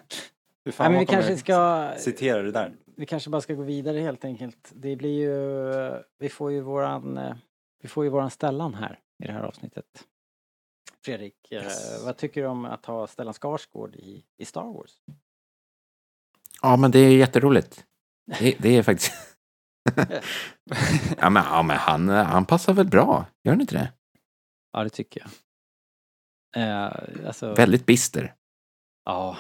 Fan 0.72 0.93
Nej, 0.93 1.01
vi 1.01 1.07
kanske 1.07 1.36
ska... 1.36 1.91
Citera 1.99 2.43
det 2.43 2.53
där. 2.53 2.76
Vi 2.97 3.07
kanske 3.07 3.30
bara 3.30 3.41
ska 3.41 3.55
gå 3.55 3.62
vidare 3.62 3.99
helt 3.99 4.24
enkelt. 4.24 4.72
Det 4.74 4.97
blir 4.97 5.18
ju... 5.20 6.03
Vi 6.18 6.28
får 6.28 6.53
ju 6.53 6.61
våran... 6.61 7.18
eh, 7.18 7.36
Vi 7.82 7.89
får 7.89 8.05
ju 8.05 8.11
våran 8.11 8.30
Stellan 8.30 8.74
här 8.74 9.01
i 9.24 9.26
det 9.26 9.32
här 9.32 9.43
avsnittet. 9.43 10.07
Fredrik, 11.09 11.52
eh, 11.52 11.62
Yes. 11.62 12.04
vad 12.04 12.16
tycker 12.16 12.42
du 12.42 12.46
om 12.46 12.64
att 12.64 12.86
ha 12.86 13.06
Stellan 13.06 13.34
Skarsgård 13.34 13.96
i, 13.96 14.24
i 14.36 14.44
Star 14.44 14.72
Wars? 14.72 14.92
Ja, 16.62 16.76
men 16.76 16.90
det 16.90 16.98
är 16.98 17.16
jätteroligt. 17.16 17.84
Det, 18.38 18.56
det 18.59 18.76
är 18.76 18.82
faktiskt... 18.82 19.12
ja, 21.18 21.30
men, 21.30 21.44
ja, 21.44 21.62
men 21.62 21.76
han, 21.76 22.09
han 22.09 22.46
passar 22.46 22.72
väl 22.72 22.86
bra? 22.86 23.26
Gör 23.44 23.52
han 23.52 23.61
inte 23.61 23.74
det? 23.74 23.92
Ja, 24.72 24.84
det 24.84 24.90
tycker 24.90 25.20
jag. 25.20 25.30
Eh, 26.62 27.26
alltså, 27.26 27.54
Väldigt 27.54 27.86
bister. 27.86 28.34
Ja, 29.04 29.36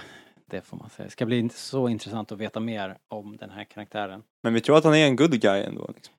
det 0.46 0.60
får 0.60 0.76
man 0.76 0.90
säga. 0.90 1.04
Det 1.04 1.10
ska 1.10 1.26
bli 1.26 1.48
så 1.48 1.88
intressant 1.88 2.32
att 2.32 2.38
veta 2.38 2.60
mer 2.60 2.98
om 3.08 3.36
den 3.36 3.50
här 3.50 3.64
karaktären. 3.64 4.22
Men 4.42 4.54
vi 4.54 4.60
tror 4.60 4.78
att 4.78 4.84
han 4.84 4.94
är 4.94 5.06
en 5.06 5.16
good 5.16 5.40
guy 5.40 5.62
ändå. 5.62 5.90
Liksom. 5.94 6.14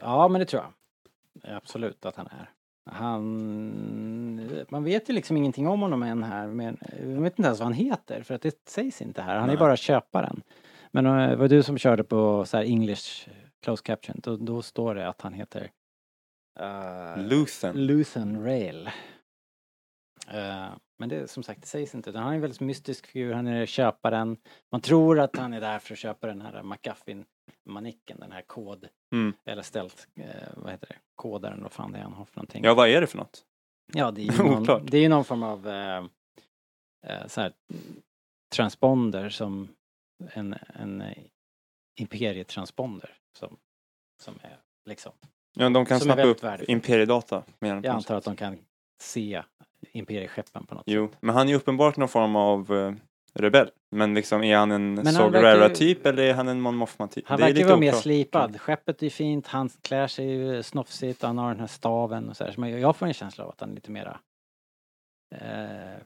Ja, 0.00 0.28
men 0.28 0.38
det 0.38 0.46
tror 0.46 0.62
jag. 0.62 0.72
Absolut 1.56 2.04
att 2.04 2.16
han 2.16 2.26
är. 2.26 2.50
Han... 2.92 4.66
Man 4.68 4.84
vet 4.84 5.10
ju 5.10 5.12
liksom 5.12 5.36
ingenting 5.36 5.68
om 5.68 5.80
honom 5.80 6.02
än 6.02 6.22
här. 6.22 6.46
Men 6.46 6.78
jag 7.00 7.22
vet 7.22 7.38
inte 7.38 7.46
ens 7.46 7.58
vad 7.58 7.66
han 7.66 7.72
heter 7.72 8.22
för 8.22 8.34
att 8.34 8.42
det 8.42 8.68
sägs 8.68 9.02
inte 9.02 9.22
här. 9.22 9.34
Han 9.34 9.44
är 9.44 9.46
Nej. 9.46 9.56
bara 9.56 9.76
köparen. 9.76 10.42
Men 10.90 11.06
eh, 11.06 11.28
det 11.28 11.36
var 11.36 11.48
du 11.48 11.62
som 11.62 11.78
körde 11.78 12.04
på 12.04 12.44
så 12.44 12.58
English 12.58 13.28
close 13.62 13.82
caption. 13.82 14.20
Då, 14.22 14.36
då 14.36 14.62
står 14.62 14.94
det 14.94 15.08
att 15.08 15.20
han 15.20 15.32
heter 15.32 15.70
uh, 16.60 17.26
Luthen. 17.28 17.86
Luthen 17.86 18.44
Rail. 18.44 18.90
Eh, 20.28 20.68
men 20.98 21.08
det 21.08 21.30
som 21.30 21.42
sagt, 21.42 21.60
det 21.60 21.66
sägs 21.66 21.94
inte. 21.94 22.18
Han 22.18 22.30
är 22.30 22.34
en 22.34 22.40
väldigt 22.40 22.60
mystisk 22.60 23.06
figur. 23.06 23.32
Han 23.32 23.46
är 23.46 23.66
köparen. 23.66 24.36
Man 24.72 24.80
tror 24.80 25.20
att 25.20 25.36
han 25.36 25.52
är 25.52 25.60
där 25.60 25.78
för 25.78 25.92
att 25.92 25.98
köpa 25.98 26.26
den 26.26 26.40
här 26.40 26.62
McGuffin-manicken, 27.72 28.20
den 28.20 28.32
här 28.32 28.42
kod 28.42 28.88
Mm. 29.12 29.32
eller 29.44 29.62
ställt, 29.62 30.08
eh, 30.14 30.48
vad 30.56 30.70
heter 30.72 30.86
det, 30.86 30.96
kodaren, 31.14 31.62
vad 31.62 31.72
fan 31.72 31.92
det 31.92 31.98
är 31.98 32.02
han 32.02 32.12
har 32.12 32.24
för 32.24 32.36
någonting. 32.36 32.64
Ja, 32.64 32.74
vad 32.74 32.88
är 32.88 33.00
det 33.00 33.06
för 33.06 33.18
något? 33.18 33.44
Ja, 33.92 34.10
det 34.10 34.20
är 34.20 34.24
ju 34.24 34.42
någon, 34.66 34.86
det 34.86 34.98
är 34.98 35.02
ju 35.02 35.08
någon 35.08 35.24
form 35.24 35.42
av 35.42 35.68
eh, 35.68 36.04
eh, 37.06 37.26
så 37.26 37.40
här, 37.40 37.52
transponder 38.54 39.28
som 39.28 39.68
en, 40.32 40.54
en 40.74 41.02
imperietransponder 42.00 43.10
som, 43.38 43.56
som 44.22 44.34
är 44.42 44.58
liksom, 44.88 45.12
Ja, 45.54 45.68
de 45.68 45.86
kan 45.86 46.00
snappa 46.00 46.22
upp 46.22 46.42
värdefullt. 46.42 46.68
imperiedata. 46.68 47.42
jag 47.58 47.86
antar 47.86 48.14
att 48.16 48.24
de 48.24 48.36
kan 48.36 48.58
se 49.00 49.42
imperieskeppen 49.92 50.66
på 50.66 50.74
något 50.74 50.84
Jo, 50.86 51.08
sätt. 51.08 51.18
men 51.22 51.34
han 51.34 51.46
är 51.46 51.50
ju 51.52 51.56
uppenbart 51.56 51.96
någon 51.96 52.08
form 52.08 52.36
av 52.36 52.72
eh, 52.72 52.94
rebell. 53.40 53.70
Men 53.90 54.14
liksom, 54.14 54.42
är 54.42 54.56
han 54.56 54.70
en 54.70 54.96
Gerrera-typ 55.04 56.06
eller 56.06 56.22
är 56.22 56.34
han 56.34 56.48
en 56.48 56.60
Mon 56.60 56.76
Mothma-typ? 56.76 57.28
Han 57.28 57.40
verkar 57.40 57.66
vara 57.66 57.76
mer 57.76 57.92
slipad. 57.92 58.60
Skeppet 58.60 59.02
är 59.02 59.10
fint, 59.10 59.46
han 59.46 59.68
klär 59.82 60.06
sig 60.06 60.26
ju 60.26 60.62
snofsigt, 60.62 61.22
han 61.22 61.38
har 61.38 61.48
den 61.48 61.60
här 61.60 61.66
staven 61.66 62.28
och 62.28 62.36
så 62.36 62.44
här. 62.44 62.52
Så 62.52 62.66
jag 62.66 62.96
får 62.96 63.06
en 63.06 63.14
känsla 63.14 63.44
av 63.44 63.50
att 63.50 63.60
han 63.60 63.70
är 63.70 63.74
lite 63.74 63.90
mera 63.90 64.20
eh, 65.34 66.02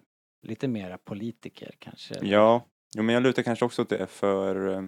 lite 0.46 0.68
mera 0.68 0.98
politiker 0.98 1.74
kanske. 1.78 2.14
Ja, 2.22 2.66
jo, 2.96 3.02
men 3.02 3.14
jag 3.14 3.22
lutar 3.22 3.42
kanske 3.42 3.64
också 3.64 3.82
åt 3.82 3.88
det 3.88 4.06
för 4.06 4.68
eh, 4.68 4.84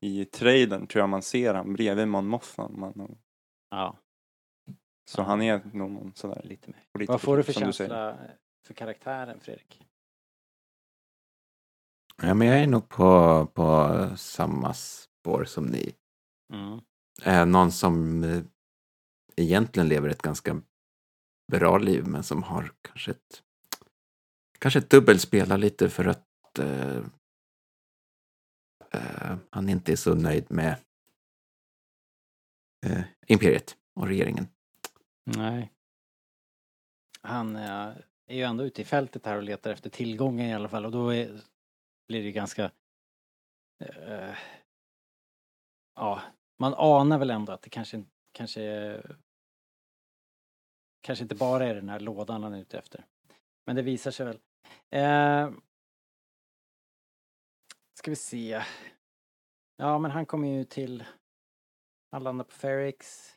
i 0.00 0.24
trailern 0.24 0.86
tror 0.86 1.00
jag 1.02 1.08
man 1.08 1.22
ser 1.22 1.54
han 1.54 1.72
bredvid 1.72 2.08
Mon 2.08 2.26
Mothma. 2.26 2.68
Man, 2.68 3.16
Ja, 3.70 3.96
så 5.10 5.20
Ja. 5.20 5.24
han 5.24 5.42
är 5.42 5.60
nog 5.72 5.90
någon 5.90 6.12
sån 6.14 6.30
där 6.30 6.42
lite 6.44 6.70
mer. 6.70 7.06
Vad 7.06 7.20
får 7.20 7.36
du 7.36 7.42
för 7.42 7.52
känsla 7.52 8.16
för 8.66 8.74
karaktären 8.74 9.40
Fredrik? 9.40 9.80
Ja, 12.24 12.34
men 12.34 12.48
jag 12.48 12.60
är 12.60 12.66
nog 12.66 12.88
på, 12.88 13.46
på 13.54 14.08
samma 14.16 14.74
spår 14.74 15.44
som 15.44 15.66
ni. 15.66 15.94
Mm. 16.52 16.80
Eh, 17.22 17.46
någon 17.46 17.72
som 17.72 18.24
eh, 18.24 18.42
egentligen 19.36 19.88
lever 19.88 20.08
ett 20.08 20.22
ganska 20.22 20.62
bra 21.52 21.78
liv 21.78 22.06
men 22.06 22.22
som 22.22 22.42
har 22.42 22.72
kanske 22.82 23.10
ett 23.10 23.42
kanske 24.58 24.78
ett 24.78 24.90
dubbelspelar 24.90 25.58
lite 25.58 25.90
för 25.90 26.04
att 26.04 26.58
eh, 26.58 26.96
eh, 28.90 29.36
han 29.50 29.68
inte 29.68 29.92
är 29.92 29.96
så 29.96 30.14
nöjd 30.14 30.50
med 30.50 30.76
eh, 32.86 33.02
imperiet 33.26 33.76
och 33.94 34.06
regeringen. 34.06 34.46
Nej. 35.24 35.72
Han 37.22 37.56
eh, 37.56 37.92
är 38.26 38.36
ju 38.36 38.42
ändå 38.42 38.64
ute 38.64 38.82
i 38.82 38.84
fältet 38.84 39.26
här 39.26 39.36
och 39.36 39.42
letar 39.42 39.70
efter 39.70 39.90
tillgången 39.90 40.46
i 40.46 40.54
alla 40.54 40.68
fall 40.68 40.86
och 40.86 40.92
då 40.92 41.14
är, 41.14 41.40
blir 42.08 42.22
det 42.22 42.32
ganska 42.32 42.70
eh, 43.84 44.34
ja, 45.94 46.22
man 46.58 46.74
anar 46.74 47.18
väl 47.18 47.30
ändå 47.30 47.52
att 47.52 47.62
det 47.62 47.70
kanske, 47.70 48.04
kanske 48.32 49.02
kanske 51.00 51.22
inte 51.22 51.34
bara 51.34 51.66
är 51.66 51.74
den 51.74 51.88
här 51.88 52.00
lådan 52.00 52.42
han 52.42 52.54
är 52.54 52.60
ute 52.60 52.78
efter. 52.78 53.04
Men 53.66 53.76
det 53.76 53.82
visar 53.82 54.10
sig 54.10 54.26
väl. 54.26 54.40
Eh, 54.90 55.50
ska 57.98 58.10
vi 58.10 58.16
se. 58.16 58.62
Ja, 59.76 59.98
men 59.98 60.10
han 60.10 60.26
kommer 60.26 60.48
ju 60.48 60.64
till, 60.64 61.04
han 62.12 62.22
landar 62.24 62.44
på 62.44 62.52
Ferrix. 62.52 63.28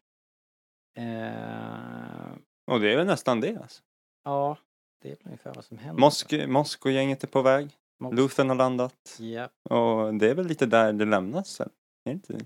Eh, 0.98 2.32
Och 2.66 2.80
det 2.80 2.94
är 2.94 2.98
väl 2.98 3.08
nästan 3.08 3.42
det 3.42 3.58
alltså. 3.58 3.84
ja, 4.24 4.58
det 5.02 5.12
är 5.12 5.16
väl 5.16 5.26
ungefär 5.26 5.54
vad 5.54 5.66
som 5.66 5.78
händer. 5.78 6.02
Mosk- 6.02 6.48
Moskogänget 6.48 7.24
är 7.24 7.28
på 7.28 7.42
väg. 7.42 7.78
Mosk- 8.04 8.16
Luthen 8.16 8.50
har 8.50 8.56
landat. 8.56 9.18
Ja. 9.20 9.50
Och 9.76 10.14
det 10.16 10.30
är 10.30 10.36
väl 10.36 10.48
lite 10.48 10.66
där 10.66 10.94
det 10.94 11.06
lämnas 11.06 11.48
sen. 11.50 11.70
Är 12.06 12.10
det 12.10 12.12
inte 12.12 12.34
det? 12.34 12.46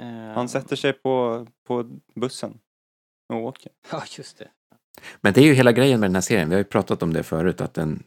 Eh, 0.00 0.34
Han 0.34 0.48
sätter 0.48 0.76
sig 0.76 0.92
på, 0.92 1.46
på 1.66 1.82
bussen 2.14 2.58
och 3.28 3.36
åker. 3.42 3.72
Ja, 3.90 4.02
just 4.18 4.38
det. 4.38 4.48
Men 5.20 5.32
det 5.32 5.40
är 5.40 5.44
ju 5.44 5.52
hela 5.54 5.72
grejen 5.72 6.00
med 6.00 6.08
den 6.10 6.14
här 6.14 6.22
serien. 6.22 6.48
Vi 6.48 6.54
har 6.54 6.60
ju 6.60 6.64
pratat 6.64 7.02
om 7.02 7.12
det 7.12 7.22
förut 7.22 7.60
att 7.60 7.74
den 7.74 8.02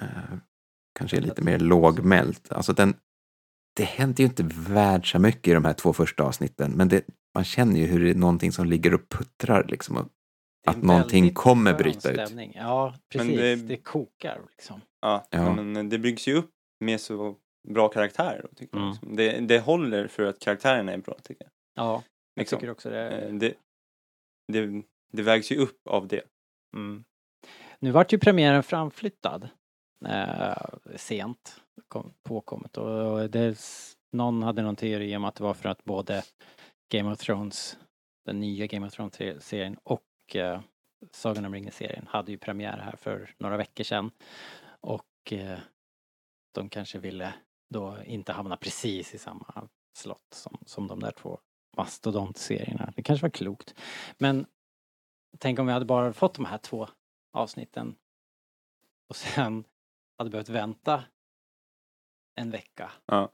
eh, 0.00 0.06
kanske 0.98 1.16
är 1.16 1.20
lite 1.20 1.42
mer 1.42 1.58
lågmäld. 1.58 2.38
Alltså 2.50 2.72
den, 2.72 2.94
det 3.76 3.84
händer 3.84 4.20
ju 4.22 4.28
inte 4.28 4.42
värld 4.72 5.12
så 5.12 5.18
mycket 5.18 5.48
i 5.48 5.52
de 5.54 5.64
här 5.64 5.72
två 5.72 5.92
första 5.92 6.22
avsnitten. 6.22 6.72
Men 6.72 6.88
det, 6.88 7.04
man 7.34 7.44
känner 7.44 7.80
ju 7.80 7.86
hur 7.86 8.04
det 8.04 8.10
är 8.10 8.14
någonting 8.14 8.52
som 8.52 8.66
ligger 8.66 8.94
och 8.94 9.08
puttrar 9.08 9.66
liksom. 9.68 9.96
Och, 9.96 10.08
Att 10.66 10.82
någonting 10.82 11.34
kommer 11.34 11.74
bryta 11.74 12.10
ut. 12.10 12.30
Ja, 12.54 12.94
precis. 13.08 13.36
det- 13.36 13.56
Det... 13.56 13.76
kokar 13.76 14.40
liksom. 14.50 14.80
Ja, 15.02 15.26
Ja. 15.30 15.54
men 15.54 15.88
det 15.88 15.98
byggs 15.98 16.28
ju 16.28 16.34
upp 16.34 16.50
med 16.80 17.00
så 17.00 17.36
bra 17.68 17.88
karaktärer. 17.88 18.46
Tycker 18.56 18.76
Mm. 18.76 18.86
jag. 18.88 18.92
liksom. 18.94 19.16
Det, 19.16 19.40
det 19.40 19.60
håller 19.60 20.06
för 20.08 20.22
att 20.22 20.38
karaktärerna 20.38 20.92
är 20.92 20.98
bra 20.98 21.14
tycker 21.22 21.44
jag. 21.44 21.52
Ja, 21.84 21.92
jag 22.34 22.40
Liksom. 22.40 22.58
tycker 22.58 22.70
också 22.70 22.90
det. 22.90 23.10
Eh, 23.10 23.34
Det, 23.34 23.54
det, 24.52 24.82
det 25.12 25.22
vägs 25.22 25.52
ju 25.52 25.56
upp 25.56 25.86
av 25.88 26.06
det. 26.08 26.22
Mm. 26.76 27.04
Nu 27.78 27.90
vart 27.90 28.12
ju 28.12 28.18
premiären 28.18 28.62
framflyttad 28.62 29.48
eh, 30.06 30.56
sent 30.96 31.60
kom, 31.88 32.12
påkommet 32.22 32.76
och, 32.76 33.12
och 33.12 33.30
det, 33.30 33.58
någon 34.12 34.42
hade 34.42 34.62
någon 34.62 34.76
teori 34.76 35.16
om 35.16 35.24
att 35.24 35.34
det 35.34 35.44
var 35.44 35.54
för 35.54 35.68
att 35.68 35.84
både 35.84 36.22
Game 36.92 37.12
of 37.12 37.18
Thrones, 37.18 37.78
den 38.26 38.40
nya 38.40 38.66
Game 38.66 38.86
of 38.86 38.92
Thrones-serien 38.92 39.76
och 39.82 40.36
eh, 40.36 40.60
Sagan 41.10 41.44
om 41.44 41.54
ringen-serien 41.54 42.06
hade 42.08 42.32
ju 42.32 42.38
premiär 42.38 42.78
här 42.78 42.96
för 42.96 43.34
några 43.38 43.56
veckor 43.56 43.84
sedan. 43.84 44.10
Och 44.82 45.32
eh, 45.32 45.58
de 46.54 46.68
kanske 46.68 46.98
ville 46.98 47.34
då 47.70 48.02
inte 48.04 48.32
hamna 48.32 48.56
precis 48.56 49.14
i 49.14 49.18
samma 49.18 49.68
slott 49.98 50.34
som, 50.34 50.58
som 50.66 50.86
de 50.86 51.00
där 51.00 51.10
två 51.10 51.40
mastodontserierna. 51.76 52.92
Det 52.96 53.02
kanske 53.02 53.24
var 53.24 53.30
klokt. 53.30 53.74
Men 54.18 54.46
tänk 55.38 55.58
om 55.58 55.66
vi 55.66 55.72
hade 55.72 55.84
bara 55.84 56.12
fått 56.12 56.34
de 56.34 56.44
här 56.44 56.58
två 56.58 56.88
avsnitten 57.32 57.96
och 59.08 59.16
sen 59.16 59.64
hade 60.18 60.30
behövt 60.30 60.48
vänta 60.48 61.04
en 62.34 62.50
vecka. 62.50 62.92
Ja. 63.06 63.32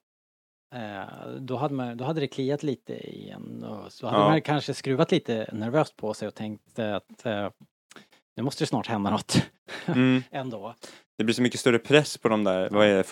Eh, 0.74 1.28
då, 1.40 1.56
hade 1.56 1.74
man, 1.74 1.96
då 1.96 2.04
hade 2.04 2.20
det 2.20 2.28
kliat 2.28 2.62
lite 2.62 3.08
igen 3.16 3.64
och 3.64 3.92
så 3.92 4.06
hade 4.06 4.22
Ja. 4.22 4.28
man 4.28 4.42
kanske 4.42 4.74
skruvat 4.74 5.10
lite 5.10 5.50
nervöst 5.52 5.96
på 5.96 6.14
sig 6.14 6.28
och 6.28 6.34
tänkt 6.34 6.78
att 6.78 7.26
eh, 7.26 7.50
nu 8.36 8.42
måste 8.42 8.62
det 8.62 8.68
snart 8.68 8.86
hända 8.86 9.10
något 9.10 9.50
Mm. 9.86 10.22
ändå. 10.30 10.74
Det 11.18 11.24
blir 11.24 11.34
så 11.34 11.42
mycket 11.42 11.60
större 11.60 11.78
press 11.78 12.18
på 12.18 12.28
de 12.28 12.44
där, 12.44 12.70
vad 12.70 12.86
är 12.86 12.94
det, 12.96 13.02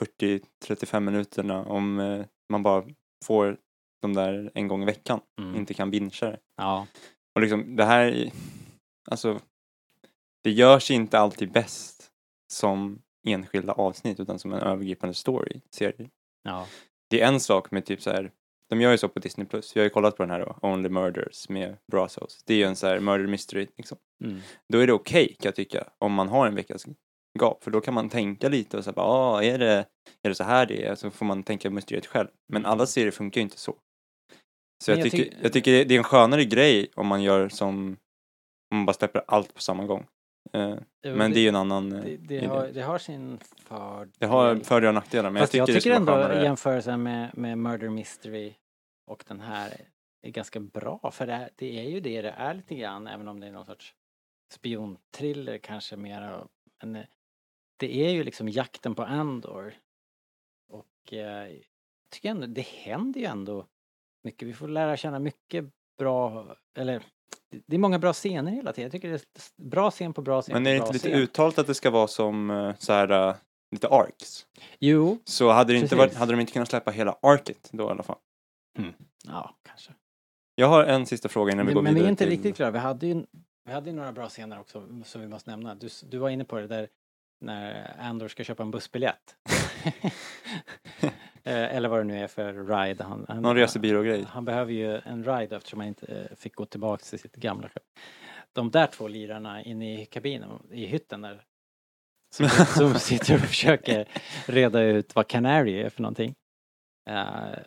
40-35 0.64 1.00
minuterna 1.00 1.64
om 1.64 2.00
eh, 2.00 2.24
man 2.52 2.62
bara 2.62 2.84
får 3.24 3.56
de 4.02 4.14
där 4.14 4.50
en 4.54 4.68
gång 4.68 4.82
i 4.82 4.86
veckan, 4.86 5.20
Mm. 5.40 5.56
inte 5.56 5.74
kan 5.74 5.90
bingea 5.90 6.30
det. 6.30 6.38
Ja, 6.56 6.86
Och 7.34 7.40
liksom 7.40 7.76
det 7.76 7.84
här, 7.84 8.30
alltså, 9.10 9.40
det 10.44 10.50
görs 10.50 10.90
inte 10.90 11.18
alltid 11.18 11.52
bäst 11.52 12.10
som 12.52 13.02
enskilda 13.26 13.72
avsnitt 13.72 14.20
utan 14.20 14.38
som 14.38 14.52
en 14.52 14.60
övergripande 14.60 15.14
story, 15.14 15.60
serie. 15.70 16.10
ja, 16.42 16.66
Det 17.10 17.20
är 17.20 17.28
en 17.28 17.40
sak 17.40 17.70
med 17.70 17.84
typ 17.86 18.02
så 18.02 18.10
här, 18.10 18.30
de 18.70 18.80
gör 18.80 18.90
ju 18.90 18.98
så 18.98 19.08
på 19.08 19.18
Disney+, 19.18 19.46
Plus. 19.46 19.76
vi 19.76 19.80
har 19.80 19.84
ju 19.84 19.90
kollat 19.90 20.16
på 20.16 20.22
den 20.22 20.30
här 20.30 20.40
då, 20.40 20.58
Only 20.62 20.88
Murders 20.88 21.48
med 21.48 21.76
Brazos. 21.92 22.42
Det 22.46 22.54
är 22.54 22.58
ju 22.58 22.64
en 22.64 22.76
så 22.76 22.86
här 22.86 23.00
murder 23.00 23.26
mystery 23.26 23.66
liksom. 23.76 23.98
mm. 24.24 24.40
Då 24.68 24.78
är 24.78 24.86
det 24.86 24.92
okej 24.92 25.26
kan 25.28 25.48
jag 25.48 25.54
tycka, 25.54 25.88
om 25.98 26.12
man 26.12 26.28
har 26.28 26.46
en 26.46 26.54
veckas 26.54 26.86
gap, 27.38 27.64
för 27.64 27.70
då 27.70 27.80
kan 27.80 27.94
man 27.94 28.08
tänka 28.08 28.48
lite 28.48 28.78
och 28.78 28.94
bara, 28.94 29.06
ah, 29.06 29.42
är 29.42 29.58
det, 29.58 29.86
är 30.22 30.28
det 30.28 30.34
så 30.34 30.44
här 30.44 30.66
det 30.66 30.84
är? 30.84 30.94
Så 30.94 31.10
får 31.10 31.26
man 31.26 31.42
tänka 31.42 31.70
mysteriet 31.70 32.06
själv. 32.06 32.28
Men 32.52 32.66
alla 32.66 32.86
serier 32.86 33.10
funkar 33.10 33.40
ju 33.40 33.42
inte 33.42 33.58
så. 33.58 33.76
Så 34.84 34.90
jag, 34.90 34.98
jag 34.98 35.10
tycker, 35.10 35.18
tyck- 35.30 35.36
jag 35.42 35.52
tycker 35.52 35.72
det- 35.72 35.84
det 35.84 35.94
är 35.94 35.98
en 35.98 36.04
skönare 36.04 36.44
grej 36.44 36.88
om 36.94 37.06
man 37.06 37.22
gör 37.22 37.48
som, 37.48 37.96
om 38.70 38.76
man 38.76 38.86
bara 38.86 38.92
släpper 38.92 39.22
allt 39.26 39.54
på 39.54 39.60
samma 39.60 39.84
gång. 39.84 40.06
Eh, 40.52 40.76
men 41.02 41.32
det 41.32 41.38
är 41.40 41.42
ju 41.42 41.48
en 41.48 41.56
annan 41.56 41.92
eh, 41.92 42.04
det, 42.04 42.16
det, 42.16 42.34
idé. 42.34 42.46
har, 42.46 42.66
det 42.66 42.82
har 42.82 42.98
sin 42.98 43.38
fördel. 43.38 44.12
Det 44.18 44.26
har 44.26 44.56
fördelar 44.56 44.88
och 44.88 44.94
nackdelar, 44.94 45.30
men 45.30 45.40
Fast 45.40 45.54
jag 45.54 45.60
jag 45.60 45.66
tycker, 45.66 45.80
tycker, 45.80 45.90
det 45.90 45.96
ändå 45.96 46.12
skönare. 46.12 46.42
jämförelsen 46.44 47.02
med, 47.02 47.38
med 47.38 47.58
Murder 47.58 47.88
Mystery 47.88 48.54
och 49.10 49.24
den 49.28 49.40
här 49.40 49.72
är 50.26 50.30
ganska 50.30 50.60
bra 50.60 51.10
för 51.12 51.26
det, 51.26 51.32
är- 51.32 51.50
det 51.56 51.78
är 51.78 51.90
ju 51.90 52.00
det 52.00 52.22
det 52.22 52.30
är 52.30 52.54
lite 52.54 52.74
grann 52.74 53.06
även 53.06 53.28
om 53.28 53.40
det 53.40 53.46
är 53.46 53.52
någon 53.52 53.66
sorts 53.66 53.94
spionthriller 54.54 55.58
kanske 55.58 55.96
mer 55.96 56.44
men 56.82 56.96
eh, 56.96 57.04
det 57.76 57.96
är 58.06 58.10
ju 58.10 58.24
liksom 58.24 58.48
jakten 58.48 58.94
på 58.94 59.02
Andor 59.02 59.74
och 60.68 61.12
eh, 61.12 61.18
jag 61.48 61.60
tycker 62.10 62.30
ändå 62.30 62.46
det 62.46 62.66
händer 62.66 63.20
ju 63.20 63.26
ändå 63.26 63.66
mycket. 64.24 64.48
Vi 64.48 64.52
får 64.52 64.68
lära 64.68 64.96
känna 64.96 65.18
mycket 65.18 65.64
bra 65.98 66.46
eller 66.78 67.02
det- 67.66 67.76
är 67.76 67.78
många 67.78 67.98
bra 67.98 68.12
scener 68.12 68.52
hela 68.52 68.72
tiden. 68.72 68.82
Jag 68.84 68.92
tycker 68.92 69.08
det 69.08 69.14
är 69.14 69.62
bra 69.70 69.90
scen 69.90 70.12
på 70.12 70.22
bra 70.22 70.42
scen 70.42 70.52
Men 70.52 70.66
är 70.66 70.70
det 70.70 70.76
inte 70.76 70.92
lite 70.92 71.08
scen. 71.08 71.18
uttalat 71.18 71.58
att 71.58 71.66
det 71.66 71.74
ska 71.74 71.90
vara 71.90 72.08
som 72.08 72.50
eh, 72.50 72.74
så 72.78 72.92
här, 72.92 73.28
eh, 73.28 73.34
lite 73.70 73.88
arcs? 73.88 74.46
Jo, 74.78 75.18
Så 75.24 75.50
hade, 75.50 75.72
det 75.72 75.78
inte 75.78 75.96
varit, 75.96 76.14
hade 76.14 76.32
de 76.32 76.40
inte 76.40 76.52
kunnat 76.52 76.68
släppa 76.68 76.90
hela 76.90 77.18
arket 77.22 77.68
då 77.72 77.84
i 77.84 77.90
alla 77.90 78.02
fall? 78.02 78.18
ja 79.26 79.56
kanske. 79.62 79.92
Jag 80.54 80.66
har 80.66 80.84
en 80.84 81.06
sista 81.06 81.28
fråga 81.28 81.52
innan 81.52 81.66
vi 81.66 81.70
Men, 81.70 81.74
går 81.74 81.82
men 81.82 81.94
vi 81.94 82.00
vidare 82.00 82.08
är 82.08 82.10
inte 82.10 82.24
till... 82.24 82.30
riktigt 82.30 82.56
klara. 82.56 82.70
Vi 82.70 82.78
hade 82.78 83.06
ju 83.06 83.24
vi 83.64 83.72
hade 83.72 83.90
ju 83.90 83.96
några 83.96 84.12
bra 84.12 84.28
scener 84.28 84.60
också 84.60 84.88
som 85.04 85.20
vi 85.20 85.28
måste 85.28 85.50
nämna. 85.50 85.74
Du, 85.74 85.88
du 86.10 86.18
var 86.18 86.30
inne 86.30 86.44
på 86.44 86.56
det 86.58 86.66
där 86.66 86.88
när 87.40 87.96
Andor 88.00 88.28
ska 88.28 88.44
köpa 88.44 88.62
en 88.62 88.70
bussbiljett. 88.70 89.36
Eh, 91.46 91.76
Eller 91.76 91.88
vad 91.88 92.00
det 92.00 92.04
nu 92.04 92.18
är 92.18 92.26
för 92.26 92.52
ride. 92.54 93.04
Han, 93.04 93.24
han, 93.28 93.42
Någon 93.42 93.56
resebyrå-grej. 93.56 94.24
Han 94.28 94.44
behöver 94.44 94.72
ju 94.72 94.96
en 94.98 95.24
ride 95.24 95.56
eftersom 95.56 95.80
han 95.80 95.88
inte 95.88 96.06
eh, 96.06 96.36
fick 96.36 96.54
gå 96.54 96.64
tillbaka 96.64 97.04
till 97.04 97.18
sitt 97.18 97.36
gamla 97.36 97.68
skepp. 97.68 97.82
De 98.52 98.70
där 98.70 98.86
två 98.86 99.08
lirarna 99.08 99.62
inne 99.62 100.02
i 100.02 100.06
kabinen, 100.06 100.62
i 100.70 100.86
hytten 100.86 101.20
där. 101.20 101.44
Som, 102.34 102.48
som 102.76 102.94
sitter 102.94 103.34
och 103.34 103.40
försöker 103.40 104.08
reda 104.46 104.82
ut 104.82 105.14
vad 105.14 105.28
Canary 105.28 105.82
är 105.82 105.90
för 105.90 106.02
någonting. 106.02 106.34
Eh, 107.10 107.58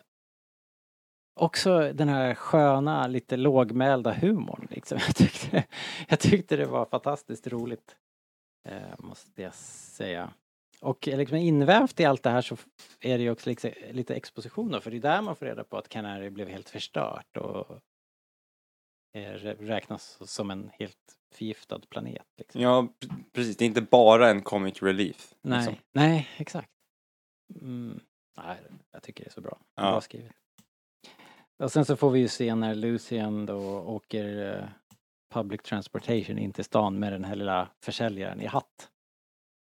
också 1.40 1.92
den 1.92 2.08
här 2.08 2.34
sköna, 2.34 3.06
lite 3.06 3.36
lågmälda 3.36 4.12
humorn. 4.12 4.66
Liksom. 4.70 4.98
Jag, 5.06 5.16
tyckte, 5.16 5.64
jag 6.08 6.20
tyckte 6.20 6.56
det 6.56 6.66
var 6.66 6.84
fantastiskt 6.86 7.46
roligt. 7.46 7.96
Eh, 8.68 8.94
måste 8.98 9.42
jag 9.42 9.54
säga. 9.54 10.32
Och 10.80 11.06
liksom 11.06 11.36
invävt 11.36 12.00
i 12.00 12.04
allt 12.04 12.22
det 12.22 12.30
här 12.30 12.42
så 12.42 12.56
är 13.00 13.18
det 13.18 13.24
ju 13.24 13.30
också 13.30 13.50
lite, 13.50 13.92
lite 13.92 14.14
exposition 14.14 14.70
då, 14.70 14.80
för 14.80 14.90
det 14.90 14.96
är 14.96 15.00
där 15.00 15.22
man 15.22 15.36
får 15.36 15.46
reda 15.46 15.64
på 15.64 15.78
att 15.78 15.88
Canary 15.88 16.30
blev 16.30 16.48
helt 16.48 16.70
förstört 16.70 17.36
och 17.36 17.80
är, 19.12 19.38
räknas 19.38 20.18
som 20.30 20.50
en 20.50 20.70
helt 20.72 20.96
förgiftad 21.34 21.80
planet. 21.90 22.26
Liksom. 22.38 22.60
Ja, 22.60 22.88
precis. 23.32 23.56
Det 23.56 23.64
är 23.64 23.66
inte 23.66 23.82
bara 23.82 24.30
en 24.30 24.42
comic 24.42 24.82
relief. 24.82 25.34
Nej, 25.42 25.58
liksom. 25.58 25.76
nej, 25.92 26.28
exakt. 26.36 26.70
Mm, 27.60 28.00
nej, 28.36 28.58
jag 28.92 29.02
tycker 29.02 29.24
det 29.24 29.28
är 29.28 29.32
så 29.32 29.40
bra. 29.40 29.58
Ja. 29.74 29.82
Bra 29.82 30.00
skrivet. 30.00 30.32
Och 31.58 31.72
sen 31.72 31.84
så 31.84 31.96
får 31.96 32.10
vi 32.10 32.20
ju 32.20 32.28
se 32.28 32.54
när 32.54 32.74
Lucian 32.74 33.46
då 33.46 33.80
åker 33.80 34.56
eh, 34.56 34.68
public 35.30 35.62
transportation 35.62 36.38
in 36.38 36.52
till 36.52 36.64
stan 36.64 36.98
med 36.98 37.12
den 37.12 37.24
här 37.24 37.36
lilla 37.36 37.68
försäljaren 37.80 38.40
i 38.40 38.46
hatt. 38.46 38.90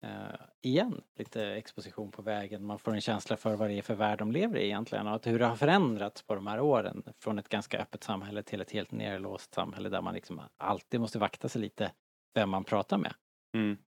Eh, 0.02 0.40
igen, 0.62 1.00
lite 1.18 1.44
exposition 1.44 2.10
på 2.10 2.22
vägen. 2.22 2.64
Man 2.64 2.78
får 2.78 2.94
en 2.94 3.00
känsla 3.00 3.36
för 3.36 3.56
vad 3.56 3.68
det 3.68 3.74
är 3.74 3.82
för 3.82 3.94
värld 3.94 4.18
de 4.18 4.32
lever 4.32 4.58
i 4.58 4.64
egentligen 4.64 5.06
och 5.06 5.14
att 5.14 5.26
hur 5.26 5.38
det 5.38 5.46
har 5.46 5.56
förändrats 5.56 6.22
på 6.22 6.34
de 6.34 6.46
här 6.46 6.60
åren. 6.60 7.02
Från 7.18 7.38
ett 7.38 7.48
ganska 7.48 7.78
öppet 7.78 8.04
samhälle 8.04 8.42
till 8.42 8.60
ett 8.60 8.70
helt 8.70 8.92
nerlåst 8.92 9.54
samhälle 9.54 9.88
där 9.88 10.02
man 10.02 10.14
liksom 10.14 10.40
alltid 10.56 11.00
måste 11.00 11.18
vakta 11.18 11.48
sig 11.48 11.60
lite 11.60 11.92
vem 12.34 12.50
man 12.50 12.64
pratar 12.64 12.98
med. 12.98 13.14
Mm. 13.54 13.78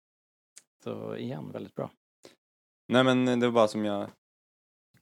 Så 0.83 1.15
igen, 1.15 1.51
väldigt 1.51 1.75
bra. 1.75 1.91
Nej 2.87 3.03
men 3.03 3.39
det 3.39 3.47
var 3.47 3.53
bara 3.53 3.67
som 3.67 3.85
jag, 3.85 4.09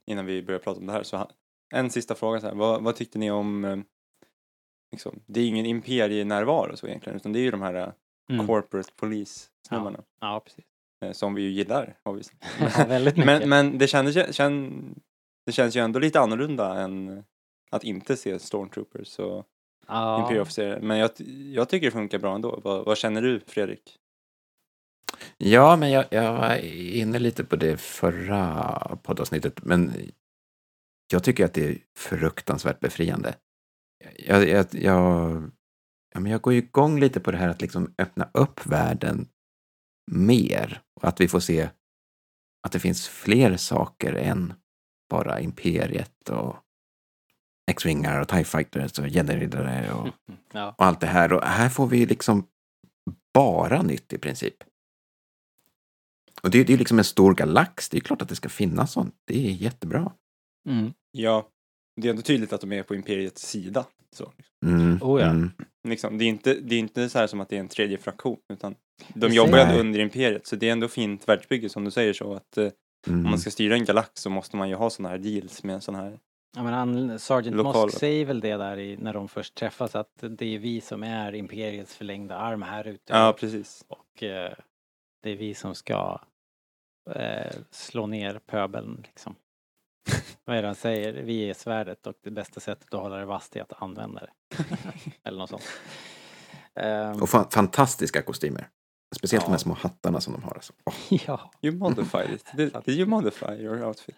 innan 0.06 0.26
vi 0.26 0.42
började 0.42 0.64
prata 0.64 0.80
om 0.80 0.86
det 0.86 0.92
här, 0.92 1.02
så 1.02 1.28
en 1.74 1.90
sista 1.90 2.14
fråga 2.14 2.40
så 2.40 2.46
här. 2.46 2.54
Vad, 2.54 2.82
vad 2.82 2.96
tyckte 2.96 3.18
ni 3.18 3.30
om, 3.30 3.64
eh, 3.64 3.78
liksom, 4.92 5.20
det 5.26 5.40
är 5.40 5.46
ingen 5.48 5.66
imperienärvaro 5.66 6.76
så 6.76 6.86
egentligen, 6.86 7.16
utan 7.16 7.32
det 7.32 7.38
är 7.38 7.42
ju 7.42 7.50
de 7.50 7.62
här 7.62 7.74
eh, 7.74 7.92
Mm. 8.30 8.46
corporate 8.46 8.92
police-snubbarna. 8.96 10.02
Ja, 10.20 10.40
precis. 10.44 10.64
eh, 11.04 11.12
Som 11.12 11.34
vi 11.34 11.42
ju 11.42 11.50
gillar, 11.50 11.96
obviously. 12.02 12.38
Ja, 12.60 12.84
väldigt 12.88 13.16
mycket. 13.16 13.26
men, 13.26 13.48
men 13.48 13.78
det, 13.78 13.86
kändes, 13.86 14.36
känn, 14.36 14.94
det 15.46 15.52
känns 15.52 15.76
ju 15.76 15.80
ändå 15.80 15.98
lite 15.98 16.20
annorlunda 16.20 16.80
än 16.80 17.24
att 17.70 17.84
inte 17.84 18.16
se 18.16 18.38
Stormtroopers 18.38 19.18
och 19.18 19.46
ja. 19.86 20.20
Imperial-officerare. 20.22 20.80
Men 20.82 20.98
jag, 20.98 21.10
jag 21.54 21.68
tycker 21.68 21.86
det 21.86 21.90
funkar 21.90 22.18
bra 22.18 22.34
ändå. 22.34 22.60
Vad, 22.64 22.84
vad 22.84 22.98
känner 22.98 23.22
du, 23.22 23.40
Fredrik? 23.46 23.96
Ja, 25.36 25.76
men 25.76 25.90
jag, 25.90 26.04
jag 26.10 26.32
var 26.32 26.56
inne 26.74 27.18
lite 27.18 27.44
på 27.44 27.56
det 27.56 27.80
förra 27.80 28.98
poddavsnittet, 29.02 29.64
men 29.64 29.92
jag 31.12 31.24
tycker 31.24 31.44
att 31.44 31.54
det 31.54 31.68
är 31.68 31.78
fruktansvärt 31.96 32.80
befriande. 32.80 33.34
Jag, 34.16 34.48
jag, 34.48 34.66
jag, 34.72 35.50
ja, 36.14 36.20
men 36.20 36.32
jag 36.32 36.40
går 36.40 36.52
ju 36.52 36.58
igång 36.58 37.00
lite 37.00 37.20
på 37.20 37.30
det 37.30 37.38
här 37.38 37.48
att 37.48 37.60
liksom 37.60 37.94
öppna 37.98 38.30
upp 38.34 38.66
världen 38.66 39.28
mer 40.10 40.82
och 41.00 41.08
att 41.08 41.20
vi 41.20 41.28
får 41.28 41.40
se 41.40 41.70
att 42.62 42.72
det 42.72 42.80
finns 42.80 43.08
fler 43.08 43.56
saker 43.56 44.12
än 44.12 44.54
bara 45.10 45.40
imperiet 45.40 46.28
och 46.28 46.56
X-Wingar 47.70 48.20
och 48.20 48.28
TIE 48.28 48.44
Fighters 48.44 48.98
och 48.98 49.08
Jedi-riddare 49.08 49.92
och 49.92 50.08
Ja, 50.52 50.74
och 50.78 50.84
allt 50.84 51.00
det 51.00 51.06
här. 51.06 51.32
Och 51.32 51.44
här 51.44 51.68
får 51.68 51.86
vi 51.86 52.06
liksom 52.06 52.46
bara 53.34 53.82
nytt 53.82 54.12
i 54.12 54.18
princip. 54.18 54.54
Och 56.42 56.50
det, 56.50 56.64
det 56.64 56.72
är 56.72 56.78
liksom 56.78 56.98
en 56.98 57.04
stor 57.04 57.34
galax. 57.34 57.88
Det 57.88 57.96
är 57.96 58.00
klart 58.00 58.22
att 58.22 58.28
det 58.28 58.36
ska 58.36 58.48
finnas 58.48 58.92
sånt. 58.92 59.14
Det 59.24 59.46
är 59.46 59.50
jättebra. 59.50 60.12
mm. 60.68 60.92
Ja, 61.10 61.48
det 62.00 62.08
är 62.08 62.10
ändå 62.10 62.22
tydligt 62.22 62.52
att 62.52 62.60
de 62.60 62.72
är 62.72 62.82
på 62.82 62.94
Imperiets 62.94 63.48
sida. 63.48 63.86
Så, 64.16 64.32
Mm, 64.66 64.98
Oh 65.02 65.20
ja. 65.20 65.26
mm. 65.26 65.50
liksom, 65.88 66.18
det, 66.18 66.24
är 66.24 66.28
inte, 66.28 66.54
det 66.54 66.74
är 66.74 66.78
inte 66.78 67.08
så 67.08 67.18
här 67.18 67.26
som 67.26 67.40
att 67.40 67.48
det 67.48 67.56
är 67.56 67.60
en 67.60 67.68
tredje 67.68 67.98
fraktion, 67.98 68.38
utan 68.52 68.74
de 69.08 69.20
Precis. 69.20 69.36
jobbar 69.36 69.58
ändå 69.58 69.80
under 69.80 70.00
Imperiet. 70.00 70.46
Så 70.46 70.56
det 70.56 70.68
är 70.68 70.72
ändå 70.72 70.88
fint 70.88 71.28
världsbygge 71.28 71.68
som 71.68 71.84
du 71.84 71.90
säger 71.90 72.12
så. 72.12 72.34
att 72.34 72.58
eh, 72.58 72.68
Mm. 73.06 73.24
Om 73.24 73.30
man 73.30 73.38
ska 73.38 73.50
styra 73.50 73.74
en 73.74 73.84
galax 73.84 74.10
så 74.22 74.30
måste 74.30 74.56
man 74.56 74.68
ju 74.68 74.74
ha 74.74 74.90
sådana 74.90 75.08
här 75.08 75.18
deals 75.18 75.64
med 75.64 75.82
sådana 75.82 76.04
här 76.04 76.18
Ja 76.56 76.62
men 76.62 76.72
han, 76.72 77.18
Sergeant 77.18 77.56
Lokal- 77.56 77.82
Mosk 77.82 77.98
säger 77.98 78.24
väl 78.24 78.40
det 78.40 78.56
där 78.56 78.78
i, 78.78 78.96
när 78.96 79.12
de 79.12 79.28
först 79.28 79.54
träffas 79.54 79.94
att 79.94 80.12
det 80.20 80.54
är 80.54 80.58
vi 80.58 80.80
som 80.80 81.02
är 81.02 81.34
Imperiets 81.34 81.96
förlängda 81.96 82.36
arm 82.36 82.62
här 82.62 82.86
ute. 82.86 83.12
Ja, 83.12 83.36
precis. 83.38 83.84
Och 83.88 84.22
eh, 84.22 84.52
det 85.22 85.30
är 85.30 85.36
vi 85.36 85.54
som 85.54 85.74
ska 85.74 86.20
eh, 87.10 87.52
slå 87.70 88.06
ner 88.06 88.38
pöbeln 88.46 89.00
liksom. 89.06 89.34
Vad 90.44 90.56
är 90.56 90.62
det 90.62 90.68
han 90.68 90.74
säger? 90.74 91.12
Vi 91.12 91.50
är 91.50 91.54
svärdet 91.54 92.06
och 92.06 92.14
det 92.22 92.30
bästa 92.30 92.60
sättet 92.60 92.94
att 92.94 93.00
hålla 93.00 93.16
det 93.16 93.24
vasst 93.24 93.56
är 93.56 93.62
att 93.62 93.82
använda 93.82 94.20
det. 94.20 94.64
Eller 95.24 95.38
något 95.38 95.50
sånt. 95.50 95.62
Ehm, 96.74 97.22
Och 97.22 97.28
fa 97.30 97.50
fantastiska 97.50 98.22
kostymer. 98.22 98.68
Speciellt 99.16 99.42
Ja. 99.42 99.46
de 99.46 99.50
här 99.52 99.58
små 99.58 99.74
hattarna 99.74 100.20
som 100.20 100.32
de 100.32 100.42
har. 100.42 100.54
Alltså. 100.54 100.72
Åh, 100.84 100.94
ja. 101.26 101.50
You 101.62 101.76
modified 101.76 102.30
it. 102.34 102.46
Did, 102.56 102.76
did 102.84 102.98
you 102.98 103.06
modify 103.08 103.52
your 103.52 103.84
outfit? 103.86 104.16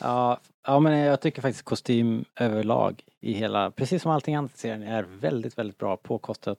ja, 0.00 0.40
ja, 0.66 0.80
men 0.80 0.98
jag 0.98 1.20
tycker 1.20 1.42
faktiskt 1.42 1.64
kostym 1.64 2.24
överlag 2.40 3.02
i 3.20 3.32
hela, 3.32 3.70
precis 3.70 4.02
som 4.02 4.10
allting 4.10 4.34
annat 4.34 4.54
i 4.54 4.58
serien, 4.58 4.82
är 4.82 5.02
väldigt, 5.02 5.58
väldigt 5.58 5.78
bra 5.78 5.96
påkostat. 5.96 6.58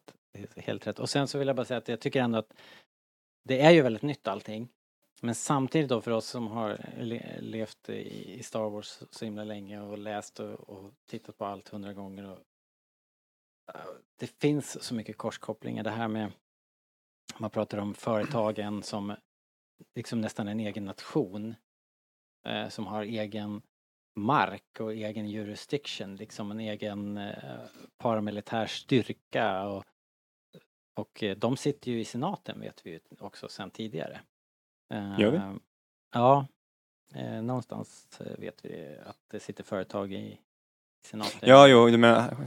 Helt 0.58 0.88
rätt. 0.88 1.00
Och 1.00 1.10
sen 1.10 1.28
så 1.28 1.38
vill 1.38 1.48
jag 1.48 1.56
bara 1.56 1.66
säga 1.66 1.78
att 1.78 1.88
jag 1.88 2.00
tycker 2.00 2.22
ändå 2.22 2.38
att 2.40 2.54
det 3.48 3.62
är 3.62 3.72
ju 3.72 3.82
väldigt 3.82 4.02
nytt 4.02 4.28
allting. 4.28 4.70
Men 5.22 5.36
samtidigt 5.36 5.90
då 5.90 6.02
för 6.02 6.12
oss 6.12 6.28
som 6.28 6.48
har 6.48 6.94
le 6.98 7.42
levt 7.42 7.90
i 7.90 8.44
Star 8.44 8.70
Wars 8.70 9.00
så 9.12 9.26
himla 9.26 9.44
länge 9.44 9.82
och 9.82 9.98
läst 9.98 10.40
och, 10.40 10.70
och 10.70 10.94
tittat 11.06 11.38
på 11.38 11.46
allt 11.46 11.70
hundra 11.70 11.94
gånger. 11.94 12.26
Och, 12.26 12.40
äh, 13.74 13.82
det 14.20 14.28
finns 14.28 14.84
så 14.84 14.96
mycket 14.96 15.18
korskopplingar. 15.18 15.84
Det 15.84 15.90
här 15.90 16.08
med, 16.08 16.32
man 17.38 17.50
pratar 17.50 17.78
om 17.78 17.94
företagen 17.94 18.84
som 18.84 19.16
liksom 19.96 20.22
nästan 20.22 20.48
en 20.48 20.60
egen 20.60 20.86
nation 20.86 21.56
eh, 22.48 22.70
som 22.70 22.88
har 22.88 23.04
egen 23.04 23.62
mark 24.16 24.80
och 24.80 24.94
egen 24.94 25.30
jurisdiction, 25.30 26.16
liksom 26.16 26.52
en 26.52 26.60
egen 26.60 27.18
eh, 27.18 27.66
paramilitär 27.98 28.66
styrka 28.66 29.68
och, 29.68 29.84
och 30.94 31.24
de 31.38 31.58
sitter 31.58 31.92
ju 31.92 32.00
i 32.00 32.06
senaten 32.06 32.60
vet 32.60 32.86
vi 32.86 32.92
ju 32.92 33.00
också 33.20 33.48
sedan 33.48 33.72
tidigare. 33.72 34.22
Gör 34.90 35.32
vi? 35.32 35.42
Ja, 36.14 36.48
eh, 37.14 37.42
någonstans 37.42 38.08
eh, 38.20 38.40
vet 38.40 38.66
vi 38.66 38.98
att 39.06 39.18
det 39.32 39.40
sitter 39.40 39.64
företag 39.64 40.14
i 40.14 40.40
senaten. 41.06 41.40
Ja, 41.42 41.68
jo, 41.68 41.88
du 41.88 41.98
menar 41.98 42.38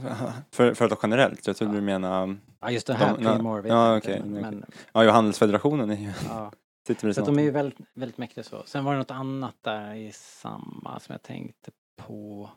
för, 0.51 0.73
företag 0.73 0.99
generellt. 1.03 1.47
Jag 1.47 1.57
trodde 1.57 1.73
Ja. 1.73 1.79
du 1.79 1.85
menade... 1.85 2.37
Ja, 2.59 2.71
just 2.71 2.87
det 2.87 2.93
här, 2.93 3.17
De- 3.17 3.23
Primor 3.23 3.61
vet 3.61 3.69
ja, 3.71 3.87
jag 3.87 3.97
inte, 3.97 4.07
okej, 4.13 4.29
men, 4.29 4.41
men 4.41 4.65
Ja, 4.93 5.11
Handelsfederationen 5.11 5.89
är 5.89 5.95
ju... 5.95 6.11
ja. 6.27 6.51
Sitter 6.87 7.13
Så 7.13 7.25
de 7.25 7.39
är 7.39 7.43
ju 7.43 7.51
väldigt, 7.51 7.79
väldigt 7.93 8.17
mäktiga 8.17 8.43
så. 8.43 8.63
Sen 8.65 8.83
var 8.85 8.91
det 8.93 8.97
något 8.99 9.11
annat 9.11 9.55
där 9.61 9.93
i 9.93 10.11
samma 10.11 10.99
som 10.99 11.13
jag 11.13 11.21
tänkte 11.21 11.71
på. 11.97 12.49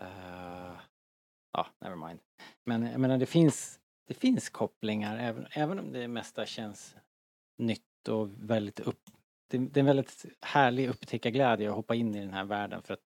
Uh, 0.00 0.76
ja, 1.52 1.66
never 1.80 1.96
mind. 2.06 2.20
Men 2.64 2.82
jag 2.86 3.00
menar 3.00 3.18
det 3.18 3.26
finns, 3.26 3.80
det 4.06 4.14
finns 4.14 4.48
kopplingar 4.48 5.18
även, 5.18 5.46
även 5.50 5.78
om 5.78 5.92
det 5.92 6.08
mesta 6.08 6.46
känns 6.46 6.96
nytt 7.58 7.82
och 8.08 8.28
väldigt 8.36 8.80
upp. 8.80 9.00
Det, 9.50 9.58
det 9.58 9.76
är 9.76 9.80
en 9.80 9.86
väldigt 9.86 10.24
härlig 10.40 10.88
upptäckarglädje 10.88 11.68
att 11.68 11.76
hoppa 11.76 11.94
in 11.94 12.14
i 12.14 12.20
den 12.20 12.34
här 12.34 12.44
världen 12.44 12.82
för 12.82 12.94
att 12.94 13.00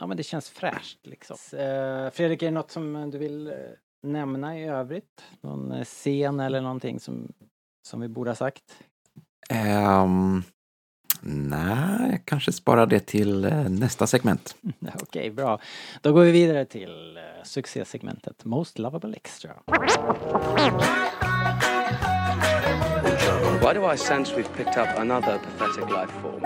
Ja 0.00 0.06
men 0.06 0.16
det 0.16 0.22
känns 0.22 0.50
fräscht 0.50 1.06
liksom. 1.06 1.36
Eh, 1.52 2.10
Fredrik, 2.10 2.42
är 2.42 2.46
det 2.46 2.50
något 2.50 2.70
som 2.70 3.10
du 3.10 3.18
vill 3.18 3.46
eh, 3.46 3.54
nämna 4.02 4.58
i 4.58 4.64
övrigt? 4.64 5.24
Någon 5.40 5.72
eh, 5.72 5.84
scen 5.84 6.40
eller 6.40 6.60
någonting 6.60 7.00
som, 7.00 7.32
som 7.88 8.00
vi 8.00 8.08
borde 8.08 8.30
ha 8.30 8.34
sagt? 8.34 8.78
Ehm, 9.48 10.42
nej, 11.22 12.10
jag 12.10 12.24
kanske 12.24 12.52
sparar 12.52 12.86
det 12.86 13.00
till 13.00 13.40
nästa 13.68 14.06
segment. 14.06 14.56
Okej, 15.02 15.30
bra. 15.30 15.60
Då 16.00 16.12
går 16.12 16.22
vi 16.22 16.30
vidare 16.30 16.64
till 16.64 17.18
succésegmentet 17.44 18.44
Most 18.44 18.78
Lovable 18.78 19.16
Extra. 19.16 19.54
Why 23.70 23.74
do 23.74 23.92
I 23.94 23.96
sense 23.96 24.36
we've 24.36 24.52
picked 24.56 24.76
up 24.76 24.98
another 24.98 25.38
pathetic 25.38 25.90
life 25.90 26.10
form? 26.22 26.42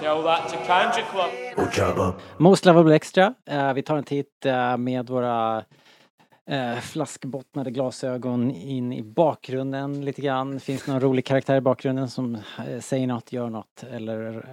Tell 0.00 0.22
that 0.22 0.48
to 0.48 0.56
Kanja 0.56 1.04
Club. 1.10 2.14
Most 2.38 2.64
Lovable 2.64 2.94
Extra. 2.94 3.34
Eh, 3.46 3.72
vi 3.72 3.82
tar 3.82 3.96
en 3.96 4.04
titt 4.04 4.46
eh, 4.46 4.76
med 4.76 5.08
våra 5.08 5.64
eh, 6.46 6.76
flaskbottnade 6.76 7.70
glasögon 7.70 8.50
in 8.50 8.92
i 8.92 9.02
bakgrunden 9.02 10.04
lite 10.04 10.22
grann. 10.22 10.60
Finns 10.60 10.84
det 10.84 10.92
någon 10.92 11.00
rolig 11.00 11.24
karaktär 11.24 11.56
i 11.56 11.60
bakgrunden 11.60 12.10
som 12.10 12.38
säger 12.80 13.06
något, 13.06 13.32
gör 13.32 13.50
något 13.50 13.84
eller 13.90 14.46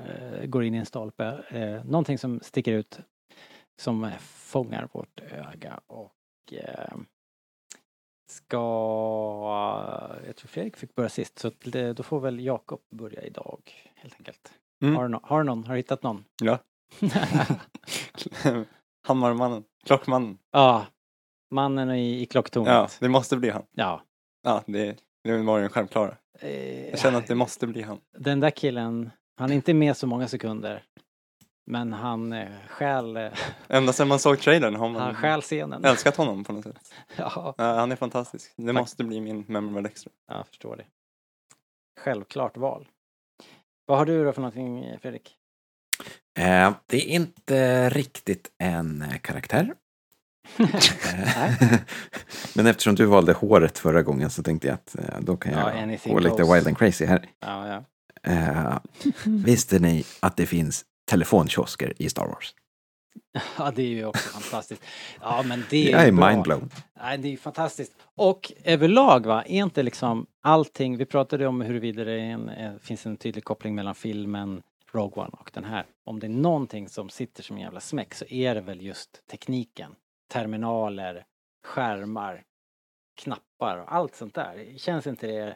går 0.45 0.63
in 0.63 0.75
i 0.75 0.77
en 0.77 0.85
stolpe. 0.85 1.37
Någonting 1.85 2.17
som 2.17 2.39
sticker 2.43 2.71
ut 2.71 2.99
som 3.81 4.11
fångar 4.21 4.87
vårt 4.91 5.19
öga 5.19 5.79
och 5.87 6.53
ska... 8.31 8.57
Jag 10.25 10.35
tror 10.35 10.47
Fredrik 10.47 10.77
fick 10.77 10.95
börja 10.95 11.09
sist 11.09 11.39
så 11.39 11.51
det, 11.63 11.93
då 11.93 12.03
får 12.03 12.19
väl 12.19 12.39
Jakob 12.45 12.79
börja 12.91 13.21
idag 13.21 13.59
helt 13.95 14.15
enkelt. 14.17 14.53
Mm. 14.83 14.95
Har, 14.95 15.03
du 15.03 15.09
nå- 15.09 15.19
har 15.23 15.37
du 15.37 15.43
någon? 15.43 15.63
Har 15.63 15.73
du 15.73 15.77
hittat 15.79 16.03
någon? 16.03 16.23
Ja. 16.41 16.57
Hammarmannen. 19.07 19.63
Klockmannen. 19.85 20.37
Ja, 20.51 20.85
mannen 21.51 21.91
i, 21.91 22.21
i 22.21 22.25
klocktornet. 22.25 22.69
Ja, 22.73 22.87
det 22.99 23.09
måste 23.09 23.37
bli 23.37 23.49
han. 23.49 23.63
Ja. 23.71 24.01
Ja, 24.43 24.63
det, 24.67 24.97
det 25.23 25.37
var 25.37 25.57
ju 25.57 25.61
den 25.61 25.69
självklara. 25.69 26.15
Eh, 26.39 26.89
Jag 26.89 26.99
känner 26.99 27.17
att 27.17 27.27
det 27.27 27.35
måste 27.35 27.67
bli 27.67 27.81
han. 27.81 27.99
Den 28.17 28.39
där 28.39 28.49
killen, 28.49 29.09
han 29.37 29.51
är 29.51 29.55
inte 29.55 29.73
med 29.73 29.97
så 29.97 30.07
många 30.07 30.27
sekunder. 30.27 30.83
Men 31.71 31.93
han 31.93 32.33
eh, 32.33 32.47
stjäl, 32.69 33.17
eh, 33.17 33.31
Ända 33.67 33.93
sedan 33.93 34.07
man 34.07 34.19
såg 34.19 34.39
trailern 34.39 34.75
har 34.75 34.85
han 34.89 34.93
man 34.93 35.15
stjäl 35.15 35.41
scenen. 35.41 35.85
älskat 35.85 36.15
honom 36.17 36.43
på 36.43 36.53
något 36.53 36.63
sätt. 36.63 36.93
Ja, 37.17 37.55
Ja, 37.57 37.63
han 37.75 37.91
är 37.91 37.95
fantastisk. 37.95 38.53
Det 38.57 38.65
Tack. 38.65 38.73
måste 38.75 39.03
bli 39.03 39.21
min 39.21 39.43
memorable 39.47 39.89
extra. 39.89 40.11
jag 40.27 40.47
förstår 40.47 40.75
det. 40.77 40.83
Självklart 41.99 42.57
val. 42.57 42.87
Vad 43.85 43.97
har 43.97 44.05
du 44.05 44.23
då 44.25 44.33
för 44.33 44.41
någonting 44.41 44.85
eh, 44.85 44.99
Fredrik? 44.99 45.35
Eh, 46.39 46.71
det 46.87 46.97
är 46.97 47.15
inte 47.15 47.89
riktigt 47.89 48.51
en 48.57 49.01
eh, 49.01 49.17
karaktär. 49.17 49.73
Eh, 50.59 51.79
Men 52.55 52.67
eftersom 52.67 52.95
du 52.95 53.05
valde 53.05 53.33
håret 53.33 53.79
förra 53.79 54.01
gången 54.03 54.29
så 54.29 54.43
tänkte 54.43 54.67
jag 54.67 54.73
att 54.73 54.95
eh, 54.99 55.19
då 55.19 55.37
kan 55.37 55.53
Ja, 55.53 55.73
jag 55.73 55.83
anything 55.83 56.13
gå 56.13 56.19
lite 56.19 56.43
goes. 56.43 56.55
wild 56.55 56.67
and 56.67 56.77
crazy 56.77 57.05
här. 57.05 57.29
Ja, 57.39 57.67
ja. 57.67 57.83
Eh, 58.31 58.77
visste 59.25 59.79
ni 59.79 60.03
att 60.19 60.37
det 60.37 60.45
finns 60.45 60.85
telefonkiosker 61.11 61.93
i 62.01 62.09
Star 62.09 62.27
Wars? 62.27 62.55
ja, 63.57 63.71
det 63.75 63.81
är 63.81 63.87
ju 63.87 64.05
också 64.05 64.29
fantastiskt. 64.39 64.83
Ja, 65.21 65.43
men 65.45 65.63
det 65.69 65.87
är 65.87 65.91
Jag 65.91 66.07
är 66.07 66.11
mindblown. 66.11 66.69
Nej, 67.01 67.17
det 67.17 67.27
är 67.27 67.31
ju 67.31 67.37
fantastiskt. 67.37 67.93
Och 68.15 68.51
överlag 68.63 69.25
va, 69.25 69.43
är 69.43 69.47
inte 69.63 69.83
liksom 69.83 70.25
allting, 70.41 70.97
vi 70.97 71.05
pratade 71.05 71.47
om 71.47 71.61
huruvida 71.61 72.03
det 72.03 72.19
en, 72.19 72.49
eh, 72.49 72.73
finns 72.81 73.05
en 73.05 73.17
tydlig 73.17 73.43
koppling 73.43 73.75
mellan 73.75 73.95
filmen 73.95 74.61
Rogue 74.91 75.23
One 75.23 75.31
och 75.39 75.51
den 75.53 75.63
här. 75.63 75.85
Om 76.05 76.19
det 76.19 76.27
är 76.27 76.29
någonting 76.29 76.89
som 76.89 77.09
sitter 77.09 77.43
som 77.43 77.55
en 77.55 77.61
jävla 77.61 77.79
smäck 77.79 78.13
så 78.13 78.25
är 78.25 78.55
det 78.55 78.61
väl 78.61 78.81
just 78.81 79.27
tekniken. 79.27 79.95
Terminaler, 80.33 81.25
skärmar, 81.65 82.43
knappar 83.21 83.77
och 83.77 83.93
allt 83.95 84.15
sånt 84.15 84.35
där. 84.35 84.77
Känns 84.77 85.07
inte 85.07 85.27
det 85.27 85.55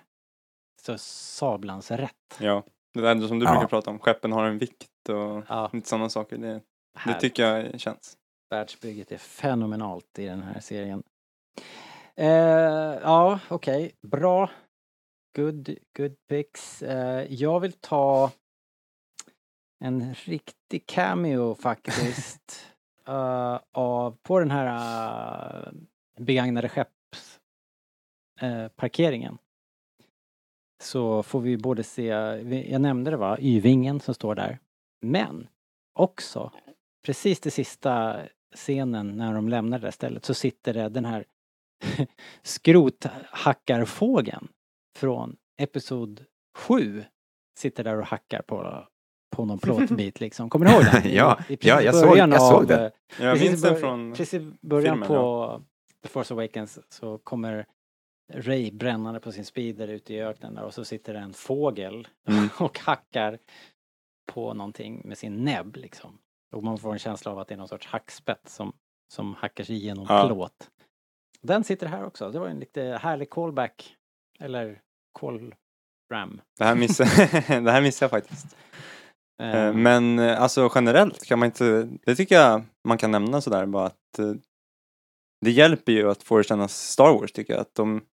så 0.82 0.98
sablans 0.98 1.92
rätt? 1.92 2.12
Ja, 2.40 2.64
det 2.94 3.02
där 3.02 3.28
som 3.28 3.40
du 3.40 3.46
Ja. 3.46 3.52
brukar 3.52 3.68
prata 3.68 3.90
om. 3.92 4.00
Skeppen 4.00 4.32
har 4.32 4.46
en 4.46 4.58
vikt 4.58 4.88
och 5.10 5.44
Ja, 5.48 5.70
lite 5.74 5.90
sådana 5.90 6.10
saker. 6.10 6.38
Det, 6.38 6.62
det 7.06 7.14
tycker 7.20 7.44
jag 7.44 7.80
känns. 7.80 8.18
Världsbygget 8.50 9.12
är 9.12 9.18
fenomenalt 9.18 10.20
i 10.20 10.26
den 10.26 10.44
här 10.44 10.60
serien. 10.60 11.04
Eh, 12.16 12.28
ja, 13.02 13.40
okej. 13.50 13.92
Bra. 14.02 14.50
Good, 15.36 15.70
good 15.98 16.16
picks. 16.30 16.82
Eh, 16.82 17.34
jag 17.34 17.60
vill 17.60 17.74
ta 17.74 18.32
en 19.80 20.14
riktig 20.14 20.86
cameo 20.86 21.56
faktiskt. 21.56 22.72
eh, 23.08 23.60
av, 23.72 24.18
på 24.24 24.40
den 24.40 24.52
här 24.52 24.68
uh, 25.68 25.74
begagnade 26.20 26.70
skepps 26.70 27.40
eh, 28.42 28.68
parkeringen. 28.68 29.38
Så 30.84 31.24
får 31.24 31.42
vi 31.42 31.58
både 31.58 31.84
se, 31.84 32.06
jag 32.68 32.82
nämnde 32.82 33.12
det 33.12 33.18
va, 33.18 33.38
Y-vingen 33.40 34.00
som 34.00 34.14
står 34.14 34.36
där. 34.36 34.60
Men 35.02 35.48
också 36.00 36.52
precis 37.06 37.40
det 37.40 37.52
sista 37.52 38.20
scenen 38.56 39.18
när 39.18 39.34
de 39.34 39.50
lämnar 39.50 39.80
det 39.80 39.88
där 39.88 39.92
stället 39.92 40.26
så 40.26 40.34
sitter 40.34 40.74
det 40.74 40.90
den 40.90 41.06
här 41.06 41.26
skrothackarfågeln 42.44 44.48
från 44.98 45.36
Episod 45.58 46.26
7 46.58 47.04
sitter 47.60 47.84
där 47.84 48.00
och 48.00 48.06
hackar 48.06 48.42
på, 48.42 48.88
på 49.36 49.46
någon 49.46 49.60
plåtbit 49.60 50.20
liksom. 50.20 50.50
Kommer 50.50 50.66
du 50.66 50.72
ihåg 50.72 50.84
den? 50.84 51.02
Ja, 51.16 51.40
ja, 51.48 51.82
jag 51.82 51.96
såg- 51.96 52.18
jag 52.18 52.42
såg 52.42 52.62
av, 52.62 52.68
det. 52.68 52.92
eh, 53.20 53.26
Jag 53.26 53.40
minns 53.40 53.62
den 53.62 53.80
från... 53.80 54.14
Precis 54.14 54.42
i 54.42 54.52
början 54.62 54.94
filmen, 54.96 55.08
på 55.08 55.62
The 56.04 56.10
Force 56.10 56.34
Awakens 56.34 56.80
så 56.90 57.18
kommer 57.18 57.66
Ray 58.34 58.72
brännande 58.72 59.20
på 59.20 59.32
sin 59.32 59.46
speeder 59.46 59.88
ute 59.88 60.14
i 60.14 60.22
öknen 60.22 60.54
där 60.54 60.64
och 60.64 60.74
så 60.74 60.86
sitter 60.86 61.14
det 61.14 61.20
en 61.20 61.34
fågel 61.34 62.08
Mm. 62.28 62.50
och 62.60 62.80
hackar 62.80 63.40
på 64.26 64.54
någonting 64.54 65.02
med 65.06 65.18
sin 65.18 65.44
näbb 65.46 65.76
liksom. 65.76 66.18
Och 66.56 66.64
man 66.64 66.78
får 66.78 66.94
en 66.94 67.00
känsla 67.00 67.32
av 67.32 67.40
att 67.40 67.48
det 67.48 67.54
är 67.54 67.58
någon 67.58 67.68
sorts 67.68 67.88
hackspett 67.88 68.50
som, 68.50 68.74
som 69.14 69.36
hackar 69.36 69.64
sig 69.64 69.76
igenom 69.76 70.06
Ja. 70.10 70.28
plåt. 70.28 70.70
Den 71.42 71.64
sitter 71.64 71.88
här 71.88 72.06
också. 72.06 72.32
Det 72.32 72.40
var 72.40 72.48
en 72.48 72.60
lite 72.60 72.82
härlig 73.02 73.30
callback. 73.30 73.96
Eller 74.40 74.82
call 75.20 75.56
ram. 76.14 76.42
Det 76.58 76.64
här 76.66 76.76
missade, 76.76 77.10
det 77.62 77.72
här 77.72 77.82
missade 77.82 78.06
jag 78.06 78.24
faktiskt. 78.24 78.58
Eh, 79.42 79.74
Men 79.74 80.20
eh, 80.20 80.42
alltså 80.42 80.72
generellt 80.76 81.26
kan 81.26 81.40
man 81.40 81.46
inte, 81.46 81.90
det 82.06 82.16
tycker 82.16 82.36
jag 82.36 82.64
man 82.88 82.98
kan 82.98 83.12
nämna 83.12 83.42
sådär 83.42 83.66
bara 83.66 83.86
att 83.86 84.20
det 85.42 85.52
hjälper 85.52 85.92
ju 85.92 86.10
att 86.12 86.24
få 86.24 86.38
det 86.38 86.44
kännas 86.44 86.78
Star 86.92 87.14
Wars 87.14 87.32
tycker 87.32 87.54
jag. 87.54 87.62
Att 87.62 87.76
de, 87.76 88.06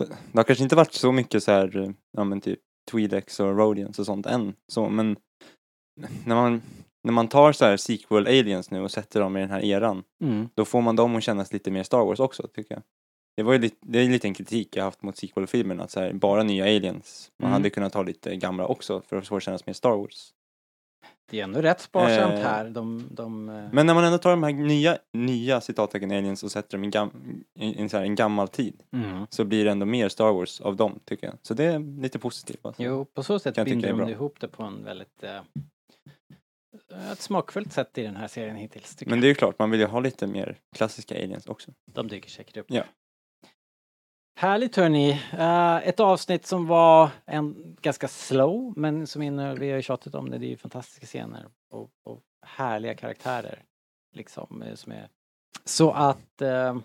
det, 0.00 0.08
har 0.34 0.44
kanske 0.44 0.64
inte 0.64 0.76
varit 0.76 0.92
så 0.92 1.12
mycket 1.12 1.42
så 1.42 1.52
här, 1.52 1.94
ja 2.12 2.24
men 2.24 2.40
typ 2.40 2.60
Twi'leks 2.90 3.40
och 3.40 3.56
Rodians 3.58 3.98
och 3.98 4.06
sånt 4.06 4.26
än 4.26 4.54
så 4.68 4.88
men 4.88 5.16
när 6.26 6.34
man, 6.34 6.62
när 7.04 7.12
man 7.12 7.28
tar 7.28 7.52
så 7.52 7.64
här 7.64 7.76
sequel 7.76 8.26
aliens 8.26 8.70
nu 8.70 8.80
och 8.80 8.90
sätter 8.90 9.20
dem 9.20 9.36
i 9.36 9.40
den 9.40 9.50
här 9.50 9.64
eran 9.64 10.04
Mm. 10.24 10.48
då 10.54 10.64
får 10.64 10.80
man 10.80 10.96
dem 10.96 11.16
att 11.16 11.22
kännas 11.22 11.52
lite 11.52 11.70
mer 11.70 11.82
Star 11.82 12.04
Wars 12.04 12.20
också 12.20 12.48
tycker 12.54 12.74
jag. 12.74 12.82
Det 13.36 13.42
var 13.42 13.52
ju 13.52 13.58
lite, 13.58 13.76
det 13.80 13.98
är 13.98 14.24
en 14.26 14.34
kritik 14.34 14.76
jag 14.76 14.84
haft 14.84 15.02
mot 15.02 15.16
sequel-filmerna 15.16 15.84
att 15.84 15.90
så 15.90 16.00
här, 16.00 16.12
bara 16.12 16.42
nya 16.42 16.64
aliens. 16.64 17.30
Man 17.38 17.46
Mm. 17.48 17.52
hade 17.52 17.70
kunnat 17.70 17.92
ta 17.92 18.02
lite 18.02 18.36
gamla 18.36 18.66
också 18.66 19.02
för 19.08 19.16
att 19.16 19.28
få 19.28 19.40
kännas 19.40 19.66
mer 19.66 19.72
Star 19.72 19.96
Wars. 19.96 20.30
Det 21.30 21.40
är 21.40 21.44
ändå 21.44 21.60
rätt 21.60 21.80
sparsamt 21.80 22.34
Eh, 22.34 22.40
här. 22.40 22.70
De, 22.70 23.08
de, 23.10 23.48
eh, 23.48 23.68
Men 23.72 23.86
när 23.86 23.94
man 23.94 24.04
ändå 24.04 24.18
tar 24.18 24.30
de 24.30 24.42
här 24.42 24.52
nya, 24.52 24.98
nya 25.12 25.60
citattecken 25.60 26.10
aliens 26.10 26.42
och 26.42 26.52
sätter 26.52 26.78
dem 26.78 26.84
i, 26.84 26.88
gam, 26.88 27.10
i, 27.60 27.84
i 27.84 27.88
så 27.88 27.96
här, 27.96 28.04
en 28.04 28.14
gammal 28.14 28.48
tid 28.48 28.82
mm. 28.96 29.26
så 29.30 29.44
blir 29.44 29.64
det 29.64 29.70
ändå 29.70 29.86
mer 29.86 30.08
Star 30.08 30.32
Wars 30.32 30.60
av 30.60 30.76
dem 30.76 31.00
tycker 31.04 31.26
jag. 31.26 31.36
Så 31.42 31.54
det 31.54 31.64
är 31.64 32.00
lite 32.02 32.18
positivt. 32.18 32.60
Alltså. 32.62 32.82
Jo, 32.82 33.04
på 33.04 33.22
så 33.22 33.38
sätt 33.38 33.64
binder 33.64 33.92
de 33.92 34.08
ihop 34.08 34.40
det 34.40 34.48
på 34.48 34.62
en 34.62 34.84
väldigt 34.84 35.22
eh, 35.22 35.40
ett 37.12 37.20
smakfullt 37.20 37.72
sätt 37.72 37.98
i 37.98 38.02
den 38.02 38.16
här 38.16 38.28
serien 38.28 38.56
hittills. 38.56 38.96
Men 39.06 39.20
det 39.20 39.26
är 39.26 39.28
ju 39.28 39.34
klart, 39.34 39.58
man 39.58 39.70
vill 39.70 39.80
ju 39.80 39.86
ha 39.86 40.00
lite 40.00 40.26
mer 40.26 40.58
klassiska 40.76 41.14
aliens 41.14 41.46
också. 41.46 41.70
De 41.92 42.08
dyker 42.08 42.30
säkert 42.30 42.56
upp. 42.56 42.66
Ja. 42.68 42.84
Härligt 44.34 44.76
hörni. 44.76 45.12
Uh, 45.34 45.88
ett 45.88 46.00
avsnitt 46.00 46.46
som 46.46 46.66
var 46.66 47.10
en 47.26 47.76
ganska 47.80 48.08
slow 48.08 48.72
men 48.76 49.06
som 49.06 49.22
innehöll, 49.22 49.58
vi 49.58 49.70
har 49.70 49.76
ju 49.76 49.82
tjatat 49.82 50.14
om 50.14 50.30
det, 50.30 50.38
det 50.38 50.46
är 50.46 50.50
ju 50.50 50.56
fantastiska 50.56 51.06
scener 51.06 51.46
och, 51.70 51.90
och 52.04 52.20
härliga 52.46 52.94
karaktärer. 52.94 53.62
Liksom, 54.14 54.62
eh, 54.62 54.74
som 54.74 54.92
är... 54.92 55.08
Så 55.64 55.90
att 55.90 56.42
uh, 56.42 56.78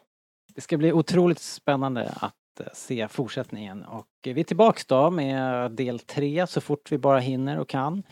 det 0.56 0.62
ska 0.62 0.78
bli 0.78 0.94
otroligt 0.94 1.40
spännande 1.40 2.14
att 2.16 2.34
uh, 2.60 2.68
se 2.74 3.08
fortsättningen 3.08 3.84
och 3.84 4.08
vi 4.24 4.40
är 4.40 4.44
tillbaks 4.44 4.86
då 4.86 5.10
med 5.10 5.72
del 5.72 6.00
tre 6.00 6.48
så 6.48 6.62
fort 6.62 6.92
vi 6.92 6.98
bara 6.98 7.20
hinner 7.20 7.60
och 7.60 7.70
kan. 7.70 8.04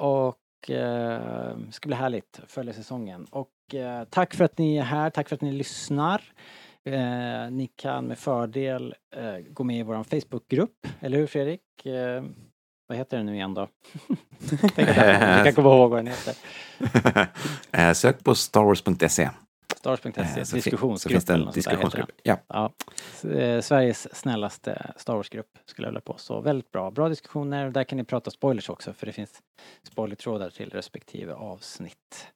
Och 0.00 0.38
det 0.66 1.72
ska 1.72 1.86
bli 1.86 1.96
härligt 1.96 2.40
att 2.42 2.50
följa 2.50 2.72
säsongen. 2.72 3.26
Och 3.30 3.74
tack 4.10 4.34
för 4.34 4.44
att 4.44 4.58
ni 4.58 4.76
är 4.76 4.82
här, 4.82 5.10
tack 5.10 5.28
för 5.28 5.36
att 5.36 5.42
ni 5.42 5.52
lyssnar. 5.52 6.22
Eh, 6.84 7.50
ni 7.50 7.70
kan 7.76 8.04
med 8.06 8.18
fördel 8.18 8.94
eh, 9.16 9.36
gå 9.50 9.64
med 9.64 9.78
i 9.78 9.82
vår 9.82 10.04
Facebookgrupp, 10.04 10.86
eller 11.00 11.18
hur 11.18 11.26
Fredrik? 11.26 11.86
Eh, 11.86 12.24
vad 12.86 12.98
heter 12.98 13.16
den 13.16 13.26
nu 13.26 13.34
igen 13.34 13.54
då? 13.54 13.68
Jag 14.76 15.44
kan 15.44 15.52
komma 15.54 15.68
ihåg 15.74 15.90
vad 15.90 15.98
den 15.98 16.06
heter. 16.06 16.34
Eh, 17.72 17.92
Sök 17.92 18.24
på 18.24 18.34
starwars.se. 18.34 19.30
Stars.se, 19.76 20.20
Eh, 20.20 20.26
så 20.26 20.34
fin- 20.34 20.46
Så 20.46 20.56
diskussionsgrupp 20.56 21.22
finns 21.28 21.54
diskussionsgrupp. 21.54 22.10
Ja. 22.22 22.36
Ja, 22.48 22.72
eh, 23.30 23.60
Sveriges 23.60 24.16
snällaste 24.16 24.92
Star 24.96 25.14
Wars-grupp 25.14 25.58
skulle 25.64 25.86
jag 25.86 25.90
vilja 25.90 26.00
på. 26.00 26.14
Så 26.18 26.40
väldigt 26.40 26.72
bra. 26.72 26.90
Bra 26.90 27.08
diskussioner. 27.08 27.70
Där 27.70 27.84
kan 27.84 27.96
ni 27.98 28.04
prata 28.04 28.30
spoilers 28.30 28.68
också 28.68 28.92
för 28.92 29.06
det 29.06 29.12
finns 29.12 29.42
spoilertrådar 29.82 30.50
till 30.50 30.70
respektive 30.70 31.32
avsnitt. 31.34 32.26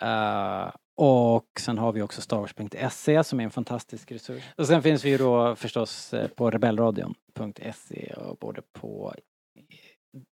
Eh, 0.00 0.68
och 0.96 1.46
sen 1.60 1.78
har 1.78 1.92
vi 1.92 2.02
också 2.02 2.20
starwars.se 2.20 3.24
som 3.24 3.40
är 3.40 3.44
en 3.44 3.50
fantastisk 3.50 4.12
resurs. 4.12 4.42
Och 4.56 4.66
sen 4.66 4.82
finns 4.82 5.04
vi 5.04 5.10
ju 5.10 5.18
då 5.18 5.56
förstås 5.56 6.14
eh, 6.14 6.28
på 6.28 6.50
rebellradion.se 6.50 8.14
och 8.16 8.36
både 8.36 8.62
på 8.72 9.14
eh, 9.58 9.64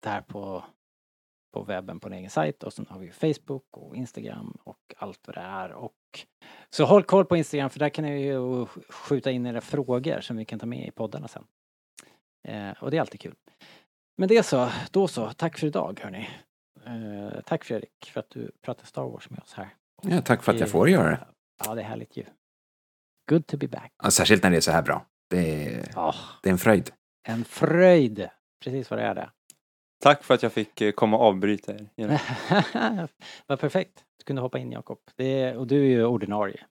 där 0.03 0.21
på 0.21 0.63
på 1.53 1.63
webben 1.63 1.99
på 1.99 2.07
en 2.07 2.13
egen 2.13 2.29
sajt 2.29 2.63
och 2.63 2.73
sen 2.73 2.85
har 2.89 2.99
vi 2.99 3.05
ju 3.05 3.11
Facebook 3.11 3.65
och 3.71 3.95
Instagram 3.95 4.57
och 4.63 4.79
allt 4.97 5.27
vad 5.27 5.35
det 5.35 5.41
är 5.41 5.71
och 5.71 5.93
så 6.69 6.85
håll 6.85 7.03
koll 7.03 7.25
på 7.25 7.37
Instagram 7.37 7.69
för 7.69 7.79
där 7.79 7.89
kan 7.89 8.05
ni 8.05 8.25
ju 8.25 8.65
skjuta 8.89 9.31
in 9.31 9.45
era 9.45 9.61
frågor 9.61 10.21
som 10.21 10.37
vi 10.37 10.45
kan 10.45 10.59
ta 10.59 10.65
med 10.65 10.87
i 10.87 10.91
poddarna 10.91 11.27
sen. 11.27 11.43
Eh, 12.47 12.71
och 12.83 12.91
det 12.91 12.97
är 12.97 13.01
alltid 13.01 13.19
kul. 13.19 13.35
Men 14.17 14.29
det 14.29 14.43
så, 14.43 14.69
då 14.91 15.07
så, 15.07 15.29
tack 15.29 15.57
för 15.57 15.67
idag 15.67 15.99
hörni. 16.03 16.29
Eh, 16.85 17.41
tack 17.45 17.63
Fredrik 17.63 18.11
för 18.13 18.19
att 18.19 18.29
du 18.29 18.51
pratar 18.61 18.85
Star 18.85 19.03
Wars 19.03 19.29
med 19.29 19.39
oss 19.39 19.53
här. 19.53 19.69
Ja, 20.01 20.21
tack 20.21 20.43
för 20.43 20.53
att 20.53 20.59
jag 20.59 20.69
får 20.69 20.89
göra 20.89 21.09
det. 21.09 21.27
Ja, 21.65 21.75
det 21.75 21.81
är 21.81 21.85
härligt 21.85 22.17
ju. 22.17 22.25
Good 23.29 23.47
to 23.47 23.57
be 23.57 23.67
back. 23.67 23.91
Ja, 24.03 24.11
särskilt 24.11 24.43
när 24.43 24.49
det 24.49 24.57
är 24.57 24.61
så 24.61 24.71
här 24.71 24.81
bra. 24.81 25.05
Det 25.29 25.65
är, 25.65 25.91
Ja, 25.95 26.15
det 26.43 26.49
är 26.49 26.53
en 26.53 26.57
fröjd. 26.57 26.91
en 27.27 27.45
fröjd. 27.45 28.29
Precis 28.63 28.89
vad 28.89 28.99
det 28.99 29.03
är 29.05 29.15
det. 29.15 29.29
Tack 30.03 30.23
för 30.23 30.33
att 30.33 30.43
jag 30.43 30.53
fick 30.53 30.81
eh, 30.81 30.91
komma 30.91 31.17
och 31.17 31.23
avbryta 31.23 31.73
er. 31.73 31.89
Vad 33.47 33.59
perfekt. 33.59 34.03
Du 34.17 34.23
kunde 34.23 34.41
hoppa 34.41 34.57
in 34.59 34.71
Jakob. 34.71 34.97
Och 35.57 35.67
du 35.67 35.79
är 35.81 35.89
ju 35.89 36.05
ordinarie. 36.05 36.65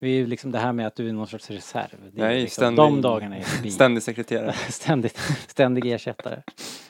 Vi 0.00 0.10
är 0.10 0.14
ju 0.16 0.26
liksom 0.26 0.50
det 0.52 0.58
här 0.58 0.72
med 0.72 0.86
att 0.86 0.94
du 0.96 1.08
är 1.08 1.12
någon 1.12 1.26
sorts 1.26 1.50
reserv. 1.50 2.10
Det 2.12 2.22
är 2.22 2.26
Nej, 2.26 2.40
liksom, 2.42 2.62
ständig- 2.62 2.76
de 2.76 3.00
dagarna 3.02 3.36
är 3.36 3.42
förbi. 3.42 3.70
Ständig 3.70 4.02
sekreterare. 4.02 4.52
Ständigt, 4.68 5.16
ständig 5.48 5.92
ersättare. 5.92 6.42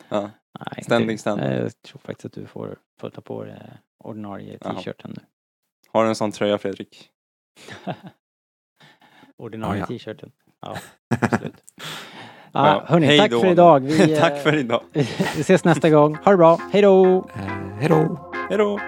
Ja. 0.08 0.30
Nej, 0.58 0.84
Ständig 0.84 1.20
stand. 1.20 1.40
Jag 1.40 1.82
tror 1.82 1.98
faktiskt 1.98 2.24
att 2.24 2.32
du 2.32 2.46
får, 2.46 2.78
får 3.00 3.10
ta 3.10 3.20
på 3.20 3.44
dig 3.44 3.62
ordinarie 4.04 4.58
t-shirten 4.58 5.10
nu. 5.16 5.22
Har 5.92 6.02
du 6.02 6.08
en 6.08 6.14
sån 6.14 6.32
tröja 6.32 6.58
Fredrik? 6.58 7.08
ordinarie 9.38 9.78
Ja, 9.80 9.86
ja. 9.90 9.98
t-shirten. 9.98 10.30
Ja, 10.62 10.76
absolut. 11.20 11.54
Ja, 12.52 12.66
Ja, 12.66 12.84
hörni, 12.86 13.06
hej 13.06 13.18
tack 13.18 13.30
då. 13.30 13.40
för 13.40 13.50
idag. 13.50 13.80
Vi, 13.84 14.16
Tack 14.16 14.32
eh, 14.32 14.38
för 14.42 14.56
idag. 14.56 14.82
vi 14.92 15.40
ses 15.40 15.64
nästa 15.64 15.90
gång. 15.90 16.16
Ha 16.24 16.30
det 16.30 16.36
bra. 16.36 16.58
Hej 16.72 16.82
då! 16.82 17.16
Eh, 17.34 17.40
hej 17.78 17.88
då! 17.88 18.32
Hej 18.48 18.58
då! 18.58 18.80